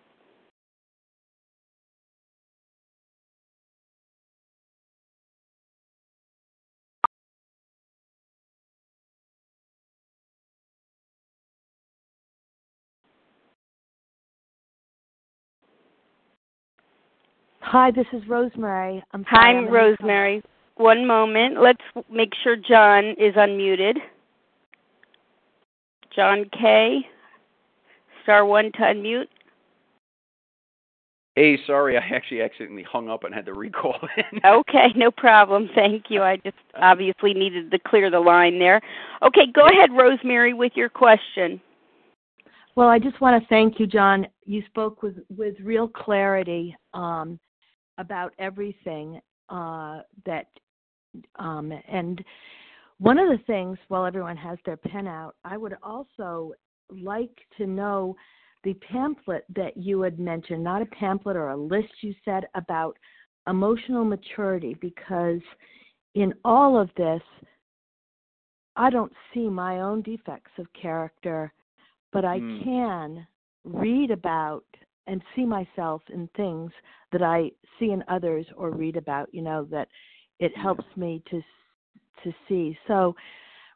[17.63, 19.03] Hi, this is Rosemary.
[19.13, 20.43] I'm Hi, I'm Rosemary.
[20.77, 21.63] One moment.
[21.63, 21.81] Let's
[22.11, 23.95] make sure John is unmuted.
[26.15, 27.07] John K.
[28.25, 29.29] Star one to unmute.
[31.37, 34.41] Hey, sorry, I actually accidentally hung up and had to recall in.
[34.45, 35.71] Okay, no problem.
[35.75, 36.23] Thank you.
[36.23, 38.83] I just obviously needed to clear the line there.
[39.23, 41.61] Okay, go ahead, Rosemary, with your question.
[42.75, 44.27] Well, I just want to thank you, John.
[44.45, 47.39] You spoke with with real clarity um,
[47.99, 50.47] about everything uh, that,
[51.37, 52.25] um, and
[52.99, 56.53] one of the things, while everyone has their pen out, I would also
[56.91, 58.17] like to know
[58.65, 62.97] the pamphlet that you had mentioned, not a pamphlet or a list you said about
[63.49, 65.41] emotional maturity, because
[66.15, 67.23] in all of this,
[68.77, 71.53] I don't see my own defects of character,
[72.13, 72.63] but I Hmm.
[72.63, 73.27] can
[73.65, 74.65] read about
[75.07, 76.71] and see myself in things
[77.11, 79.89] that I see in others or read about, you know, that
[80.39, 81.43] it helps me to
[82.25, 82.79] to see.
[82.87, 83.15] So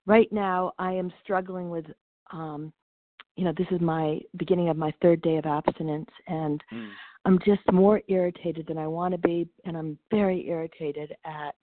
[0.07, 1.87] right now I am struggling with
[2.33, 2.73] um
[3.37, 6.89] you know, this is my beginning of my third day of abstinence and Hmm.
[7.27, 11.57] I'm just more irritated than I want to be and I'm very irritated at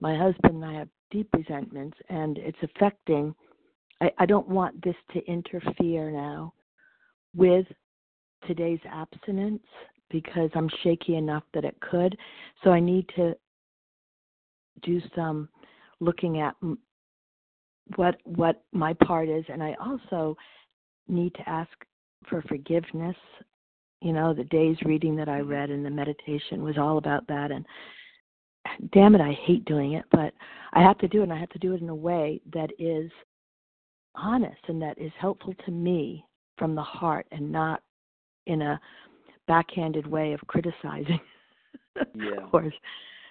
[0.00, 3.34] my husband and I have deep resentments and it's affecting
[4.00, 6.52] I, I don't want this to interfere now
[7.34, 7.66] with
[8.46, 9.62] today's abstinence
[10.10, 12.16] because I'm shaky enough that it could.
[12.64, 13.34] So I need to
[14.82, 15.48] do some
[16.00, 16.54] looking at
[17.96, 20.36] what what my part is, and I also
[21.08, 21.70] need to ask
[22.28, 23.16] for forgiveness.
[24.00, 27.50] You know, the day's reading that I read and the meditation was all about that,
[27.50, 27.66] and
[28.92, 30.32] damn it, I hate doing it, but
[30.72, 32.70] I have to do it, and I have to do it in a way that
[32.78, 33.10] is
[34.14, 36.24] honest and that is helpful to me
[36.56, 37.82] from the heart and not
[38.48, 38.80] in a
[39.46, 41.20] backhanded way of criticizing
[42.14, 42.42] Yeah.
[42.44, 42.74] of course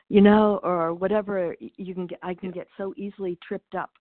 [0.10, 3.92] you know or whatever you can get i can get so easily tripped up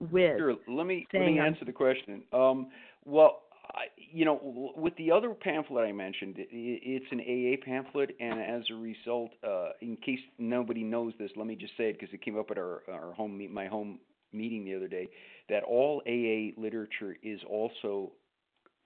[0.00, 0.54] with Sure.
[0.68, 2.22] Let me let me I'm- answer the question.
[2.32, 2.68] Um,
[3.04, 8.40] well, I, you know, with the other pamphlet I mentioned, it's an AA pamphlet, and
[8.40, 12.12] as a result, uh, in case nobody knows this, let me just say it because
[12.14, 13.98] it came up at our our home my home
[14.32, 15.08] meeting the other day,
[15.48, 18.12] that all AA literature is also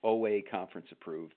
[0.04, 1.34] OA conference approved.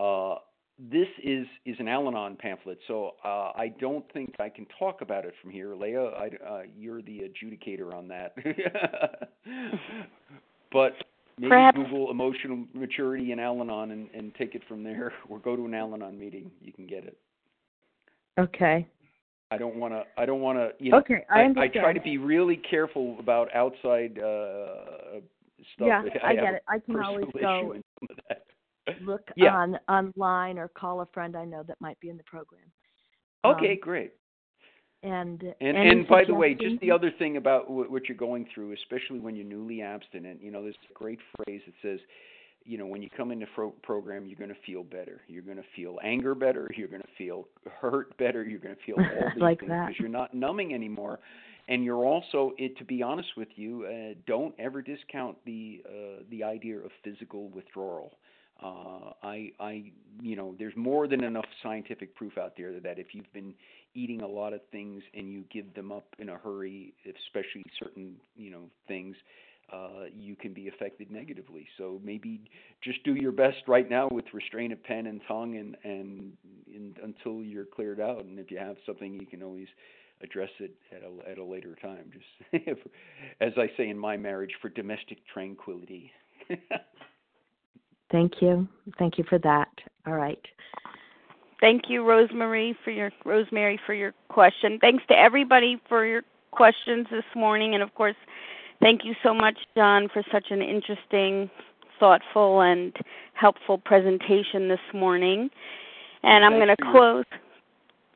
[0.00, 0.36] Uh,
[0.78, 5.26] this is is an Al-Anon pamphlet, so uh, I don't think I can talk about
[5.26, 6.04] it from here, Leah.
[6.04, 8.34] I, uh, you're the adjudicator on that.
[10.72, 10.94] but
[11.38, 11.76] maybe Perhaps.
[11.76, 15.74] Google emotional maturity in Al-Anon and, and take it from there, or go to an
[15.74, 16.50] Al-Anon meeting.
[16.62, 17.18] You can get it.
[18.38, 18.88] Okay.
[19.50, 20.04] I don't want to.
[20.16, 20.70] I don't want to.
[20.82, 21.72] You know, Okay, I I, understand.
[21.74, 25.20] try to be really careful about outside uh,
[25.74, 25.88] stuff.
[25.88, 26.62] Yeah, I have get it.
[26.68, 27.74] I can always go
[28.86, 29.12] in some of that.
[29.12, 29.56] Look Yeah.
[29.56, 32.62] on online or call a friend I know that might be in the program.
[33.44, 34.12] Okay, Um, great.
[35.02, 38.46] And And and by the way, just the other thing about wh- what you're going
[38.54, 42.00] through, especially when you're newly abstinent, you know, there's a great phrase that says,
[42.66, 45.22] you know, when you come into pro- program, you're going to feel better.
[45.26, 46.70] You're going to feel anger better.
[46.76, 47.48] You're going to feel
[47.80, 48.44] hurt better.
[48.44, 49.86] You're going to feel all these Like things that.
[49.88, 51.18] because you're not numbing anymore.
[51.68, 56.24] And you're also, it, to be honest with you, uh, don't ever discount the uh,
[56.30, 58.18] the idea of physical withdrawal.
[58.62, 63.14] Uh, I, I, you know, there's more than enough scientific proof out there that if
[63.14, 63.54] you've been
[63.94, 68.16] eating a lot of things and you give them up in a hurry, especially certain,
[68.36, 69.16] you know, things,
[69.72, 71.66] uh, you can be affected negatively.
[71.78, 72.40] So maybe
[72.82, 76.32] just do your best right now with restraint of pen and tongue, and and,
[76.74, 78.24] and until you're cleared out.
[78.24, 79.68] And if you have something, you can always
[80.22, 82.10] address it at a at a later time.
[82.12, 82.68] Just
[83.40, 86.10] as I say in my marriage, for domestic tranquility.
[88.10, 88.68] Thank you.
[88.98, 89.68] Thank you for that.
[90.06, 90.40] All right.
[91.60, 94.78] Thank you, Rosemary, for your Rosemary for your question.
[94.80, 96.22] Thanks to everybody for your
[96.52, 98.16] questions this morning, and of course,
[98.80, 101.50] thank you so much, John, for such an interesting,
[101.98, 102.96] thoughtful, and
[103.34, 105.50] helpful presentation this morning.
[106.22, 107.24] And I'm going to close.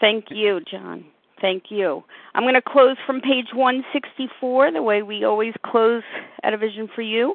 [0.00, 1.04] Thank you, John.
[1.40, 2.02] Thank you.
[2.34, 6.02] I'm going to close from page 164, the way we always close
[6.42, 7.34] at a Vision for You.